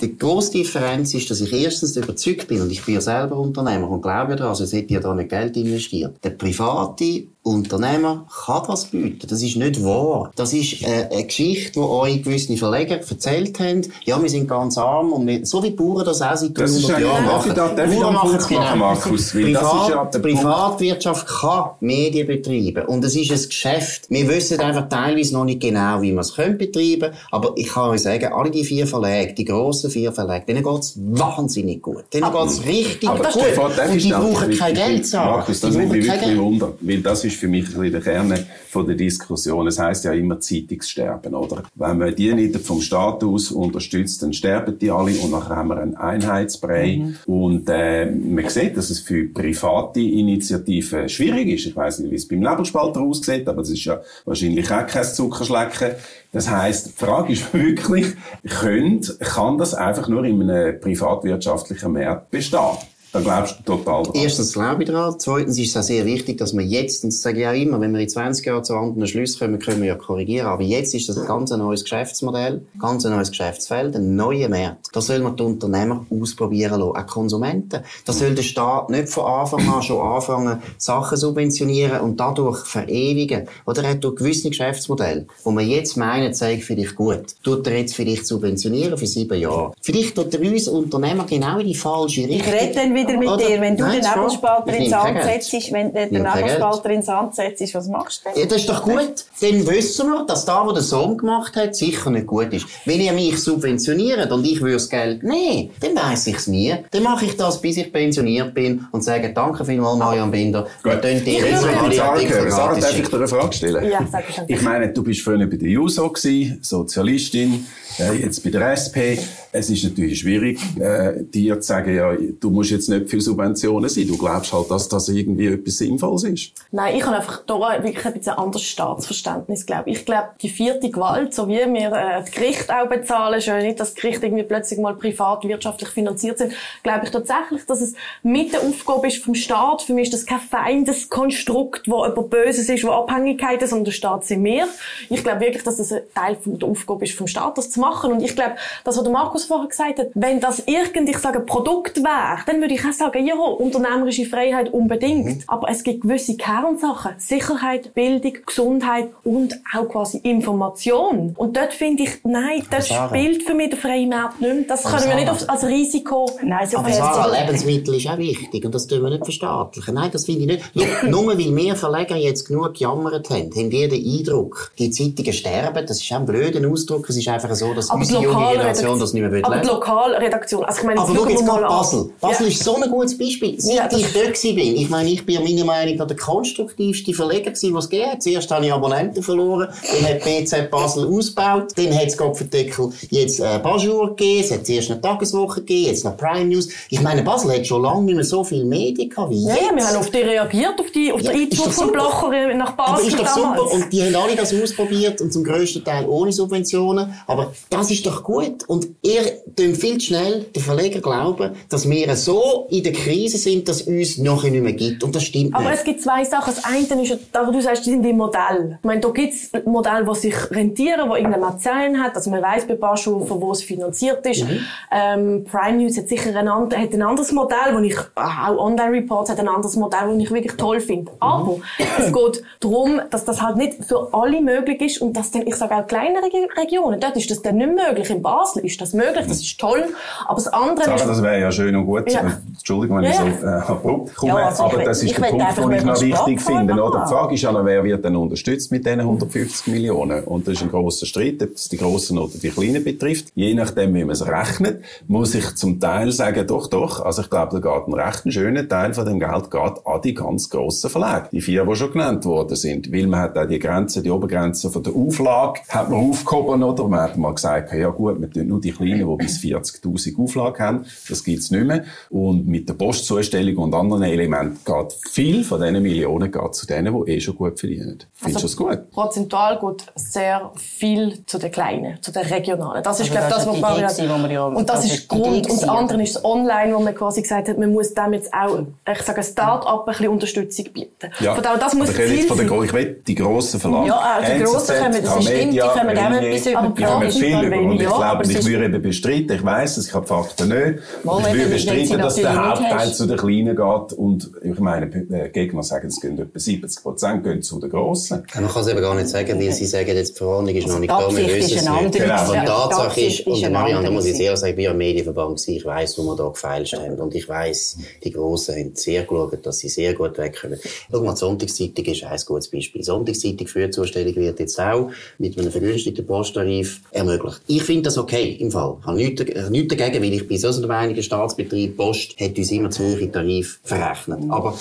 Die 0.00 0.18
grosse 0.18 0.52
Differenz 0.52 1.14
ist, 1.14 1.30
dass 1.30 1.40
ich 1.40 1.52
erstens 1.52 1.96
überzeugt 1.96 2.48
bin, 2.48 2.60
und 2.62 2.70
ich 2.70 2.84
bin 2.84 2.94
ja 2.94 3.00
selber 3.00 3.36
Unternehmer 3.36 3.90
und 3.90 4.02
glaube 4.02 4.36
daran, 4.36 4.54
sonst 4.54 4.72
hätte 4.72 4.86
ich 4.86 4.90
ja 4.92 5.00
da 5.00 5.14
nicht 5.14 5.28
Geld 5.30 5.56
investiert. 5.60 6.22
Der 6.24 6.30
private 6.30 7.26
Unternehmer 7.42 8.26
kann 8.44 8.62
das 8.66 8.84
bieten. 8.86 9.26
Das 9.28 9.42
ist 9.42 9.56
nicht 9.56 9.82
wahr. 9.82 10.30
Das 10.36 10.52
ist 10.52 10.82
äh, 10.82 11.08
eine 11.10 11.24
Geschichte, 11.24 11.72
die 11.72 11.78
euch 11.80 12.22
gewisse 12.22 12.54
Verleger 12.56 12.96
erzählt 12.96 13.58
haben. 13.58 13.80
Ja, 14.04 14.20
wir 14.22 14.28
sind 14.28 14.46
ganz 14.46 14.76
arm 14.76 15.12
und 15.12 15.26
wir, 15.26 15.46
so 15.46 15.62
wie 15.62 15.70
Bauern 15.70 16.04
das 16.04 16.20
auch 16.20 16.36
seit 16.36 16.58
Das 16.58 16.70
ist 16.72 16.88
300 16.88 17.00
Jahren 17.02 17.24
machen. 17.24 17.28
darf 17.28 17.46
ich 17.46 17.52
da- 17.54 17.68
darf 17.74 17.90
ich 17.92 17.98
da 17.98 18.02
Bauern 18.10 18.16
einen 18.16 18.32
machen 18.32 18.48
genau. 18.48 18.76
Markus? 18.76 19.34
Weil 19.34 19.52
das 19.54 19.62
ist 19.62 19.88
ja 19.88 20.04
Privat, 20.04 20.14
der 20.14 20.20
die 20.20 20.28
Privatwirtschaft 20.28 21.26
kann 21.26 21.64
Medien 21.80 22.26
betreiben. 22.26 22.86
Und 22.86 23.04
es 23.04 23.16
ist 23.16 23.30
ein 23.32 23.48
Geschäft. 23.48 24.02
Wir 24.10 24.28
wissen 24.28 24.60
einfach 24.60 24.88
teilweise 24.88 25.32
noch 25.32 25.44
nicht 25.44 25.60
genau, 25.60 26.02
wie 26.02 26.12
wir 26.12 26.20
es 26.20 26.34
können 26.34 26.58
betreiben 26.58 27.12
Aber 27.30 27.52
ich 27.56 27.68
kann 27.68 27.90
euch 27.90 28.02
sagen, 28.02 28.32
alle 28.32 28.50
die 28.50 28.64
vier 28.64 28.86
Verlage, 28.86 29.32
die 29.32 29.44
grossen 29.46 29.90
vier 29.90 30.12
Verlage, 30.12 30.44
denen 30.46 30.62
geht's 30.62 30.94
wahnsinnig 30.96 31.80
gut. 31.82 32.04
Denen 32.12 32.30
geht's 32.32 32.64
richtig 32.66 33.08
Aber 33.08 33.24
gut. 33.24 33.42
Und 33.90 34.02
die 34.02 34.10
brauchen 34.12 34.50
kein 34.58 34.74
Geld, 34.74 35.06
Sarah. 35.06 35.36
Markus, 35.38 35.60
das 35.60 35.74
nimmt 35.74 35.92
mich 35.92 36.04
wirklich 36.04 36.20
Geld. 36.20 36.38
Wunder. 36.38 36.72
Weil 36.80 37.00
das 37.00 37.24
ist 37.24 37.29
für 37.36 37.48
mich 37.48 37.66
ein 37.66 37.74
bisschen 37.74 37.92
der 37.92 38.00
Kern 38.00 38.34
von 38.68 38.86
der 38.86 38.96
Diskussion. 38.96 39.66
Es 39.66 39.78
heisst 39.78 40.04
ja 40.04 40.12
immer 40.12 40.40
Zeitungssterben, 40.40 41.34
oder? 41.34 41.62
Wenn 41.74 41.98
man 41.98 42.14
die 42.14 42.32
nicht 42.32 42.56
vom 42.58 42.80
Staat 42.80 43.24
aus 43.24 43.50
unterstützt, 43.50 44.22
dann 44.22 44.32
sterben 44.32 44.78
die 44.78 44.90
alle 44.90 45.12
und 45.18 45.30
nachher 45.30 45.56
haben 45.56 45.68
wir 45.68 45.78
einen 45.78 45.96
Einheitsbrei. 45.96 47.14
Und 47.26 47.68
äh, 47.68 48.10
man 48.10 48.48
sieht, 48.48 48.76
dass 48.76 48.90
es 48.90 49.00
für 49.00 49.24
private 49.28 50.00
Initiativen 50.00 51.08
schwierig 51.08 51.48
ist. 51.48 51.66
Ich 51.66 51.76
weiß 51.76 52.00
nicht, 52.00 52.10
wie 52.10 52.16
es 52.16 52.28
beim 52.28 52.40
Nebelspalter 52.40 53.00
aussieht, 53.00 53.48
aber 53.48 53.62
das 53.62 53.70
ist 53.70 53.84
ja 53.84 54.00
wahrscheinlich 54.24 54.70
auch 54.70 54.86
kein 54.86 55.04
Zuckerschlecken. 55.04 55.90
Das 56.32 56.48
heisst, 56.48 56.86
die 56.86 57.04
Frage 57.04 57.32
ist 57.32 57.52
wirklich, 57.54 58.06
könnt, 58.48 59.18
kann 59.20 59.58
das 59.58 59.74
einfach 59.74 60.08
nur 60.08 60.24
in 60.24 60.42
einem 60.42 60.80
privatwirtschaftlichen 60.80 61.92
Markt 61.92 62.30
bestehen? 62.30 62.78
Da 63.12 63.20
glaubst 63.20 63.58
du 63.58 63.76
total 63.76 64.04
dran. 64.04 64.14
Erstens 64.14 64.52
glaube 64.52 64.82
ich 64.82 64.88
daran. 64.88 65.18
Zweitens 65.18 65.58
ist 65.58 65.70
es 65.70 65.76
auch 65.76 65.82
sehr 65.82 66.04
wichtig, 66.04 66.38
dass 66.38 66.56
wir 66.56 66.64
jetzt, 66.64 67.02
und 67.02 67.12
das 67.12 67.22
sage 67.22 67.40
ich 67.40 67.46
auch 67.46 67.52
immer, 67.52 67.80
wenn 67.80 67.92
wir 67.92 68.00
in 68.00 68.08
20 68.08 68.46
Jahren 68.46 68.62
zu 68.62 68.74
anderen 68.74 69.06
Schlüssen 69.06 69.38
kommen, 69.40 69.58
können 69.58 69.80
wir 69.80 69.88
ja 69.88 69.94
korrigieren. 69.96 70.46
Aber 70.46 70.62
jetzt 70.62 70.94
ist 70.94 71.08
das 71.08 71.18
ein 71.18 71.26
ganz 71.26 71.50
neues 71.50 71.82
Geschäftsmodell, 71.82 72.62
ganz 72.78 73.04
ein 73.04 73.12
neues 73.12 73.30
Geschäftsfeld, 73.30 73.96
ein 73.96 74.14
neuer 74.14 74.48
Markt. 74.48 74.88
Da 74.92 75.00
soll 75.00 75.18
man 75.20 75.36
die 75.36 75.42
Unternehmer 75.42 76.06
ausprobieren 76.10 76.80
lassen, 76.80 76.96
auch 76.96 77.06
Konsumenten. 77.06 77.80
Da 78.04 78.12
soll 78.12 78.34
der 78.34 78.42
Staat 78.42 78.90
nicht 78.90 79.08
von 79.08 79.24
Anfang 79.24 79.68
an 79.68 79.82
schon 79.82 80.00
anfangen, 80.00 80.62
Sachen 80.78 81.18
subventionieren 81.18 82.00
und 82.00 82.20
dadurch 82.20 82.64
verewigen. 82.64 83.48
Oder 83.66 83.82
er 83.82 83.90
hat 83.90 84.04
durch 84.04 84.16
gewisse 84.16 84.50
Geschäftsmodelle, 84.50 85.26
wo 85.42 85.50
man 85.50 85.66
jetzt 85.66 85.96
meint, 85.96 86.36
sei 86.36 86.58
vielleicht 86.58 86.94
gut, 86.94 87.34
tut 87.42 87.66
er 87.66 87.78
jetzt 87.78 87.96
vielleicht 87.96 88.26
subventionieren 88.26 88.96
für 88.96 89.06
sieben 89.06 89.38
Jahre. 89.38 89.72
Vielleicht 89.80 90.14
tut 90.14 90.32
er 90.32 90.40
uns 90.40 90.68
Unternehmer 90.68 91.24
genau 91.24 91.58
in 91.58 91.66
die 91.66 91.74
falsche 91.74 92.20
Ich 92.22 92.46
Richtung. 92.46 92.99
Wieder 93.06 93.18
mit 93.18 93.28
Oder- 93.28 93.46
dir. 93.46 93.60
Wenn 93.60 93.76
du 93.76 93.84
Nein, 93.84 94.00
den. 94.00 94.10
Nebelspalter 94.10 94.74
ins 94.76 94.90
Sand 94.90 95.22
setzt, 95.22 95.72
wenn 95.72 95.92
du 95.92 96.06
den 96.08 96.22
Nebelspalter 96.22 96.90
ins 96.90 97.06
Sand 97.06 97.34
setzt, 97.34 97.74
was 97.74 97.88
machst 97.88 98.24
du 98.24 98.30
denn? 98.30 98.40
Ja, 98.42 98.46
das 98.46 98.58
ist 98.58 98.68
doch 98.68 98.82
gut. 98.82 99.24
Dann 99.40 99.66
wissen 99.66 100.08
wir, 100.08 100.24
dass 100.26 100.44
da, 100.44 100.66
wo 100.66 100.72
der 100.72 100.82
Sohn 100.82 101.16
gemacht 101.16 101.56
hat, 101.56 101.74
sicher 101.74 102.10
nicht 102.10 102.26
gut 102.26 102.52
ist. 102.52 102.66
Wenn 102.84 103.00
ihr 103.00 103.12
mich 103.12 103.42
subventioniert 103.42 104.30
und 104.30 104.44
ich 104.44 104.60
würde 104.60 104.74
das 104.74 104.88
Geld 104.88 105.22
nehmen, 105.22 105.70
dann 105.80 105.96
weiss 105.96 106.26
ich 106.26 106.36
es 106.36 106.46
nie. 106.46 106.74
Dann 106.90 107.02
mache 107.02 107.24
ich 107.24 107.36
das, 107.36 107.60
bis 107.60 107.76
ich 107.76 107.92
pensioniert 107.92 108.54
bin 108.54 108.86
und 108.92 109.02
sage, 109.02 109.32
danke 109.32 109.64
vielmals, 109.64 109.98
Marian 109.98 110.30
Binder. 110.30 110.66
Wir 110.82 111.00
tun 111.00 111.24
dir 111.24 111.32
jetzt 111.32 111.64
alle 111.64 111.94
Sarah, 111.94 112.12
Artikel 112.12 112.50
Sarah, 112.50 112.78
darf 112.78 112.98
ich 112.98 113.08
dir 113.08 113.16
eine 113.16 113.28
Frage 113.28 113.52
stellen? 113.52 113.90
Ja, 113.90 113.98
selbstverständlich. 114.10 114.58
Ich 114.58 114.64
meine, 114.64 114.88
du 114.92 115.02
bist 115.02 115.22
früher 115.22 115.46
bei 115.46 115.56
der 115.56 115.68
JUSO 115.68 116.08
gewesen, 116.10 116.58
Sozialistin, 116.62 117.66
äh, 117.98 118.14
jetzt 118.22 118.42
bei 118.44 118.50
der 118.50 118.72
SP. 118.76 119.18
Es 119.52 119.68
ist 119.70 119.82
natürlich 119.84 120.20
schwierig, 120.20 120.58
äh, 120.78 121.14
dir 121.22 121.60
zu 121.60 121.66
sagen, 121.68 121.94
ja, 121.94 122.12
du 122.38 122.50
musst 122.50 122.70
jetzt 122.70 122.88
nicht 122.90 123.08
für 123.08 123.20
Subventionen 123.20 123.88
sein. 123.88 124.06
Du 124.06 124.18
glaubst 124.18 124.52
halt, 124.52 124.70
dass 124.70 124.88
das 124.88 125.08
irgendwie 125.08 125.46
etwas 125.46 125.78
Sinnvolles 125.78 126.24
ist. 126.24 126.52
Nein, 126.70 126.96
ich 126.96 127.04
habe 127.04 127.16
einfach 127.16 127.42
da 127.46 127.58
wirklich 127.82 128.04
ein 128.04 128.12
bisschen 128.12 128.34
anderes 128.34 128.62
Staatsverständnis, 128.64 129.64
glaube 129.64 129.90
ich. 129.90 130.00
Ich 130.00 130.06
glaube, 130.06 130.28
die 130.42 130.50
vierte 130.50 130.90
Gewalt, 130.90 131.34
so 131.34 131.48
wie 131.48 131.54
wir 131.54 131.92
äh, 131.92 132.20
das 132.20 132.30
Gericht 132.30 132.70
auch 132.70 132.88
bezahlen, 132.88 133.40
schon 133.40 133.58
nicht, 133.58 133.80
dass 133.80 133.94
Gerichte 133.94 134.26
irgendwie 134.26 134.42
plötzlich 134.44 134.78
mal 134.78 134.94
privat 134.94 135.44
wirtschaftlich 135.44 135.88
finanziert 135.88 136.38
sind, 136.38 136.52
glaube 136.82 137.00
ich 137.04 137.10
tatsächlich, 137.10 137.64
dass 137.66 137.80
es 137.80 137.94
mit 138.22 138.52
der 138.52 138.60
Aufgabe 138.60 139.08
ist 139.08 139.24
vom 139.24 139.34
Staat. 139.34 139.82
Für 139.82 139.94
mich 139.94 140.04
ist 140.04 140.14
das 140.14 140.26
kein 140.26 140.40
Feindeskonstrukt, 140.40 141.88
wo 141.88 142.04
jemand 142.04 142.30
Böses 142.30 142.68
ist, 142.68 142.84
wo 142.84 142.90
Abhängigkeiten, 142.90 143.66
sondern 143.66 143.86
der 143.86 143.92
Staat 143.92 144.26
sind 144.26 144.44
wir. 144.44 144.68
Ich 145.08 145.22
glaube 145.24 145.40
wirklich, 145.40 145.62
dass 145.62 145.78
es 145.78 145.92
ein 145.92 146.02
Teil 146.14 146.36
der 146.44 146.68
Aufgabe 146.68 147.04
ist 147.04 147.16
vom 147.16 147.26
Staat, 147.26 147.56
das 147.56 147.70
zu 147.70 147.80
machen. 147.80 148.12
Und 148.12 148.22
ich 148.22 148.36
glaube, 148.36 148.56
das, 148.84 148.96
was 148.96 149.02
der 149.02 149.12
Markus 149.12 149.30
Markus 149.30 149.44
vorher 149.44 149.68
gesagt 149.68 149.98
hat, 149.98 150.08
wenn 150.14 150.40
das 150.40 150.64
irgendwie, 150.66 151.12
ich 151.12 151.18
sage, 151.18 151.40
Produkt 151.40 151.98
wäre, 151.98 152.42
dann 152.46 152.60
würde 152.60 152.74
ich 152.74 152.79
auch 152.86 152.92
sagen, 152.92 153.26
ja, 153.26 153.34
unternehmerische 153.34 154.26
Freiheit 154.26 154.72
unbedingt. 154.72 155.26
Mhm. 155.26 155.42
Aber 155.46 155.68
es 155.70 155.82
gibt 155.82 156.02
gewisse 156.02 156.36
Kernsachen. 156.36 157.12
Sicherheit, 157.18 157.94
Bildung, 157.94 158.34
Gesundheit 158.46 159.10
und 159.24 159.60
auch 159.74 159.88
quasi 159.88 160.18
Information. 160.18 161.34
Und 161.36 161.56
dort 161.56 161.72
finde 161.72 162.04
ich, 162.04 162.20
nein, 162.24 162.62
das 162.70 162.88
spielt 162.88 163.42
für 163.42 163.54
mich 163.54 163.70
der 163.70 163.78
freie 163.78 164.06
Markt 164.06 164.40
nicht 164.40 164.54
mehr. 164.54 164.64
Das 164.68 164.84
können 164.84 165.08
wir 165.08 165.16
nicht 165.16 165.48
als 165.48 165.64
Risiko 165.64 166.30
Nein, 166.42 166.68
so 166.68 166.78
Aber 166.78 166.92
Sarah, 166.92 167.38
Lebensmittel 167.38 167.94
ist 167.94 168.06
auch 168.08 168.18
wichtig 168.18 168.64
und 168.64 168.74
das 168.74 168.86
tun 168.86 169.02
wir 169.02 169.10
nicht 169.10 169.24
verstaatlichen. 169.24 169.94
Nein, 169.94 170.10
das 170.12 170.24
finde 170.24 170.40
ich 170.40 170.74
nicht. 170.74 171.02
Nur 171.08 171.26
weil 171.26 171.38
wir 171.54 171.76
Verleger 171.76 172.16
jetzt 172.16 172.46
genug 172.46 172.74
gejammert 172.74 173.30
haben, 173.30 173.50
haben 173.54 173.70
wir 173.70 173.88
den 173.88 174.04
Eindruck, 174.04 174.72
die 174.78 174.90
Zeitungen 174.90 175.32
sterben. 175.32 175.86
Das 175.86 176.00
ist 176.00 176.10
auch 176.12 176.16
ein 176.16 176.26
blöder 176.26 176.68
Ausdruck. 176.70 177.08
Es 177.08 177.16
ist 177.16 177.28
einfach 177.28 177.54
so, 177.54 177.72
dass 177.74 177.90
aber 177.90 178.00
unsere 178.00 178.22
junge 178.22 178.52
Generation 178.52 178.98
das 178.98 179.12
nicht 179.12 179.22
mehr 179.22 179.30
will 179.30 179.44
Aber 179.44 179.58
die 179.58 179.68
Lokalredaktion, 179.68 180.64
also 180.64 180.80
ich 180.80 180.86
meine, 180.86 181.00
aber 181.00 181.14
schau 181.14 181.26
jetzt 181.26 181.46
gerade 181.46 181.62
Basel. 181.62 182.10
Basel 182.20 182.46
ja. 182.46 182.52
ist 182.52 182.64
so 182.64 182.69
ein 182.76 182.90
gutes 182.90 183.16
Beispiel. 183.16 183.60
Seit 183.60 183.92
ja, 183.92 183.98
ich 183.98 184.12
dort 184.12 184.40
bin, 184.42 184.76
ich 184.76 184.88
meine, 184.88 185.10
ich 185.10 185.24
bin 185.24 185.42
meiner 185.42 185.64
Meinung 185.64 185.96
nach 185.96 186.06
der 186.06 186.16
konstruktivste 186.16 187.12
Verleger 187.12 187.50
gewesen, 187.50 187.74
was 187.74 187.84
es 187.84 187.90
gibt. 187.90 188.22
Zuerst 188.22 188.50
habe 188.50 188.66
ich 188.66 188.72
Abonnenten 188.72 189.22
verloren, 189.22 189.68
dann 189.82 190.08
hat 190.08 190.24
BZ 190.24 190.70
Basel 190.70 191.06
ausgebaut, 191.06 191.72
dann 191.76 191.94
hat 191.94 192.06
es 192.06 192.16
Gottverdeckel 192.16 192.92
jetzt 193.10 193.40
äh, 193.40 193.58
Bajour 193.62 194.10
gegeben, 194.10 194.40
es 194.40 194.50
hat 194.50 194.66
zuerst 194.66 194.90
eine 194.90 195.00
Tageswoche 195.00 195.60
gegeben, 195.60 195.86
jetzt 195.86 196.04
noch 196.04 196.16
Prime 196.16 196.46
News. 196.46 196.68
Ich 196.88 197.00
meine, 197.00 197.22
Basel 197.22 197.52
hat 197.52 197.66
schon 197.66 197.82
lange 197.82 198.02
nicht 198.02 198.16
mehr 198.16 198.24
so 198.24 198.44
viele 198.44 198.64
Medien 198.64 199.08
gehabt 199.08 199.30
wie 199.30 199.44
jetzt. 199.44 199.60
Ja, 199.60 199.74
wir 199.74 199.86
haben 199.86 199.96
auf 199.96 200.10
die 200.10 200.18
reagiert, 200.18 200.80
auf, 200.80 200.90
die, 200.90 201.12
auf 201.12 201.20
ja, 201.22 201.32
den 201.32 201.42
Einzug 201.42 201.72
von 201.72 201.92
Blocher 201.92 202.54
nach 202.54 202.72
Basel 202.72 202.94
Aber 202.94 203.02
ist 203.02 203.18
doch 203.18 203.34
damals. 203.34 203.60
super 203.60 203.74
und 203.74 203.92
die 203.92 204.02
haben 204.02 204.16
alle 204.16 204.36
das 204.36 204.54
ausprobiert 204.54 205.20
und 205.20 205.32
zum 205.32 205.44
grössten 205.44 205.84
Teil 205.84 206.06
ohne 206.08 206.32
Subventionen. 206.32 207.14
Aber 207.26 207.52
das 207.70 207.90
ist 207.90 208.04
doch 208.06 208.22
gut. 208.22 208.68
Und 208.68 208.88
ihr 209.02 209.42
tut 209.56 209.76
viel 209.76 209.98
zu 209.98 210.06
schnell 210.06 210.46
den 210.54 210.62
Verleger 210.62 211.00
glauben, 211.00 211.54
dass 211.68 211.88
wir 211.88 212.16
so 212.16 212.59
in 212.68 212.82
der 212.82 212.92
Krise 212.92 213.38
sind, 213.38 213.68
dass 213.68 213.82
es 213.82 213.86
uns 213.86 214.18
nachher 214.18 214.50
nicht 214.50 214.62
mehr 214.62 214.72
gibt. 214.72 215.02
Und 215.02 215.14
das 215.14 215.24
stimmt 215.24 215.54
Aber 215.54 215.70
nicht. 215.70 215.78
es 215.78 215.84
gibt 215.84 216.00
zwei 216.00 216.24
Sachen. 216.24 216.54
Das 216.54 216.64
eine 216.64 217.02
ist, 217.02 217.18
du 217.32 217.60
sagst, 217.60 217.86
die 217.86 217.90
sind 217.90 218.04
im 218.04 218.16
Modell. 218.16 218.78
Ich 218.80 218.84
meine, 218.84 219.00
da 219.00 219.08
gibt 219.10 219.32
es 219.32 219.50
Modelle, 219.64 220.04
die 220.04 220.18
sich 220.18 220.50
rentieren, 220.50 221.10
die 221.10 221.16
irgendeine 221.18 221.38
Marzellen 221.38 222.02
hat. 222.02 222.14
Also 222.16 222.30
man 222.30 222.42
weiß 222.42 222.66
bei 222.66 222.74
Barschufen, 222.74 223.26
von 223.26 223.40
wo 223.40 223.52
es 223.52 223.62
finanziert 223.62 224.24
ist. 224.26 224.44
Mhm. 224.44 224.60
Ähm, 224.90 225.44
Prime 225.44 225.78
News 225.78 225.96
hat 225.96 226.08
sicher 226.08 226.36
ein, 226.36 226.48
and 226.48 226.76
hat 226.76 226.92
ein 226.92 227.02
anderes 227.02 227.32
Modell, 227.32 227.74
wo 227.74 227.78
ich, 227.80 227.96
auch 228.14 228.58
Online 228.58 228.92
Reports 228.92 229.30
hat 229.30 229.38
ein 229.40 229.48
anderes 229.48 229.76
Modell, 229.76 230.08
das 230.12 230.18
ich 230.18 230.30
wirklich 230.30 230.56
toll 230.56 230.80
finde. 230.80 231.12
Mhm. 231.12 231.16
Aber 231.20 231.56
es 231.98 232.12
geht 232.12 232.42
darum, 232.60 233.00
dass 233.10 233.24
das 233.24 233.42
halt 233.42 233.56
nicht 233.56 233.84
für 233.84 234.12
alle 234.12 234.40
möglich 234.40 234.80
ist 234.80 235.00
und 235.00 235.16
dass 235.16 235.30
dann, 235.30 235.46
ich 235.46 235.54
sage 235.54 235.74
auch 235.74 235.86
kleinere 235.86 236.30
Regionen, 236.56 237.00
dort 237.00 237.16
ist 237.16 237.30
das 237.30 237.42
dann 237.42 237.56
nicht 237.56 237.70
möglich. 237.70 238.10
In 238.10 238.22
Basel 238.22 238.64
ist 238.64 238.80
das 238.80 238.92
möglich, 238.92 239.26
das 239.26 239.40
ist 239.40 239.58
toll. 239.58 239.84
Aber 240.26 240.36
das 240.36 240.48
andere 240.48 240.84
Sarah, 240.84 240.96
ist... 240.96 241.06
das 241.06 241.22
wäre 241.22 241.40
ja 241.40 241.52
schön 241.52 241.74
und 241.76 241.86
gut. 241.86 242.10
Ja. 242.12 242.20
Entschuldigung, 242.52 242.98
wenn 242.98 243.04
ja. 243.04 243.10
ich 243.10 243.40
so 243.40 243.46
äh, 243.46 243.50
abrupt 243.50 244.14
komme, 244.14 244.32
ja, 244.32 244.48
also 244.48 244.64
aber 244.64 244.84
das 244.84 245.02
ist 245.02 245.16
der 245.16 245.22
Punkt, 245.22 245.58
den 245.58 245.72
ich 245.72 245.84
noch 245.84 246.00
wichtig 246.00 246.40
finde. 246.40 246.82
Oder? 246.82 247.04
Die 247.04 247.12
Frage 247.12 247.34
ist 247.34 247.42
ja 247.42 247.52
noch, 247.52 247.64
wer 247.64 247.84
wird 247.84 248.04
denn 248.04 248.16
unterstützt 248.16 248.70
mit 248.70 248.84
diesen 248.84 249.00
150 249.00 249.72
Millionen? 249.72 250.24
Und 250.24 250.46
das 250.46 250.54
ist 250.54 250.62
ein 250.62 250.70
grosser 250.70 251.06
Streit, 251.06 251.42
ob 251.42 251.54
es 251.54 251.68
die 251.68 251.76
grossen 251.76 252.18
oder 252.18 252.32
die 252.40 252.50
kleinen 252.50 252.82
betrifft. 252.82 253.26
Je 253.34 253.54
nachdem, 253.54 253.94
wie 253.94 254.04
man 254.04 254.12
es 254.12 254.26
rechnet, 254.26 254.82
muss 255.06 255.34
ich 255.34 255.54
zum 255.56 255.80
Teil 255.80 256.12
sagen, 256.12 256.46
doch, 256.46 256.66
doch. 256.66 257.04
Also 257.04 257.22
ich 257.22 257.30
glaube, 257.30 257.60
da 257.60 257.76
geht 257.76 257.88
ein 257.88 257.94
recht 257.94 258.32
schöner 258.32 258.68
Teil 258.68 258.94
von 258.94 259.04
dem 259.04 259.20
Geld 259.20 259.50
geht 259.50 259.86
an 259.86 260.00
die 260.02 260.14
ganz 260.14 260.48
grossen 260.48 260.90
Verlage. 260.90 261.28
Die 261.32 261.40
vier, 261.40 261.64
die 261.64 261.76
schon 261.76 261.92
genannt 261.92 262.24
worden 262.24 262.56
sind. 262.56 262.92
Weil 262.92 263.06
man 263.06 263.20
hat 263.20 263.36
auch 263.36 263.46
die 263.46 263.58
Grenze, 263.58 264.02
die 264.02 264.10
Obergrenze 264.10 264.70
von 264.70 264.82
der 264.82 264.94
Auflage, 264.94 265.60
hat 265.68 265.90
man 265.90 266.10
aufgehoben, 266.10 266.62
oder? 266.62 266.88
Man 266.88 267.00
hat 267.00 267.16
mal 267.16 267.34
gesagt, 267.34 267.72
ja 267.72 267.90
gut, 267.90 268.20
wir 268.20 268.30
tun 268.30 268.48
nur 268.48 268.60
die 268.60 268.72
Kleinen, 268.72 269.08
die 269.08 269.16
bis 269.16 269.38
40.000 269.38 270.22
Auflage 270.22 270.58
haben. 270.62 270.84
Das 271.08 271.24
gibt's 271.24 271.50
nicht 271.50 271.66
mehr. 271.66 271.84
Und 272.08 272.29
mit 272.32 272.68
der 272.68 272.74
Postzustellung 272.74 273.56
und 273.56 273.74
anderen 273.74 274.02
Elementen 274.02 274.60
geht 274.64 274.96
viel 275.10 275.44
von 275.44 275.60
diesen 275.60 275.82
Millionen 275.82 276.30
geht 276.30 276.54
zu 276.54 276.66
denen, 276.66 277.04
die 277.04 277.12
eh 277.12 277.20
schon 277.20 277.36
gut 277.36 277.58
verdienen. 277.58 277.98
Findest 278.14 278.44
also, 278.44 278.56
du 278.56 278.68
das 278.68 278.78
gut? 278.78 278.90
Prozentual 278.90 279.58
geht 279.58 279.86
sehr 279.94 280.50
viel 280.56 281.24
zu 281.26 281.38
den 281.38 281.50
Kleinen, 281.50 282.02
zu 282.02 282.12
den 282.12 282.22
Regionalen. 282.22 282.82
Das 282.82 283.00
ist, 283.00 283.10
also 283.10 283.18
glaube 283.18 283.34
das, 283.34 283.46
was 283.46 283.60
Maria... 283.60 284.30
Ja, 284.30 284.46
und 284.46 284.68
das, 284.68 284.82
das 284.82 284.92
ist 284.92 285.08
Grund. 285.08 285.50
Und 285.50 285.62
das 285.62 285.68
andere 285.68 286.02
ist 286.02 286.16
das 286.16 286.24
Online, 286.24 286.74
wo 286.74 286.80
man 286.80 286.94
quasi 286.94 287.22
gesagt 287.22 287.48
hat, 287.48 287.58
man 287.58 287.72
muss 287.72 287.94
dem 287.94 288.12
jetzt 288.12 288.32
auch, 288.32 288.60
ich 288.90 289.02
sage, 289.02 289.22
Start-up 289.22 289.86
ein 289.86 289.92
bisschen 289.92 290.08
Unterstützung 290.08 290.66
bieten. 290.72 291.10
Ja. 291.20 291.34
Von 291.34 291.42
das 291.42 291.74
muss 291.74 291.90
von 291.90 291.96
der, 291.96 292.62
Ich 292.64 292.72
will 292.72 293.02
die 293.06 293.14
grossen 293.14 293.60
Verlage. 293.60 293.88
Ja, 293.88 294.18
auch 294.18 294.24
die 294.24 294.42
grossen 294.42 294.74
können, 294.76 295.04
das 295.04 295.24
stimmt, 295.24 295.52
die 295.52 295.58
können 295.58 295.94
gerne 295.94 296.26
etwas 296.26 296.46
über. 296.46 296.74
Die 296.76 296.82
kommen 296.82 297.10
viel 297.10 297.42
über. 297.42 297.56
Und 297.58 297.72
ich 297.72 297.86
glaube, 297.86 298.22
ich 298.24 298.46
würde 298.46 298.64
eben 298.64 298.82
bestreiten, 298.82 299.32
ich 299.32 299.44
weiss 299.44 299.76
es, 299.76 299.88
ich 299.88 299.94
habe 299.94 300.06
Fakten 300.06 300.48
nicht. 300.48 300.80
Ich 301.02 301.04
würde 301.04 301.50
bestreiten, 301.50 301.98
dass 301.98 302.16
der 302.22 302.48
Hauptteil 302.48 302.92
zu 302.92 303.06
den 303.06 303.16
Kleinen 303.16 303.56
geht. 303.56 303.92
Und 303.98 304.30
ich 304.42 304.58
meine, 304.58 304.86
äh, 304.86 305.28
Gegner 305.30 305.62
sagen, 305.62 305.88
es 305.88 306.00
gehen 306.00 306.18
etwa 306.18 306.38
70 306.38 306.82
Prozent 306.82 307.24
gehen 307.24 307.42
zu 307.42 307.58
den 307.60 307.70
Grossen. 307.70 308.18
Man 308.34 308.48
kann 308.48 308.62
es 308.62 308.68
eben 308.68 308.80
gar 308.80 308.94
nicht 308.94 309.08
sagen, 309.08 309.38
weil 309.38 309.52
sie 309.52 309.66
sagen, 309.66 309.88
jetzt 309.88 310.14
die 310.14 310.18
Verordnung 310.18 310.54
ist 310.54 310.68
noch 310.68 310.78
nicht 310.78 310.90
da, 310.90 311.08
wir 311.10 311.26
wissen 311.26 311.58
es 311.58 311.68
nicht. 311.68 311.92
Genau. 311.92 312.14
Aber 312.14 312.32
die 312.32 312.46
Tatsache 312.46 313.00
ist, 313.00 313.26
und 313.26 313.52
Marianne, 313.52 313.84
da 313.84 313.90
muss 313.90 314.06
ich 314.06 314.16
sehr 314.16 314.36
sagen, 314.36 314.56
wir 314.56 314.70
am 314.70 314.78
Medienverband 314.78 315.40
ich 315.48 315.64
weiss, 315.64 315.98
wo 315.98 316.02
wir 316.02 316.16
da 316.16 316.28
gefeilscht 316.28 316.74
haben. 316.74 316.98
Und 316.98 317.14
ich 317.14 317.28
weiss, 317.28 317.78
die 318.04 318.10
Grossen 318.10 318.54
haben 318.56 318.70
sehr 318.74 319.02
geschaut, 319.02 319.44
dass 319.44 319.58
sie 319.58 319.68
sehr 319.68 319.94
gut 319.94 320.18
wegkommen. 320.18 320.58
Schau 320.90 321.02
mal, 321.02 321.12
die 321.12 321.18
Sonntagszeitung 321.18 321.84
ist 321.84 322.04
ein 322.04 322.20
gutes 322.26 322.48
Beispiel. 322.48 322.80
Die 322.80 322.86
Sonntagszeitung 322.86 323.46
Frühzustellung 323.46 324.14
wird 324.16 324.40
jetzt 324.40 324.60
auch 324.60 324.90
mit 325.18 325.38
einem 325.38 325.50
vergünstigten 325.50 326.06
Posttarif 326.06 326.80
ermöglicht. 326.90 327.40
Ich 327.46 327.62
finde 327.62 327.82
das 327.82 327.98
okay 327.98 328.36
im 328.38 328.50
Fall. 328.50 328.76
Ich 328.80 328.86
habe 328.86 328.96
nichts, 328.96 329.50
nichts 329.50 329.76
dagegen, 329.76 330.02
weil 330.02 330.12
ich 330.12 330.26
bin 330.26 330.38
so 330.38 330.48
ein 330.48 330.70
einiger 330.70 331.02
Staatsbetrieb, 331.02 331.76
Post 331.76 332.09
hat 332.18 332.38
uns 332.38 332.50
immer 332.50 332.70
zu 332.70 332.84
hohe 332.84 333.10
Tarif 333.10 333.60
verrechnet. 333.62 334.20
Aber 334.28 334.56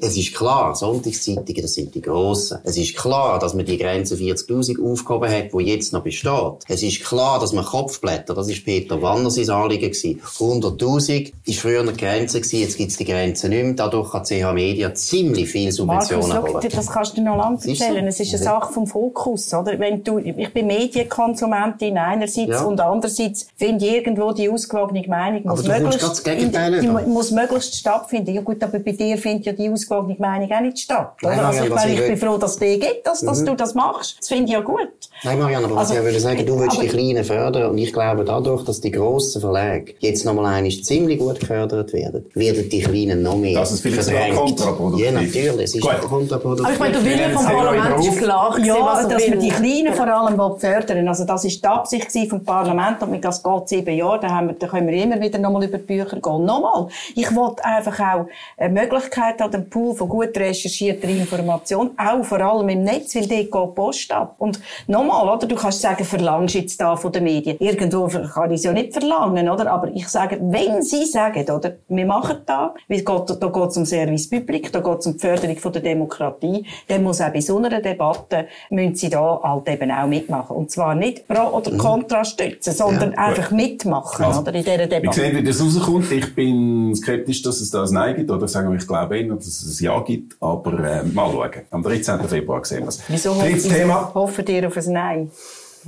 es 0.00 0.16
ist 0.16 0.34
klar, 0.34 0.74
Sonntagszeitungen, 0.74 1.62
das 1.62 1.74
sind 1.74 1.94
die 1.94 2.02
grossen. 2.02 2.58
Es 2.64 2.76
ist 2.76 2.96
klar, 2.96 3.38
dass 3.38 3.54
man 3.54 3.64
die 3.64 3.78
Grenze 3.78 4.16
40.000 4.16 4.82
aufgehoben 4.82 5.30
hat, 5.30 5.52
die 5.52 5.64
jetzt 5.64 5.92
noch 5.92 6.02
besteht. 6.02 6.64
Es 6.68 6.82
ist 6.82 7.04
klar, 7.04 7.40
dass 7.40 7.52
man 7.52 7.64
Kopfblätter, 7.64 8.34
das 8.34 8.48
ist 8.48 8.64
Peter 8.64 9.00
Wanner 9.00 9.30
sein 9.30 9.50
Anliegen 9.50 9.90
gewesen. 9.90 10.20
100.000 10.38 11.32
ist 11.44 11.60
früher 11.60 11.80
eine 11.80 11.92
Grenze 11.92 12.40
gewesen, 12.40 12.60
jetzt 12.60 12.76
gibt 12.76 12.90
es 12.90 12.96
die 12.96 13.04
Grenze 13.04 13.48
nicht 13.48 13.62
mehr. 13.62 13.74
Dadurch 13.74 14.10
kann 14.10 14.24
CH 14.24 14.52
Media 14.52 14.94
ziemlich 14.94 15.48
viel 15.48 15.72
Subventionen 15.72 16.28
Markus, 16.28 16.54
holen. 16.54 16.68
Das 16.70 16.86
kannst 16.88 17.16
du 17.16 17.22
noch 17.22 17.36
lange 17.36 17.56
erzählen. 17.56 18.06
Es 18.06 18.20
ist 18.20 18.34
eine 18.34 18.42
Sache 18.42 18.72
vom 18.72 18.86
Fokus, 18.86 19.52
oder? 19.54 19.78
Wenn 19.78 20.02
du, 20.04 20.18
ich 20.18 20.52
bin 20.52 20.66
Medienkonsumentin 20.66 21.96
einerseits 21.98 22.48
ja. 22.48 22.62
und 22.62 22.80
andererseits 22.80 23.46
finde 23.56 23.86
ich 23.86 23.94
irgendwo 23.94 24.32
die 24.32 24.48
ausgewogene 24.48 25.06
Meinung 25.08 25.44
muss 25.44 25.66
möglichst, 25.66 26.26
in, 26.26 26.50
die 26.50 26.88
muss 27.06 27.30
möglichst 27.30 27.74
stattfinden. 27.74 28.34
Ja 28.34 28.40
gut, 28.40 28.62
aber 28.62 28.78
bei 28.78 28.92
dir 28.92 29.16
findet 29.18 29.46
ja 29.46 29.52
die 29.52 29.68
ausgewogene 29.68 30.16
Meinung 30.18 30.50
auch 30.50 30.60
nicht 30.60 30.78
statt. 30.78 31.14
Nein, 31.22 31.38
oder? 31.38 31.48
Also 31.48 31.64
ich, 31.64 31.70
meine, 31.70 31.92
ich 31.92 32.00
bin 32.00 32.16
froh, 32.16 32.36
dass 32.38 32.52
es 32.52 32.58
dir 32.58 32.78
gibt, 32.78 33.06
dass, 33.06 33.20
dass 33.20 33.40
mhm. 33.40 33.46
du 33.46 33.54
das 33.54 33.74
machst. 33.74 34.16
Das 34.18 34.28
finde 34.28 34.44
ich 34.44 34.50
ja 34.52 34.60
gut. 34.60 34.88
Nein, 35.24 35.38
Marianne, 35.38 35.66
aber 35.66 35.78
also, 35.78 35.94
was 35.94 35.98
ich 35.98 36.04
würde 36.04 36.20
sagen, 36.20 36.46
du 36.46 36.58
willst 36.58 36.82
die 36.82 36.88
Kleinen 36.88 37.24
fördern 37.24 37.70
und 37.70 37.78
ich 37.78 37.92
glaube 37.92 38.24
dadurch, 38.24 38.64
dass 38.64 38.80
die 38.80 38.90
grossen 38.90 39.40
Verlage 39.40 39.94
jetzt 40.00 40.24
nochmal 40.24 40.46
einmal 40.46 40.72
ziemlich 40.72 41.18
gut 41.18 41.38
gefördert 41.38 41.92
werden, 41.92 42.26
werden 42.34 42.68
die 42.68 42.80
Kleinen 42.80 43.22
noch 43.22 43.36
mehr 43.36 43.60
Das 43.60 43.72
ist 43.72 43.82
vielleicht 43.82 44.04
sogar 44.04 44.30
kontraproduktiv. 44.30 45.06
Ja, 45.06 45.12
natürlich, 45.12 45.64
es 45.64 45.74
ist 45.74 45.82
kontraproduktiv. 45.82 46.64
Aber 46.64 46.72
ich 46.72 46.80
meine, 46.80 46.92
der 46.92 47.04
Wille 47.04 47.30
vom 47.30 47.44
Parlament 47.44 48.06
ist 48.06 48.18
klar 48.18 48.58
Ja, 48.58 48.76
was 48.80 49.08
dass 49.08 49.26
wir 49.26 49.36
die 49.36 49.48
Kleinen 49.48 49.94
vor 49.94 50.08
allem 50.08 50.58
fördern 50.58 51.08
Also 51.08 51.24
das 51.24 51.44
ist 51.44 51.62
die 51.62 51.68
Absicht 51.68 52.10
vom 52.28 52.44
Parlament 52.44 53.02
und 53.02 53.10
mit 53.10 53.24
das 53.24 53.42
geht 53.42 53.68
sieben 53.68 53.96
Jahre, 53.96 54.20
da, 54.20 54.28
haben 54.28 54.48
wir, 54.48 54.54
da 54.54 54.66
können 54.66 54.88
wir 54.88 55.02
immer 55.02 55.20
wieder 55.20 55.38
nochmal 55.38 55.64
über 55.64 55.78
die 55.78 55.84
Bücher 55.84 56.20
gehen. 56.20 56.44
Nochmal, 56.44 56.81
ich 57.14 57.34
wollte 57.34 57.64
einfach 57.64 57.98
auch 58.00 58.26
eine 58.56 58.80
Möglichkeit 58.80 59.40
haben, 59.40 59.54
einen 59.54 59.70
Pool 59.70 59.94
von 59.94 60.08
gut 60.08 60.36
recherchierter 60.36 61.08
Information, 61.08 61.90
auch 61.96 62.24
vor 62.24 62.40
allem 62.40 62.68
im 62.68 62.82
Netz, 62.82 63.14
weil 63.14 63.26
dort 63.26 63.50
geht 63.50 63.74
Post 63.74 64.12
ab. 64.12 64.36
Und 64.38 64.60
nochmal, 64.86 65.28
oder? 65.28 65.46
Du 65.46 65.56
kannst 65.56 65.80
sagen, 65.80 66.04
verlangst 66.04 66.54
jetzt 66.54 66.80
da 66.80 66.96
von 66.96 67.12
den 67.12 67.24
Medien. 67.24 67.56
Irgendwo 67.58 68.06
kann 68.08 68.50
ich 68.50 68.58
es 68.58 68.64
ja 68.64 68.72
nicht 68.72 68.92
verlangen, 68.92 69.48
oder? 69.48 69.70
Aber 69.70 69.88
ich 69.88 70.08
sage, 70.08 70.38
wenn 70.40 70.82
sie 70.82 71.04
sagen, 71.06 71.48
oder? 71.50 71.76
Wir 71.88 72.06
machen 72.06 72.38
da, 72.46 72.74
weil 72.88 73.02
da 73.02 73.18
geht 73.18 73.70
es 73.70 73.76
um 73.76 73.86
Service 73.86 74.28
Public, 74.28 74.72
da 74.72 74.80
geht 74.80 74.98
es 74.98 75.06
um 75.06 75.12
die 75.14 75.18
Förderung 75.18 75.56
von 75.56 75.72
der 75.72 75.82
Demokratie, 75.82 76.66
dann 76.88 77.02
muss 77.02 77.20
auch 77.20 77.32
bei 77.32 77.40
so 77.40 77.58
einer 77.58 77.80
Debatte, 77.80 78.46
müssen 78.70 78.94
sie 78.94 79.10
da 79.10 79.40
halt 79.42 79.68
eben 79.68 79.90
auch 79.90 80.06
mitmachen. 80.06 80.56
Und 80.56 80.70
zwar 80.70 80.94
nicht 80.94 81.26
pro 81.28 81.56
oder 81.56 81.70
mhm. 81.70 81.78
contra 81.78 82.24
stützen, 82.24 82.72
sondern 82.72 83.12
ja, 83.12 83.18
einfach 83.18 83.50
mitmachen, 83.50 84.24
also, 84.24 84.40
oder? 84.40 84.54
In 84.54 84.64
dieser 84.64 84.86
Debatte. 84.86 85.06
Ich 85.06 85.14
sehe, 85.14 85.34
wie 85.34 85.42
das 85.42 85.60
rauskommt. 85.60 86.10
Ich 86.12 86.34
bin 86.34 86.71
skeptisch, 86.94 87.42
dass 87.42 87.60
es 87.60 87.70
da 87.70 87.84
ein 87.84 87.92
Nein 87.92 88.16
gibt, 88.16 88.30
oder 88.30 88.48
sagen 88.48 88.70
wir, 88.70 88.76
ich 88.76 88.86
glaube 88.86 89.18
eher, 89.18 89.34
dass 89.34 89.46
es 89.46 89.80
ein 89.80 89.84
Ja 89.84 90.00
gibt, 90.00 90.36
aber 90.40 90.78
äh, 90.78 91.02
mal 91.04 91.30
schauen. 91.30 91.50
Am 91.70 91.82
13. 91.82 92.20
Februar 92.28 92.64
sehen 92.64 92.80
wir 92.80 92.88
es. 92.88 93.00
Wieso 93.08 93.34
hoffen, 93.34 94.14
hoffen 94.14 94.46
ihr 94.46 94.66
auf 94.66 94.76
ein 94.76 94.92
Nein? 94.92 95.30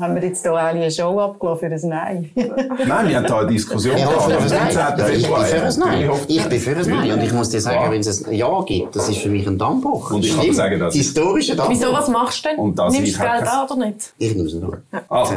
Haben 0.00 0.16
wir 0.16 0.24
jetzt 0.24 0.42
hier 0.42 0.54
eine 0.54 0.90
Show 0.90 1.20
abgelaufen 1.20 1.68
für 1.68 1.86
ein 1.86 1.88
Nein? 1.88 2.30
Nein, 2.34 3.08
wir 3.08 3.16
haben 3.16 3.26
hier 3.26 3.36
eine 3.36 3.46
Diskussion 3.46 3.96
ja, 3.96 4.08
gehabt. 4.08 4.32
Ich 5.12 5.28
bin 5.28 5.44
für 5.44 5.62
ein 5.62 5.74
Nein. 5.78 6.10
Ich 6.26 6.48
bin 6.48 6.60
für 6.60 6.76
ein 6.76 6.88
Nein. 6.88 7.12
Und 7.12 7.22
ich 7.22 7.32
muss 7.32 7.50
dir 7.50 7.60
sagen, 7.60 7.92
wenn 7.92 8.00
es 8.00 8.26
ein 8.26 8.34
Ja 8.34 8.60
gibt, 8.66 8.96
das 8.96 9.08
ist 9.08 9.18
für 9.18 9.28
mich 9.28 9.46
ein 9.46 9.56
Dammbruch. 9.56 10.10
Und 10.10 10.24
ich 10.24 10.36
kann 10.36 10.52
sagen, 10.52 10.80
das 10.80 10.94
Historischer 10.94 11.54
Dammbruch. 11.54 11.76
Wieso, 11.76 11.92
was 11.92 12.08
machst 12.08 12.44
du 12.44 12.48
denn? 12.48 12.58
Und 12.58 12.78
das 12.78 12.92
Nimmst 12.92 13.14
du 13.14 13.20
Geld 13.20 13.46
an 13.46 13.66
oder 13.68 13.86
nicht? 13.86 14.14
Ich 14.18 14.34
nehme 14.34 14.48
es 14.48 14.54
noch. 14.54 14.78
Also, 15.08 15.34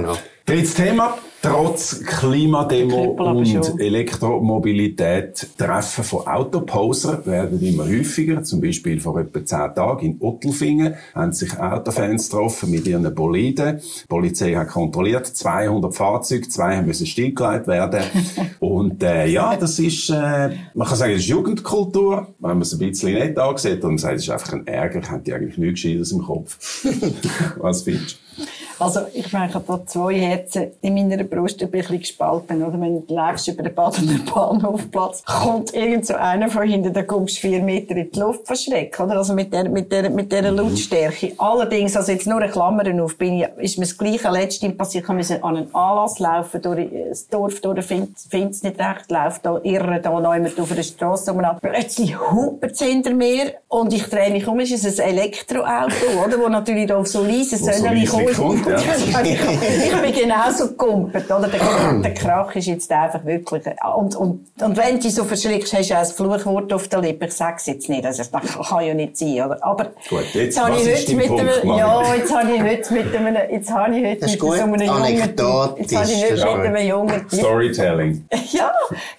Drittes 0.47 0.73
Thema. 0.73 1.17
Trotz 1.47 2.03
Klimademo 2.03 3.11
und 3.11 3.79
Elektromobilität 3.79 5.47
Treffen 5.57 6.03
von 6.03 6.27
Autoposer 6.27 7.25
werden 7.25 7.61
immer 7.61 7.85
häufiger. 7.85 8.43
Zum 8.43 8.59
Beispiel 8.59 8.99
vor 8.99 9.17
etwa 9.17 9.45
zehn 9.45 9.73
Tagen 9.73 10.05
in 10.05 10.17
Ottelfingen 10.19 10.95
haben 11.15 11.31
sich 11.31 11.57
Autofans 11.57 12.29
getroffen 12.29 12.69
mit 12.69 12.85
ihren 12.85 13.15
Boliden. 13.15 13.79
Die 13.79 14.07
Polizei 14.07 14.55
hat 14.55 14.67
kontrolliert, 14.67 15.25
200 15.25 15.95
Fahrzeuge, 15.95 16.49
zwei 16.49 16.81
müssen 16.81 17.07
stillgelegt 17.07 17.67
werden. 17.67 18.01
und 18.59 19.01
äh, 19.01 19.27
ja, 19.27 19.55
das 19.55 19.79
ist, 19.79 20.09
äh, 20.09 20.49
man 20.73 20.87
kann 20.87 20.97
sagen, 20.97 21.13
das 21.13 21.21
ist 21.21 21.27
Jugendkultur. 21.27 22.27
Wenn 22.39 22.49
man 22.49 22.61
es 22.61 22.73
ein 22.73 22.79
bisschen 22.79 23.13
nett 23.13 23.37
ansieht 23.37 23.83
und 23.85 23.99
sagt, 23.99 24.17
es 24.17 24.23
ist 24.23 24.29
einfach 24.31 24.51
ein 24.51 24.67
Ärger, 24.67 24.99
ich 24.99 25.09
hätte 25.09 25.35
eigentlich 25.35 25.57
nichts 25.57 25.81
Gescheites 25.81 26.11
im 26.11 26.23
Kopf. 26.23 26.85
Was 27.57 27.83
findest 27.83 28.19
du? 28.37 28.43
Also, 28.79 29.01
ich 29.13 29.33
meine, 29.33 29.47
ich 29.47 29.55
habe 29.55 29.65
da 29.67 29.85
zwei 29.85 30.19
Herzen 30.19 30.71
in 30.81 30.93
meiner 30.93 31.23
Brust 31.37 31.61
ein 31.61 31.69
bisschen 31.69 31.99
gespalten. 31.99 32.63
Oder 32.63 32.79
wenn 32.81 33.05
du 33.05 33.13
läufst 33.13 33.47
über 33.47 33.63
den 33.63 33.75
Badener 33.75 34.19
Bahnhofplatz, 34.33 35.23
kommt 35.23 35.73
irgend 35.73 36.05
so 36.05 36.15
einer 36.15 36.49
von 36.49 36.63
hinten, 36.63 36.93
da 36.93 37.03
kommst 37.03 37.37
du 37.37 37.41
vier 37.41 37.61
Meter 37.61 37.95
in 37.95 38.11
die 38.11 38.19
Luft 38.19 38.47
verschrecken, 38.47 39.05
oder? 39.05 39.17
Also 39.17 39.33
mit 39.33 39.53
der, 39.53 39.69
mit 39.69 39.91
der, 39.91 40.09
mit 40.09 40.31
der 40.31 40.51
Lautstärke. 40.51 41.33
Allerdings, 41.37 41.95
also 41.95 42.11
jetzt 42.11 42.25
nur 42.25 42.41
eine 42.41 42.51
Klammer 42.51 42.83
auf, 43.03 43.17
bin 43.17 43.41
ich, 43.41 43.47
ist 43.57 43.77
mir 43.77 43.85
das 43.85 43.97
Gleiche 43.97 44.29
letztens 44.29 44.75
passiert. 44.75 45.03
Ich 45.03 45.13
musste 45.13 45.43
an 45.43 45.57
einen 45.57 45.75
Anlass 45.75 46.19
laufen, 46.19 46.61
durch 46.61 46.89
das 47.09 47.27
Dorf, 47.27 47.61
durch, 47.61 47.85
finde 47.85 48.09
es 48.49 48.63
nicht 48.63 48.79
recht, 48.79 49.11
läuft 49.11 49.45
da, 49.45 49.59
irre 49.63 49.99
da 50.01 50.19
noch 50.19 50.33
immer 50.33 50.49
auf 50.57 50.73
der 50.73 50.83
Straße 50.83 51.31
rum. 51.31 51.43
Plötzlich 51.61 52.19
hupen 52.31 52.73
sie 52.73 52.85
hinter 52.85 53.13
mir 53.13 53.53
und 53.67 53.93
ich 53.93 54.03
drehe 54.03 54.31
mich 54.31 54.47
um, 54.47 54.59
es 54.59 54.71
ist 54.71 54.99
ein 54.99 55.09
Elektroauto, 55.09 56.23
oder? 56.25 56.39
Wo 56.39 56.47
natürlich 56.47 56.87
da 56.87 56.97
auf 56.97 57.07
so 57.07 57.23
leise 57.23 57.57
Säulen 57.57 58.05
so 58.05 58.17
kommt. 58.41 58.65
Ja. 58.65 58.77
ich 59.23 60.01
bin 60.01 60.13
genauso 60.13 60.73
gekumpelt, 61.17 61.31
oder? 61.31 61.47
Der, 61.47 62.01
der 62.01 62.13
Krach 62.13 62.55
ist 62.55 62.67
jetzt 62.67 62.91
einfach 62.91 63.25
wirklich, 63.25 63.63
und, 63.95 64.15
und, 64.15 64.47
und 64.61 64.77
wenn 64.77 64.99
du 64.99 65.09
so 65.09 65.23
verschreckst, 65.23 65.73
hast 65.73 65.89
du 65.89 65.95
auch 65.95 65.99
ein 65.99 66.05
Fluchwort 66.05 66.73
auf 66.73 66.87
der 66.87 67.01
Lippe. 67.01 67.25
Ich 67.25 67.33
sag's 67.33 67.65
jetzt 67.65 67.89
nicht, 67.89 68.05
also, 68.05 68.23
das 68.23 68.69
kann 68.69 68.85
ja 68.85 68.93
nicht 68.93 69.17
sein, 69.17 69.41
oder? 69.45 69.57
Aber, 69.61 69.85
gut, 70.09 70.25
jetzt, 70.33 70.61
habe 70.61 70.75
ich 70.75 70.87
heute 70.87 71.15
mit 71.15 71.31
einem, 71.31 71.77
ja, 71.77 72.15
jetzt 72.15 72.35
habe 72.35 72.51
ich 72.51 72.61
heute 72.61 72.93
mit 72.93 73.15
einem, 73.15 73.37
jetzt 73.51 73.71
habe 73.71 73.97
ich 73.97 74.05
heute 74.05 74.25
mit 74.25 74.39
so 74.39 74.51
einem 74.51 74.81
jungen, 74.81 75.77
jetzt 75.77 75.95
habe 75.95 76.11
ich 76.11 76.31
heute 76.31 76.57
mit 76.57 76.67
einem 76.67 76.87
jungen 76.87 77.29
Storytelling. 77.29 78.25
Ja, 78.51 78.71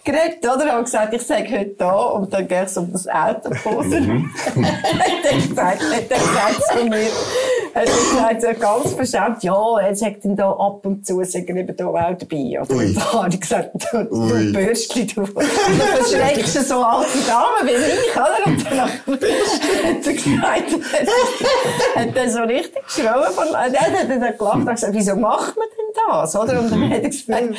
geredet, 0.04 0.42
oder? 0.42 0.78
Und 0.78 0.84
gesagt, 0.84 1.12
ich 1.12 1.22
sage 1.22 1.50
heute 1.50 1.74
da, 1.78 1.92
und 1.92 2.32
dann 2.32 2.48
gehe 2.48 2.64
ich 2.64 2.76
um 2.76 2.90
das 2.90 3.06
Auto 3.08 3.50
posen. 3.62 4.06
Mhm. 4.06 4.34
hat 4.64 5.24
er 5.24 5.36
gesagt, 5.36 5.82
hat 5.82 6.10
er 6.10 6.18
gesagt 6.18 6.62
zu 6.72 6.84
mir, 6.86 7.08
hat 7.74 7.86
er 7.86 8.40
gesagt, 8.40 8.42
so 8.42 8.60
ganz 8.60 8.94
verschämt, 8.94 9.42
ja, 9.42 9.78
er 9.80 9.94
sagt 9.94 10.24
dann 10.24 10.36
da 10.36 10.50
ab 10.50 10.84
und 10.86 11.06
zu, 11.06 11.22
sagen 11.24 11.56
eben 11.56 11.76
da 11.76 11.87
auch 11.94 12.16
dabei. 12.16 12.60
Oder? 12.60 12.70
Und 12.70 12.94
da 12.96 13.12
habe 13.12 13.28
ich 13.30 13.40
gesagt, 13.40 13.70
du, 13.92 14.04
du 14.04 14.52
Bürstchen, 14.52 15.06
du, 15.14 15.26
verschreckst 15.26 16.68
so 16.68 16.82
alte 16.82 17.18
Damen 17.26 17.64
wie 17.64 17.72
ich, 17.72 18.16
oder? 18.16 18.46
Und 18.46 18.64
dann 18.64 18.80
hat 18.80 20.06
er 20.06 20.12
gesagt, 20.12 20.72
hat 21.96 22.16
er 22.16 22.30
so 22.30 22.40
richtig 22.40 22.82
geschrauen 22.84 23.32
von, 23.32 23.46
dann 23.52 23.76
hat 23.76 24.08
er 24.08 24.32
gelacht 24.32 24.56
und 24.56 24.66
gesagt, 24.66 24.94
wieso 24.94 25.16
macht 25.16 25.56
man 25.56 25.66
denn 25.76 25.77
das, 26.06 26.36
oder? 26.36 26.60
Und 26.60 26.70
dann 26.70 26.90
hat 26.90 27.02
er 27.02 27.08
gesagt, 27.08 27.54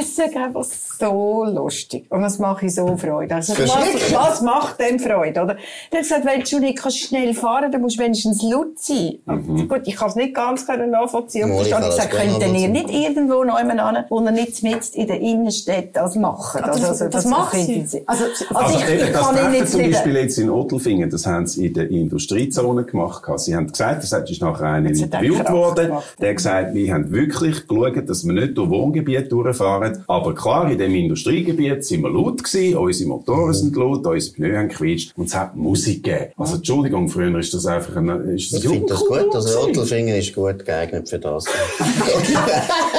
es 0.00 0.18
ist 0.18 0.36
einfach 0.36 0.64
so 0.98 1.44
lustig. 1.44 2.06
Und 2.10 2.22
das 2.22 2.38
mache 2.38 2.66
ich 2.66 2.74
so 2.74 2.96
Freude. 2.96 3.34
Also, 3.34 3.54
was, 3.58 4.14
was 4.14 4.42
macht 4.42 4.80
denn 4.80 4.98
Freude, 4.98 5.42
oder? 5.42 5.56
Er 5.90 5.98
hat 5.98 6.02
gesagt, 6.02 6.24
wenn 6.24 6.42
du 6.42 6.58
nicht 6.60 6.92
schnell 6.92 7.34
fahren 7.34 7.70
dann 7.70 7.80
musst 7.80 7.98
du 7.98 8.02
wenigstens 8.02 8.42
laut 8.42 8.78
sein. 8.78 9.18
Mhm. 9.26 9.68
Gut, 9.68 9.82
ich 9.84 9.96
kann 9.96 10.08
es 10.08 10.16
nicht 10.16 10.34
ganz 10.34 10.66
nachvollziehen. 10.66 11.50
Und 11.50 11.66
ich 11.66 11.72
habe 11.72 11.86
gesagt, 11.86 12.10
könnt 12.10 12.42
ihr 12.42 12.68
nicht 12.68 12.90
irgendwo 12.90 13.44
noch 13.44 13.58
jemanden 13.58 14.04
wo 14.08 14.20
ihr 14.20 14.30
nicht 14.30 14.62
mit 14.62 14.88
in 14.94 15.06
der 15.06 15.20
Innenstadt 15.20 15.88
das 15.94 16.16
machen? 16.16 16.62
Das, 16.64 16.84
also, 16.84 17.04
das, 17.04 17.24
das 17.24 17.24
macht 17.26 17.56
sie. 17.56 18.02
Also, 18.06 18.24
also, 18.24 18.54
also 18.54 18.78
ich, 18.78 19.02
ich 19.02 19.12
das 19.12 19.20
kann 19.20 19.52
nicht 19.52 19.68
zum 19.68 19.82
Beispiel 19.82 20.16
jetzt 20.16 20.38
in 20.38 20.50
Otelfingen, 20.50 21.10
das 21.10 21.26
haben 21.26 21.46
sie 21.46 21.66
in 21.66 21.74
der 21.74 21.90
Industriezone 21.90 22.84
gemacht. 22.84 23.22
Sie 23.36 23.54
haben 23.54 23.68
gesagt, 23.68 24.02
das 24.02 24.12
ist 24.30 24.42
nachher 24.42 24.66
einer 24.66 24.90
interviewt 24.90 25.50
worden, 25.50 25.92
der 26.20 26.28
hat 26.30 26.36
gesagt, 26.36 26.74
wir 26.74 26.92
haben 26.92 27.10
wirklich 27.10 27.66
geschaut, 27.80 28.08
dass 28.08 28.26
wir 28.26 28.32
nicht 28.32 28.56
durch 28.56 28.70
Wohngebiete 28.70 29.28
durchfahren. 29.28 30.04
Aber 30.06 30.34
klar, 30.34 30.70
in 30.70 30.78
dem 30.78 30.94
Industriegebiet 30.94 31.84
sind 31.84 32.02
wir 32.02 32.10
laut 32.10 32.42
gewesen, 32.42 32.76
unsere 32.76 33.08
Motoren 33.08 33.54
sind 33.54 33.76
laut, 33.76 34.06
unsere 34.06 34.34
Pneu 34.34 34.56
haben 34.56 34.68
gequietscht 34.68 35.12
und 35.16 35.26
es 35.26 35.34
hat 35.34 35.56
Musik 35.56 36.02
gegeben. 36.04 36.32
Also 36.36 36.56
Entschuldigung, 36.56 37.08
früher 37.08 37.38
ist 37.38 37.54
das 37.54 37.66
einfach 37.66 37.96
ein, 37.96 38.08
ist 38.36 38.52
das 38.52 38.64
Ich 38.64 38.68
finde 38.70 38.86
das 38.86 39.04
gut, 39.04 39.34
also 39.34 39.60
Otelfingen 39.60 40.16
ist 40.16 40.34
gut 40.34 40.64
geeignet 40.64 41.08
für 41.08 41.18
das. 41.18 41.44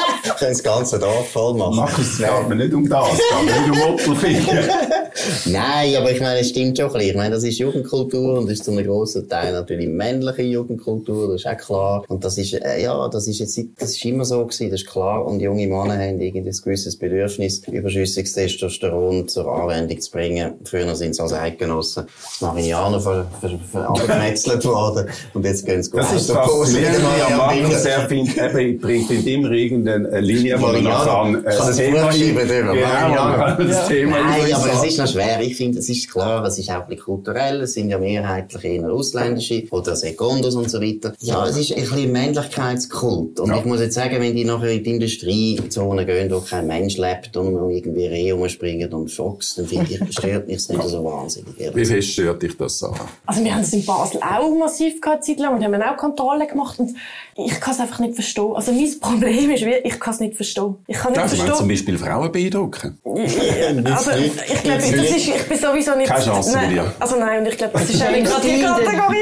können 0.40 0.52
das 0.52 0.64
ganze 0.64 1.00
Dorf 1.00 1.30
voll 1.30 1.54
machen. 1.54 1.76
Markus, 1.76 2.14
es 2.14 2.18
geht 2.18 2.50
mir 2.50 2.56
nicht 2.56 2.74
um 2.74 2.88
das, 2.88 3.08
es 3.14 3.20
geht 3.20 3.46
mir 3.46 3.68
nicht 3.68 3.84
um 3.84 3.94
Otelfingen. 3.94 4.70
Nein, 5.46 5.96
aber 5.96 6.12
ich 6.12 6.22
meine, 6.22 6.40
es 6.40 6.50
stimmt 6.50 6.78
schon 6.78 6.88
ein 6.88 6.94
bisschen. 6.94 7.10
Ich 7.10 7.16
meine, 7.16 7.36
das 7.36 7.44
ist 7.44 7.58
Jugendkultur 7.58 8.40
und 8.40 8.50
ist 8.50 8.64
zu 8.64 8.72
einem 8.72 8.86
grossen 8.86 9.28
Teil 9.28 9.52
natürlich 9.52 9.88
männliche 9.88 10.44
Jugendkultur, 10.44 11.28
das 11.28 11.42
ist 11.42 11.48
auch 11.48 11.58
klar. 11.58 12.06
Und 12.08 12.24
das 12.24 12.38
ist, 12.38 12.54
äh, 12.54 12.84
ja, 12.84 13.08
das 13.10 13.28
ist 13.28 13.40
jetzt, 13.40 13.60
das 13.78 13.92
ist 13.92 14.06
immer 14.06 14.26
so 14.26 14.46
gewesen, 14.46 14.72
das 14.72 14.82
ist 14.82 14.90
klar. 14.90 15.26
Und 15.26 15.42
junge 15.42 15.68
Männer 15.68 15.98
haben 15.98 16.20
irgendwie 16.22 16.50
ein 16.50 16.64
gewisses 16.64 16.98
Bedürfnis, 16.98 17.62
überschüssiges 17.68 18.34
Testosteron 18.34 19.28
zur 19.28 19.52
Anwendung 19.52 20.00
zu 20.00 20.12
bringen. 20.12 20.54
Früher 20.64 20.96
sind 20.96 21.16
sie 21.16 21.22
als 21.22 21.34
Eidgenossen 21.34 22.06
Marinianer 22.40 23.00
ver, 23.00 23.26
ver, 23.42 23.60
ver, 23.72 23.96
ver 23.96 24.64
worden. 24.66 25.10
Und 25.34 25.46
jetzt 25.46 25.66
gehen 25.66 25.84
sie 25.84 25.92
Das 25.92 26.14
ist 26.14 26.32
faszinierend, 26.32 27.00
wie 27.00 27.34
Markus, 27.64 27.86
er 27.86 28.08
bringt 28.08 29.28
immer 29.28 29.52
irgendeine 29.52 30.20
Linie, 30.30 30.62
wo 30.62 30.68
man 30.68 30.84
kann, 30.84 31.36
äh, 31.36 31.44
das 31.44 31.78
Thema 31.78 32.10
Genau, 32.10 33.64
das 33.68 33.88
Thema 33.88 34.18
Nein, 34.20 34.54
aber 34.54 34.74
es 34.74 34.84
ist 34.84 34.98
noch 34.98 35.08
schwer. 35.08 35.42
Ich 35.42 35.56
finde, 35.56 35.80
es 35.80 35.90
ist 35.90 36.12
klar, 36.12 36.46
es 36.46 36.58
ist 36.58 36.70
auch 36.70 36.82
ein 36.82 36.88
bisschen 36.88 37.04
kulturell. 37.04 37.62
Es 37.62 37.74
sind 37.74 37.90
ja 37.90 37.98
mehrheitlich 37.98 38.64
eher 38.64 38.92
ausländische 38.92 39.64
oder 39.72 39.96
Sekundos 39.96 40.56
und 40.56 40.70
so 40.70 40.82
weiter. 40.82 41.14
Ja, 41.20 41.46
es 41.46 41.58
ist 41.58 41.74
ein 41.74 41.82
bisschen 41.82 42.12
Männlichkeitskult. 42.12 43.40
Und 43.40 43.50
ja. 43.50 43.58
ich 43.58 43.66
muss 43.66 43.80
jetzt 43.80 43.96
sagen, 43.96 44.20
wenn 44.20 44.36
die 44.36 44.46
nachher 44.46 44.72
in 44.72 44.84
die 44.84 44.92
Industriezone 44.92 46.06
gehen, 46.06 46.32
wo 46.32 46.40
kein 46.42 46.68
Mensch 46.68 46.98
lebt 46.98 47.36
und 47.38 47.54
man 47.54 47.70
irgendwie 47.70 48.08
Reh 48.08 48.32
rumspringen 48.32 48.94
und 48.94 49.10
Fox, 49.10 49.56
dann 49.56 49.68
finde 49.68 49.94
ich, 49.94 50.14
stört 50.14 50.48
mich 50.48 50.58
das 50.58 50.70
nicht 50.70 50.84
so 50.84 51.04
wahnsinnig. 51.04 51.54
Wie 51.74 51.86
fest 51.86 52.10
stört 52.10 52.42
dich 52.42 52.56
das, 52.58 52.80
Sarah? 52.80 53.08
Also 53.26 53.44
wir 53.44 53.54
haben 53.54 53.62
es 53.62 53.74
in 53.74 53.86
Basel 53.86 54.22
auch 54.22 54.58
massiv 54.58 55.02
gehabt, 55.02 55.26
Zeit 55.26 55.40
lang, 55.40 55.56
und 55.56 55.64
haben 55.64 55.82
auch 55.82 55.98
Kontrollen 55.98 56.48
gemacht 56.48 56.80
und 56.80 56.96
ich 57.36 57.60
kann 57.60 57.74
es 57.74 57.80
einfach 57.80 58.00
nicht 58.00 58.16
verstehen. 58.16 58.54
Also 58.54 58.72
mein 58.72 59.00
Problem 59.00 59.52
ist, 59.52 59.64
ich 59.64 60.00
kann 60.00 60.14
es 60.20 60.28
nicht 60.28 60.36
verstehen. 60.36 60.76
Ich 60.88 60.98
kann 60.98 61.12
nicht 61.12 61.22
ja, 61.22 61.28
verstehen. 61.28 61.56
zum 61.56 61.68
Beispiel 61.68 61.98
Frauen 61.98 62.32
beeindrucken. 62.32 63.00
also, 63.06 64.12
ich 64.12 64.64
glaube, 64.64 64.78
das 64.78 64.92
ist, 64.92 65.28
ich 65.28 65.44
bin 65.44 65.58
sowieso 65.58 65.96
nicht... 65.96 66.10
Keine 66.10 66.26
Chance 66.26 66.52
nein, 66.54 66.70
dir. 66.70 66.94
Also 67.00 67.16
nein, 67.18 67.40
und 67.40 67.48
ich 67.48 67.58
glaube, 67.58 67.74
das 67.74 67.90
ist 67.90 68.04
auch 68.04 68.12
nicht 68.12 68.26
gerade 68.26 68.48
die 68.48 68.62
Kategorie. 68.62 69.18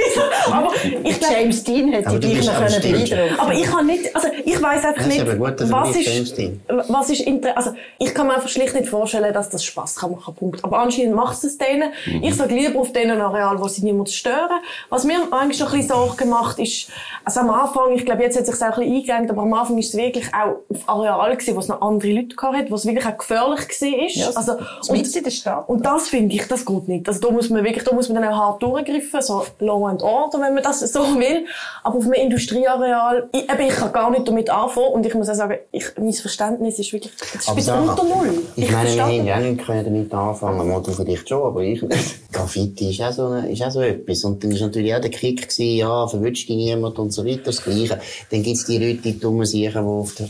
Aber 0.52 0.74
ich 1.04 1.20
glaub, 1.20 1.32
James 1.32 1.64
Dean 1.64 1.92
hätte 1.92 2.20
dich 2.20 2.46
noch 2.46 2.54
können 2.56 2.82
beeindrucken 2.82 3.40
Aber 3.40 3.54
ich 3.54 3.64
kann 3.64 3.86
nicht, 3.86 4.16
also 4.16 4.28
ich 4.46 4.62
weiss 4.62 4.86
einfach 4.86 5.06
nicht, 5.06 5.38
gut, 5.38 5.72
was 5.72 5.96
ist, 5.96 6.38
was 6.68 7.10
ist 7.10 7.28
also 7.56 7.72
ich 8.00 8.14
kann 8.14 8.28
mir 8.28 8.36
einfach 8.36 8.50
schlicht 8.50 8.74
nicht 8.74 8.88
vorstellen, 8.88 9.34
dass 9.34 9.50
das 9.50 9.64
Spass 9.64 9.96
kann 9.96 10.12
machen, 10.12 10.36
Punkt. 10.36 10.64
Aber 10.64 10.80
anscheinend 10.80 11.16
macht 11.16 11.44
es 11.44 11.58
denen. 11.58 11.92
Mhm. 12.06 12.24
Ich 12.24 12.36
sage 12.36 12.54
lieber 12.54 12.80
auf 12.80 12.92
denen 12.94 13.20
Areal, 13.20 13.60
wo 13.60 13.68
sie 13.68 13.84
niemand 13.84 14.10
stören. 14.10 14.60
Was 14.90 15.04
mir 15.04 15.20
eigentlich 15.32 15.60
noch 15.60 15.72
ein 15.74 15.80
bisschen 15.80 15.96
Sorge 15.96 16.16
gemacht 16.18 16.60
ist, 16.60 16.90
also 17.24 17.42
am 17.42 17.50
Anfang, 17.50 17.92
ich 17.94 18.06
glaube, 18.06 18.24
jetzt 18.24 18.38
hat 18.38 18.48
es 18.48 18.58
sich 18.58 18.62
auch 18.62 18.78
ein 18.78 18.80
bisschen 18.80 18.96
eingegangen, 18.96 19.30
aber 19.30 19.42
am 19.42 19.54
Anfang 19.54 19.78
ist 19.78 19.94
es 19.94 20.00
wirklich 20.00 20.28
auch 20.34 20.64
Areal 20.88 21.36
gewesen, 21.36 21.56
wo 21.56 21.60
es 21.60 21.68
noch 21.68 21.82
andere 21.82 22.12
Leute 22.12 22.36
gehabt 22.36 22.72
wo 22.72 22.76
es 22.76 22.86
wirklich 22.86 23.06
auch 23.06 23.18
gefährlich 23.18 23.60
war. 23.60 24.10
Ja, 24.10 24.30
also, 24.36 24.54
und, 24.90 25.16
in 25.16 25.24
der 25.24 25.32
Stadt. 25.32 25.70
Und 25.70 25.86
das 25.86 26.08
finde 26.08 26.36
ich, 26.36 26.48
das 26.48 26.66
geht 26.66 26.88
nicht. 26.88 27.08
Also 27.08 27.20
da 27.20 27.32
muss 27.32 27.50
man 27.50 27.64
wirklich, 27.64 27.84
da 27.84 27.94
muss 27.94 28.10
man 28.10 28.22
dann 28.22 28.32
auch 28.32 28.38
hart 28.38 28.64
durchgreifen, 28.64 29.22
so 29.22 29.46
Law 29.60 29.88
and 29.88 30.02
Order, 30.02 30.40
wenn 30.42 30.54
man 30.54 30.64
das 30.64 30.80
so 30.80 31.00
will. 31.00 31.46
Aber 31.84 31.98
auf 31.98 32.04
einem 32.04 32.14
Industrieareal, 32.14 33.30
ich, 33.32 33.44
eben, 33.44 33.68
ich 33.68 33.76
kann 33.76 33.94
gar 33.94 34.12
nicht 34.12 34.28
damit 34.28 34.50
anfangen 34.50 34.88
und 34.94 35.06
ich 35.06 35.14
muss 35.14 35.30
auch 35.30 35.36
sagen, 35.36 35.58
ich, 35.72 35.86
mein 35.98 36.14
Verständnis 36.14 36.80
ist 36.80 36.94
wirklich, 36.94 37.14
das 37.16 37.48
ist 37.48 37.56
bis 37.56 37.70
unter 37.70 38.04
Null. 38.04 38.44
Ich, 38.56 38.66
ich 38.66 38.72
meine, 38.72 38.96
wir 38.96 39.04
haben 39.04 39.26
ja 39.26 39.40
nicht 39.40 39.68
damit 39.68 40.14
anfangen, 40.14 40.68
Motto 40.68 40.92
vielleicht 40.92 41.28
schon, 41.28 41.44
aber 41.44 41.62
ich, 41.62 41.84
Graffiti 42.32 42.92
ist 42.92 43.02
auch 43.02 43.12
so, 43.12 43.28
eine, 43.28 43.52
ist 43.52 43.62
auch 43.64 43.72
so 43.72 43.82
etwas. 43.82 44.24
Und 44.24 44.44
dann 44.44 44.52
ist 44.52 44.62
natürlich 44.62 44.94
auch 44.94 45.02
der 45.02 45.12
Kick 45.12 45.50
gewesen, 45.50 45.78
ja, 45.78 46.08
verwünscht 46.08 46.50
dich 46.50 46.56
niemand 46.56 47.00
und 47.00 47.12
so 47.12 47.26
weiter, 47.26 47.42
das 47.46 47.64
Gleiche. 47.64 48.00
Dann 48.32 48.44
gibt's 48.44 48.66
die 48.66 48.78
Leute, 48.78 49.02
die 49.02 49.20
dummen 49.20 49.46
Sicher, 49.46 49.82
die 49.82 49.88
auf 49.88 50.16
die 50.16 50.24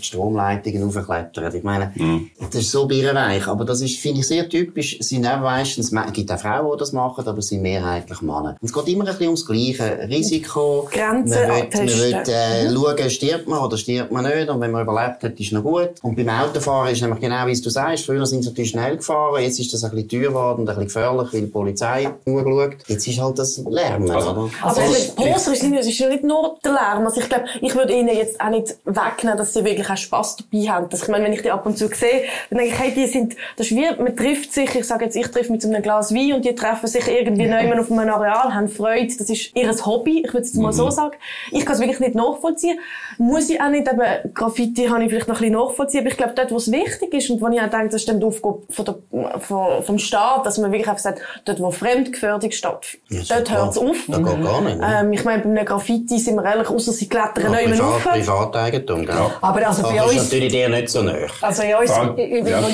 Stromleitungen 0.48 0.84
raufklettern. 0.84 1.56
Ich 1.56 1.64
meine, 1.64 1.92
mhm. 1.96 2.30
das 2.40 2.56
ist 2.56 2.72
so 2.72 2.86
birrenweich. 2.86 3.48
Aber 3.48 3.66
das 3.66 3.82
ist, 3.82 4.00
finde 4.00 4.22
ich, 4.22 4.28
sehr 4.28 4.48
typisch. 4.48 4.98
Es 5.00 5.10
sind 5.10 5.26
auch 5.26 5.40
meistens, 5.40 5.92
es 5.92 6.14
gibt 6.14 6.32
auch 6.32 6.40
Frauen, 6.40 6.72
die 6.74 6.80
das 6.80 6.94
machen, 6.94 7.28
aber 7.28 7.40
es 7.40 7.48
sind 7.48 7.62
mehrheitlich 7.62 8.22
Männer. 8.22 8.58
Und 8.60 8.68
es 8.68 8.74
geht 8.74 8.88
immer 8.88 9.06
ein 9.06 9.12
bisschen 9.12 9.28
ums 9.28 9.46
Gleiche. 9.46 10.08
Risiko. 10.10 10.88
Grenzen 10.92 11.48
Man 11.48 11.50
will, 11.50 11.70
man 11.72 11.88
will 11.88 12.14
äh, 12.30 12.98
schauen, 12.98 13.10
stirbt 13.10 13.48
man 13.48 13.60
oder 13.60 13.78
stirbt 13.78 14.12
man 14.12 14.26
nicht. 14.26 14.50
Und 14.50 14.62
wenn 14.62 14.72
man 14.72 14.84
überlebt 14.84 15.24
hat, 15.24 15.40
ist 15.40 15.52
noch 15.52 15.64
gut. 15.64 15.92
Und 16.02 16.16
beim 16.16 16.30
Autofahren 16.30 16.92
ist 16.92 17.02
nämlich 17.02 17.20
genau, 17.20 17.46
wie 17.48 17.52
es 17.52 17.62
du 17.62 17.70
sagst. 17.70 18.06
Früher 18.06 18.26
sind 18.26 18.44
sie 18.44 18.50
natürlich 18.50 18.72
schnell 18.72 18.98
gefahren. 18.98 19.42
Jetzt 19.42 19.60
ist 19.60 19.74
das 19.74 19.84
ein 19.84 19.92
bisschen 19.92 20.10
teuer 20.10 20.30
geworden 20.30 20.62
und 20.62 20.70
ein 20.70 20.76
bisschen 20.76 21.04
gefährlich, 21.04 21.34
weil 21.34 21.42
die 21.42 21.48
Polizei 21.48 22.10
nur 22.26 22.44
schaut. 22.44 22.78
Jetzt 22.88 23.08
ist 23.08 23.20
halt 23.20 23.40
das 23.40 23.58
Lärmen, 23.58 24.10
Also- 24.12 24.32
oder? 24.32 24.50
Also, 24.62 24.82
Also, 24.82 24.94
also 24.94 25.14
Poser 25.16 25.54
ist 25.54 25.64
nicht, 25.64 25.80
es 25.80 25.88
ist 25.88 26.00
ja 26.00 26.10
nicht 26.10 26.24
nur 26.24 26.58
der 26.64 26.74
Lärm. 26.74 27.06
Also 27.06 27.22
ich 27.22 27.30
glaube, 27.30 27.46
ich 27.62 27.76
würde 27.76 27.94
ihnen 27.94 28.16
jetzt 28.16 28.40
auch 28.40 28.50
nicht 28.50 28.76
wegnehmen, 28.86 29.38
dass 29.38 29.54
sie 29.54 29.64
wirklich 29.64 29.90
auch 29.90 29.98
Spass 29.98 30.37
dabei 30.38 30.68
haben. 30.70 30.90
Das, 30.90 31.04
ich 31.04 31.08
meine, 31.10 31.26
wenn 31.26 31.34
ich 31.34 31.42
die 31.42 31.52
ab 31.52 31.66
und 31.66 31.78
zu 31.78 31.88
sehe, 31.88 32.24
dann 32.50 32.60
denke 32.60 32.74
ich, 32.74 32.80
hey, 32.80 32.92
die 32.94 33.08
sind, 33.08 33.36
das 33.56 33.68
ist 33.68 33.76
wie, 33.76 33.88
man 34.02 34.16
trifft 34.16 34.54
sich, 34.54 34.74
ich 34.76 34.86
sage 34.86 35.06
jetzt, 35.06 35.16
ich 35.16 35.28
treffe 35.28 35.52
mit 35.52 35.62
so 35.62 35.70
einem 35.70 35.82
Glas 35.82 36.14
Wein 36.14 36.34
und 36.34 36.46
die 36.46 36.56
treffen 36.56 36.88
sich 36.88 37.08
irgendwie 37.08 37.48
neu 37.48 37.80
auf 37.80 37.92
einem 37.92 38.10
Areal, 38.10 38.54
haben 38.54 38.68
Freude. 38.68 39.14
Das 39.18 39.30
ist 39.30 39.56
ihr 39.56 39.86
Hobby, 39.86 40.24
ich 40.26 40.34
würde 40.34 40.46
es 40.46 40.54
mal 40.56 40.74
so 40.74 40.90
sagen. 40.90 41.16
Ich 41.52 41.66
kann 41.66 41.76
es 41.76 41.80
wirklich 41.80 42.00
nicht 42.00 42.16
nachvollziehen. 42.16 42.80
Muss 43.18 43.50
ich 43.50 43.62
auch 43.62 43.70
nicht, 43.70 43.88
eben, 43.88 44.34
Graffiti 44.34 44.86
kann 44.86 45.02
ich 45.02 45.10
vielleicht 45.10 45.28
noch 45.28 45.36
ein 45.36 45.42
bisschen 45.42 45.54
nachvollziehen, 45.54 46.02
aber 46.02 46.10
ich 46.10 46.18
glaube, 46.18 46.34
dort, 46.36 46.52
wo 46.52 46.58
es 46.58 46.72
wichtig 46.72 47.14
ist 47.14 47.30
und 47.30 47.42
wo 47.42 47.48
ich 47.48 47.62
auch 47.62 47.70
denke, 47.70 47.90
das 47.90 48.02
ist 48.02 48.10
dann 48.10 48.20
die 48.20 48.26
Aufgabe 48.26 48.62
von 48.70 48.86
der, 48.86 49.40
von, 49.40 49.84
vom 49.84 50.00
Staat, 50.00 50.46
dass 50.46 50.58
man 50.58 50.72
wirklich 50.72 50.88
einfach 50.88 51.02
sagt, 51.02 51.22
dort, 51.46 51.60
wo 51.60 51.72
Fremdgefährdung 51.72 52.52
stattfindet, 52.52 53.28
Ja, 53.28 53.36
dort 53.38 53.52
hört 53.52 53.72
es 53.72 53.78
auf. 53.78 53.98
Das 54.08 54.18
geht 54.18 54.44
gar 54.44 54.62
nicht. 54.62 54.80
Ähm, 54.82 55.14
ich 55.14 55.26
meine, 55.26 55.44
bei 55.44 55.50
einem 55.50 55.66
Graffiti 55.66 56.20
sind 56.20 56.36
wir 56.36 56.46
ehrlich, 56.46 56.70
außer 56.70 56.92
sie 56.92 57.08
klettern 57.08 57.54
Ja, 57.54 57.60
Privat, 57.60 57.82
auf. 57.82 58.04
Privateigentum, 58.04 59.06
gell? 59.06 59.16
Aber 59.42 59.68
also 59.68 59.84
bei 59.84 59.96
das 59.96 60.12
ist 60.18 60.24
natürlich 60.26 60.52
dir 60.52 60.70
nicht 60.70 60.90
so 60.90 61.02
nah. 61.02 61.14
also 61.42 61.64
in 61.64 61.76
uns, 61.76 61.92
Frage- 61.92 62.26
über, 62.26 62.50
ja. 62.50 62.64
wo 62.64 62.68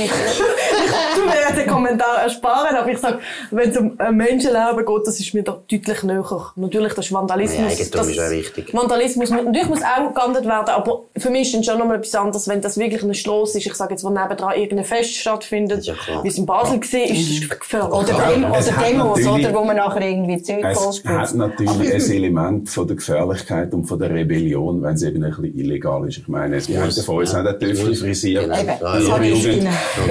ich, 1.15 1.23
Du 1.23 1.55
mir 1.55 1.63
den 1.63 1.71
Kommentar 1.71 2.21
ersparen, 2.23 2.75
aber 2.75 2.89
ich 2.89 2.97
sage, 2.97 3.19
wenn 3.51 3.69
es 3.69 3.77
um 3.77 3.93
ein 3.99 4.15
Menschenleben 4.15 4.85
geht, 4.85 5.07
das 5.07 5.19
ist 5.19 5.33
mir 5.33 5.43
da 5.43 5.51
deutlich 5.69 6.03
näher. 6.03 6.23
Natürlich, 6.55 6.93
das 6.93 7.05
ist 7.05 7.11
Vandalismus. 7.13 7.59
Ja, 7.59 7.67
Eigentum 7.67 7.91
das, 7.99 8.07
ist 8.09 8.19
auch 8.19 8.29
wichtig. 8.29 8.73
Vandalismus, 8.73 9.29
muss- 9.29 9.43
natürlich 9.43 9.69
muss 9.69 9.81
auch 9.83 10.13
geahndet 10.13 10.45
werden, 10.45 10.69
aber 10.69 11.01
für 11.17 11.29
mich 11.29 11.41
ist 11.47 11.55
dann 11.55 11.63
schon 11.63 11.79
nochmal 11.79 11.97
etwas 11.97 12.15
anderes, 12.15 12.47
wenn 12.47 12.61
das 12.61 12.77
wirklich 12.77 13.03
eine 13.03 13.13
Strasse 13.15 13.57
ist, 13.57 13.65
ich 13.67 13.73
sage 13.73 13.93
jetzt, 13.93 14.03
wo 14.03 14.09
nebendran 14.09 14.55
irgendein 14.57 14.85
Fest 14.85 15.15
stattfindet, 15.15 15.85
Ja, 15.85 15.93
wie 16.23 16.27
es 16.27 16.37
in 16.37 16.45
Basel 16.45 16.79
war, 16.79 17.09
ist 17.09 17.49
das 17.51 17.59
gefährlich. 17.59 17.91
oder, 17.93 18.09
Ja, 18.09 18.31
Demo, 18.31 18.55
es 18.57 18.67
oder 18.67 18.77
Demos, 18.87 19.25
oder, 19.27 19.53
wo 19.53 19.63
man 19.63 19.75
nachher 19.77 20.01
irgendwie 20.01 20.41
Zeug 20.41 20.63
Es 20.63 21.03
hat 21.05 21.35
natürlich 21.35 21.93
ein 21.93 22.11
Element 22.11 22.69
von 22.69 22.87
der 22.87 22.95
Gefährlichkeit 22.95 23.73
und 23.73 23.85
von 23.85 23.99
der 23.99 24.09
Rebellion, 24.11 24.81
wenn 24.83 24.95
es 24.95 25.01
eben 25.03 25.23
ein 25.23 25.29
bisschen 25.31 25.57
illegal 25.59 26.07
ist. 26.07 26.17
Ich 26.17 26.27
meine, 26.27 26.57
es 26.57 26.67
Ja, 26.67 26.83
muss 26.85 26.99
von 27.03 27.17
uns 27.17 27.31
ja. 27.33 27.39
auch 27.41 27.43
den 27.45 27.59
Töffel 27.59 27.95
frisiert. 27.95 28.43
Genau. 28.43 28.59
Eben, 28.59 28.67
Ja, 28.67 28.75
das 28.79 29.07
ja, 29.07 29.13
habe 29.13 29.27
ich 29.27 29.33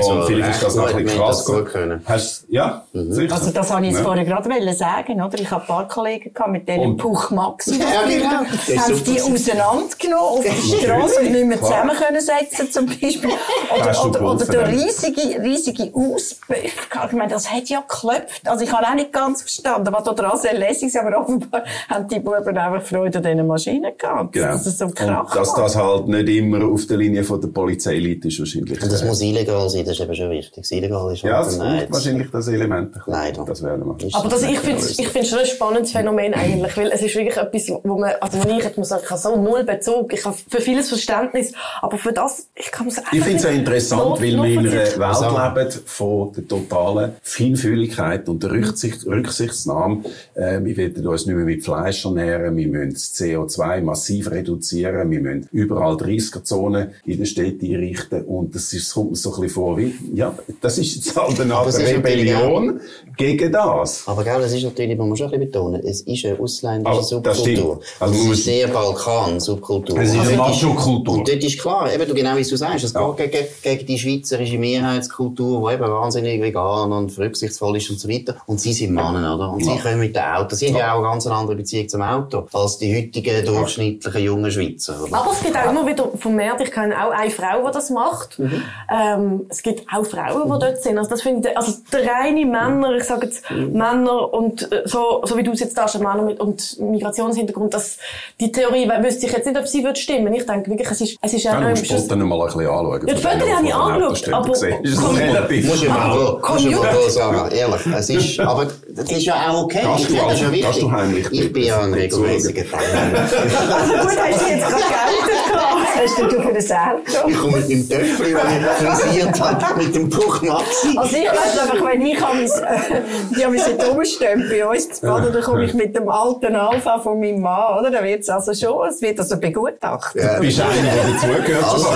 Und 0.03 0.25
vielleicht 0.27 0.51
ist 0.51 0.63
das 0.63 0.75
noch 0.77 0.92
Recht, 0.95 1.17
krass. 1.17 1.45
gut 1.45 1.67
können. 1.67 2.03
Hast, 2.05 2.45
ja, 2.49 2.85
sicher. 2.93 3.35
Also 3.35 3.51
das 3.51 3.71
habe 3.71 3.83
ich 3.85 3.91
jetzt 3.93 3.99
Ja. 4.01 4.05
vorher 4.05 4.25
gerade 4.25 4.49
wollen 4.51 4.75
sagen, 4.77 5.23
oder? 5.23 5.39
Ich 5.39 5.51
habe 5.51 5.63
ein 5.63 5.67
paar 5.67 5.89
Kollegen 5.89 6.33
gehabt, 6.33 6.51
mit 6.53 6.69
denen 6.69 6.85
Und- 6.93 6.97
Puch 6.99 7.31
Maxi. 7.31 7.73
Ja, 7.81 8.03
genau. 8.09 8.43
Das 8.67 8.77
Haben 8.89 8.95
sie 8.95 9.03
die 9.05 9.21
auseinandergenommen 9.21 10.25
auf 10.25 10.43
der 10.43 10.53
Straße 10.53 11.21
und 11.21 11.33
nicht 11.33 11.47
mehr 11.47 11.59
Klar. 11.59 11.71
zusammen 11.71 11.97
können 11.97 12.21
setzen, 12.21 12.71
zum 12.71 12.87
Beispiel. 12.87 13.31
Oder, 13.75 14.07
oder, 14.07 14.31
oder 14.33 14.45
der 14.47 14.69
riesige, 14.69 15.43
riesige 15.43 15.93
Auspuff 15.95 16.89
gehabt. 16.91 17.13
Ich 17.13 17.19
meine, 17.19 17.33
das 17.33 17.51
hat 17.51 17.69
ja 17.69 17.81
geklopft. 17.81 18.49
Also 18.49 18.65
ich 18.65 18.73
habe 18.73 18.87
auch 18.87 18.95
nicht 18.95 19.13
ganz 19.13 19.43
verstanden, 19.43 19.89
was 19.93 20.05
da 20.05 20.13
dran 20.13 20.39
sehr 20.39 20.55
lässig 20.55 20.89
ist, 20.89 20.97
aber 20.97 21.19
offenbar 21.19 21.63
haben 21.89 22.09
die 22.09 22.19
Buben 22.21 22.57
einfach 22.57 22.83
Freude 22.83 23.19
an 23.19 23.25
diesen 23.25 23.47
Maschinen 23.47 23.93
gehabt. 23.97 24.33
Genau. 24.33 24.47
Dass 24.53 24.67
es 24.67 24.79
so 24.79 24.89
Krach 24.89 25.35
dass 25.35 25.55
das 25.55 25.77
halt 25.77 26.09
nicht 26.09 26.29
immer 26.29 26.65
auf 26.67 26.87
der 26.87 26.97
Linie 26.99 27.25
von 27.25 27.41
der 27.41 27.49
Polizei 27.49 27.97
liegt, 27.97 28.25
ist 28.25 28.39
wahrscheinlich. 28.39 28.83
Und 28.83 28.91
das 28.93 29.05
muss 29.05 29.21
illegal 29.21 29.69
sein, 29.69 29.85
das 29.85 29.95
ist 29.95 30.01
eben 30.01 30.15
schon 30.15 30.31
wichtig. 30.31 30.65
Das 30.83 30.91
illegal 30.91 31.13
ist 31.13 31.23
ja, 31.23 31.41
es 31.41 31.59
braucht 31.59 31.93
wahrscheinlich 31.93 32.31
das 32.31 32.49
Element. 32.49 32.89
ein 32.89 32.93
bisschen. 32.93 33.13
Leider. 33.13 33.45
Das 33.45 33.63
werden 33.63 33.85
wir. 33.85 34.15
Aber 34.15 34.29
das, 34.29 34.43
ich 34.43 34.59
finde 34.59 34.83
ich 34.83 35.09
find's 35.09 35.29
schon 35.31 35.39
ein 35.39 35.47
spannendes 35.47 35.93
Phänomen 35.93 36.35
eigentlich, 36.35 36.77
weil 36.77 36.91
es 36.93 37.03
ist 37.03 37.15
wirklich 37.15 37.37
etwas, 37.37 37.69
wo 37.85 37.99
man, 37.99 38.13
also 38.21 38.39
wo 38.43 38.49
ich 38.49 38.77
muss 38.77 38.89
sagen, 38.89 39.03
ich 39.05 39.11
habe 39.11 39.21
so 39.21 39.37
null 39.37 39.65
Bezug, 39.65 40.13
ich 40.13 40.25
habe 40.25 40.37
für 40.49 40.61
vieles 40.61 40.89
Verständnis, 40.89 41.53
aber 41.81 41.99
für 41.99 42.13
das, 42.13 42.49
ich 42.55 42.71
kann 42.71 42.89
es 42.89 42.99
einfach 42.99 43.13
Ich 43.13 43.21
finde 43.23 43.37
es 43.37 43.43
ja 43.45 43.51
nicht 43.51 43.61
interessant, 43.61 44.21
weil 44.21 44.21
wir 44.21 44.45
in 44.45 44.59
einer. 44.59 44.73
Welt 44.73 45.01
Also- 45.01 45.29
leben 45.31 45.71
von 45.87 46.33
der 46.33 46.49
totalen 46.49 47.13
Feinfühligkeit 47.23 48.29
und 48.29 48.43
der 48.43 48.51
Rücksicht, 48.53 49.07
Rücksichtsnahme. 49.07 50.03
Äh, 50.35 50.61
wir 50.65 50.77
werden 50.77 51.07
uns 51.07 51.27
nicht 51.27 51.35
mehr 51.37 51.45
mit 51.45 51.65
Fleisch 51.65 52.05
ernähren, 52.05 52.57
wir 52.57 52.69
müssen 52.69 52.93
das 52.93 53.15
CO2 53.15 53.81
massiv 53.83 54.31
reduzieren, 54.31 55.11
wir 55.11 55.21
müssen 55.21 55.49
überall 55.53 55.95
30er-Zonen 55.97 56.91
in 57.05 57.17
den 57.19 57.27
Städten 57.27 57.67
einrichten 57.67 58.23
und 58.25 58.55
das, 58.55 58.73
ist, 58.73 58.93
kommt 58.95 59.11
mir 59.11 59.17
so 59.17 59.31
ein 59.35 59.41
bisschen 59.43 59.55
vor 59.55 59.77
wie, 59.79 59.95
ja, 60.15 60.35
das 60.61 60.72
ist 60.79 60.95
jetzt 60.97 61.17
halt 61.17 61.41
eine 61.41 61.55
Art 61.55 61.75
Rebellion 61.77 62.81
gegen 63.17 63.53
das. 63.53 64.05
Aber 64.07 64.25
gell, 64.25 64.41
das 64.41 64.53
ist 64.53 64.63
natürlich, 64.65 64.97
muss 64.97 65.09
man 65.09 65.17
schon 65.17 65.27
ein 65.27 65.31
bisschen 65.41 65.51
betonen, 65.53 65.83
es 65.87 66.01
ist 66.03 66.25
eine 66.25 66.39
ausländische 66.41 67.17
Aber 67.17 67.23
das 67.23 67.41
stimmt. 67.41 67.59
Subkultur. 67.59 67.81
Also 68.01 68.15
es 68.15 68.19
man 68.21 68.29
muss- 68.29 68.39
ist 68.39 68.45
sehr 68.45 68.69
Balkan-Subkultur. 68.69 69.99
Es 69.99 70.11
ist 70.13 70.19
Also 70.19 70.29
eine 70.31 70.37
dort 70.39 70.49
Macho-Kultur. 70.51 71.15
Und 71.15 71.29
dort 71.29 71.45
ist 71.45 71.61
klar, 71.61 71.93
eben, 71.93 72.07
du 72.09 72.15
genau 72.15 72.37
wie 72.37 72.43
du 72.43 72.57
sagst, 72.57 72.85
es 72.85 72.93
Ja. 72.93 73.13
geht 73.13 73.33
gegen, 73.33 73.47
gegen 73.63 73.87
die 73.87 73.99
schweizerische 73.99 74.59
Mehrheitskultur, 74.59 75.69
die 75.69 75.75
eben 75.75 75.91
wahnsinnig 75.91 76.41
vegan 76.41 76.93
und 76.93 77.17
rücksichtsvoll 77.19 77.77
ist 77.77 77.91
und 77.91 78.01
so 78.01 78.09
weiter. 78.09 78.37
Und 78.47 78.61
sie 78.61 78.73
sind 78.73 78.93
Männer, 78.93 79.35
oder? 79.37 79.51
Und 79.53 79.65
sie 79.65 79.77
kommen 79.79 80.01
mit 80.01 80.17
dem 80.17 80.23
Auto. 80.23 80.55
Sie 80.57 80.69
haben 80.69 80.77
ja 80.77 80.93
auch 80.95 80.99
eine 80.99 81.09
ganz 81.09 81.27
andere 81.27 81.57
Beziehung 81.57 81.89
zum 81.89 82.03
Auto 82.03 82.47
als 82.53 82.79
die 82.79 82.95
heutigen 82.97 83.45
durchschnittlichen 83.45 84.23
jungen 84.23 84.51
Schweizer, 84.51 84.97
oder? 85.05 85.17
Aber 85.19 85.33
es 85.33 85.41
gibt 85.43 85.57
auch 85.57 85.71
immer 85.71 85.87
wieder 85.87 86.11
vermehrt, 86.17 86.61
ich 86.61 86.71
kenne 86.71 86.95
auch 87.05 87.11
eine 87.11 87.31
Frau, 87.31 87.67
die 87.67 87.73
das 87.73 87.91
macht. 87.91 88.39
Mhm. 88.39 88.63
Ähm, 88.93 89.41
es 89.49 89.63
gibt 89.63 89.83
auch 89.93 90.05
Frauen, 90.05 90.51
die 90.53 90.62
dort 90.63 90.83
sind. 90.83 90.99
Also 90.99 91.11
das 91.11 91.23
finde 91.23 91.51
ich, 91.51 91.57
also 91.57 91.73
der 91.93 92.01
reine 92.11 92.47
Männer, 92.47 92.93
ich 92.97 93.05
sage 93.05 93.27
jetzt 93.27 93.51
Mhm. 93.51 93.73
Männer 93.73 94.33
und 94.33 94.71
äh, 94.73 94.83
so, 94.87 95.23
so 95.25 95.37
wie 95.37 95.43
du 95.43 95.53
es 95.53 95.61
jetzt 95.61 95.77
darstellst, 95.77 96.07
Männer 96.07 96.23
mit 96.23 96.41
und 96.41 96.79
Migrationshintergrund, 96.81 97.75
das, 97.75 97.99
die 98.41 98.51
Theorie 98.53 98.89
we- 98.89 99.05
wüsste 99.05 99.27
ich 99.27 99.33
jetzt 99.33 99.47
nicht, 99.47 99.59
ob 99.59 99.67
sie 99.67 99.83
wird 99.85 99.99
stimmen. 99.99 100.33
Ich 100.35 100.47
denke 100.47 100.71
wirklich, 100.71 100.91
es 100.91 101.01
ist, 101.01 101.17
es 101.21 101.35
ist 101.35 101.45
Ja, 101.45 101.61
ja, 101.61 101.73
du 101.75 101.81
musst 101.95 102.11
dann 102.11 102.21
mal 102.23 102.41
ein 102.41 102.47
bisschen 102.47 102.61
anschauen. 102.63 103.07
Ja, 103.07 103.15
die 103.15 103.21
Fotos 103.23 103.39
denen, 103.43 103.57
habe 103.57 103.67
ich 103.67 103.75
angeschaut, 103.75 104.33
aber- 104.33 104.53
ist. 104.53 104.63
Muss 104.63 105.83
ich 105.83 105.89
mal 105.89 106.39
muss 106.49 106.65
ich 106.65 106.71
mal 106.77 107.11
sagen, 107.11 107.51
ehrlich. 107.55 107.87
Es 107.99 108.11
ist, 108.11 108.41
aber 108.41 108.69
das 108.89 109.11
ist 109.11 109.25
ja 109.25 109.35
auch 109.51 109.65
okay. 109.65 109.81
Du 109.85 110.03
finde 110.05 110.23
das 110.29 110.39
auch- 110.39 110.43
ja 110.43 110.53
wichtig. 110.53 110.67
gehst 110.67 110.83
du 110.83 110.91
heimlich 110.93 111.27
Ich 111.33 111.53
bin 111.53 111.63
ja 111.65 111.81
ein 111.81 111.95
regelmäßiger 111.95 112.63
Teilnehmer. 112.71 113.19
Also 113.73 113.93
gut, 113.95 114.19
hast 114.19 114.41
du 114.41 114.47
jetzt 114.51 114.67
gerade 114.67 115.42
hast 115.57 116.19
denn 116.19 116.29
du 116.29 116.41
für 116.41 116.49
ein 116.49 116.91
Auto? 116.91 117.29
Ich 117.29 117.39
komme 117.39 117.57
mit 117.59 117.69
dem 117.71 117.89
Töpfchen, 117.89 118.35
das 118.35 118.81
ich 118.81 118.89
frisiert 118.89 119.41
habe, 119.41 119.83
mit 119.83 119.95
dem 119.95 120.11
Puch 120.11 120.43
Maxi. 120.43 120.97
Also 120.97 121.17
ich 121.17 121.29
weiss 121.29 121.59
einfach, 121.59 121.87
wenn 121.87 122.07
ich 122.07 122.23
an 122.23 122.37
mein, 122.37 122.45
äh, 122.47 123.03
die 123.37 123.45
haben 123.45 123.53
mich 123.53 123.63
bei 123.79 124.67
uns 124.67 124.91
zu 124.91 125.07
baden, 125.07 125.33
dann 125.33 125.43
komme 125.43 125.65
ich 125.65 125.75
mit 125.75 125.95
dem 125.97 126.09
alten 126.09 126.55
Alpha 126.57 126.99
von 126.99 127.21
meinem 127.21 127.41
Mann, 127.41 127.79
oder? 127.79 127.91
Dann 127.91 128.05
wird's 128.05 128.29
also 128.29 128.55
schon, 128.55 128.89
es 128.89 129.01
wird 129.03 129.19
also 129.19 129.39
begutachtet. 129.39 130.23
Ja. 130.23 130.35
Du 130.37 130.41
bist 130.41 130.61
einer, 130.61 130.73
der 130.73 131.13
dazugehört. 131.13 131.65
Also. 131.65 131.89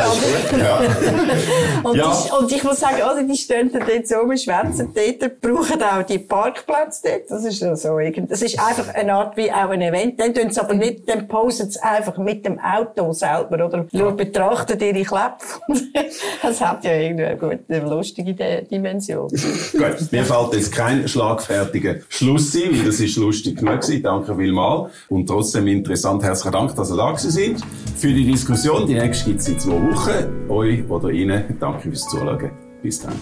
Ja. 0.58 0.78
Und, 1.82 1.96
Ja. 1.96 2.12
ich, 2.12 2.32
und 2.32 2.52
ich 2.52 2.64
muss 2.64 2.80
sagen, 2.80 2.96
oder, 2.96 3.22
die 3.22 3.36
stehen 3.36 3.70
dann 3.72 3.82
dort 3.86 4.06
so 4.06 4.16
rum, 4.16 4.36
schwätzen 4.36 4.92
dort, 4.94 5.40
brauchen 5.40 5.82
auch 5.82 6.02
die 6.02 6.18
Parkplätze 6.18 7.02
dort. 7.04 7.30
Das 7.30 7.44
ist 7.44 7.60
ja 7.60 7.74
so 7.76 7.98
irgend, 7.98 8.30
das 8.30 8.42
ist 8.42 8.58
einfach 8.58 8.94
eine 8.94 9.14
Art 9.14 9.36
wie 9.36 9.50
auch 9.50 9.70
ein 9.70 9.82
Event. 9.82 10.20
Dann 10.20 10.34
tun 10.34 10.50
sie 10.50 10.60
aber 10.60 10.74
nicht, 10.74 11.08
dann 11.08 11.28
posen 11.28 11.70
sie 11.70 11.82
einfach 11.82 12.16
mit 12.18 12.44
dem 12.44 12.58
Auto 12.58 13.12
selber, 13.12 13.45
oder? 13.54 13.86
Schauen, 13.94 14.16
betrachten 14.16 14.78
ihre 14.80 15.02
Kläpfe. 15.02 15.60
das 16.42 16.60
hat 16.60 16.84
ja 16.84 16.94
irgendwie 16.94 17.24
eine 17.24 17.36
gute, 17.36 17.60
eine 17.68 17.88
lustige 17.88 18.34
Di- 18.34 18.64
Dimension. 18.70 19.28
Gut, 19.72 20.12
mir 20.12 20.24
fällt 20.24 20.54
jetzt 20.54 20.72
kein 20.72 21.06
schlagfertiger 21.08 21.96
Schluss 22.08 22.54
ein, 22.56 22.76
weil 22.76 22.84
das 22.86 23.00
ist 23.00 23.16
lustig 23.16 23.56
genug 23.58 23.80
gewesen. 23.80 24.02
Danke 24.02 24.36
vielmals. 24.36 24.92
Und 25.08 25.26
trotzdem 25.26 25.66
interessant. 25.68 26.22
Herzlichen 26.22 26.52
Dank, 26.52 26.74
dass 26.74 26.90
ihr 26.90 26.96
da 26.96 27.16
sind. 27.16 27.60
Für 27.96 28.08
die 28.08 28.24
Diskussion. 28.24 28.86
Die 28.86 28.94
nächste 28.94 29.30
gibt 29.30 29.40
es 29.40 29.48
in 29.48 29.58
zwei 29.58 29.72
Wochen. 29.72 30.50
Euch 30.50 30.88
oder 30.88 31.10
Ihnen. 31.10 31.56
Danke 31.58 31.82
fürs 31.88 32.06
Zuschauen. 32.08 32.50
Bis 32.82 33.00
dann. 33.00 33.14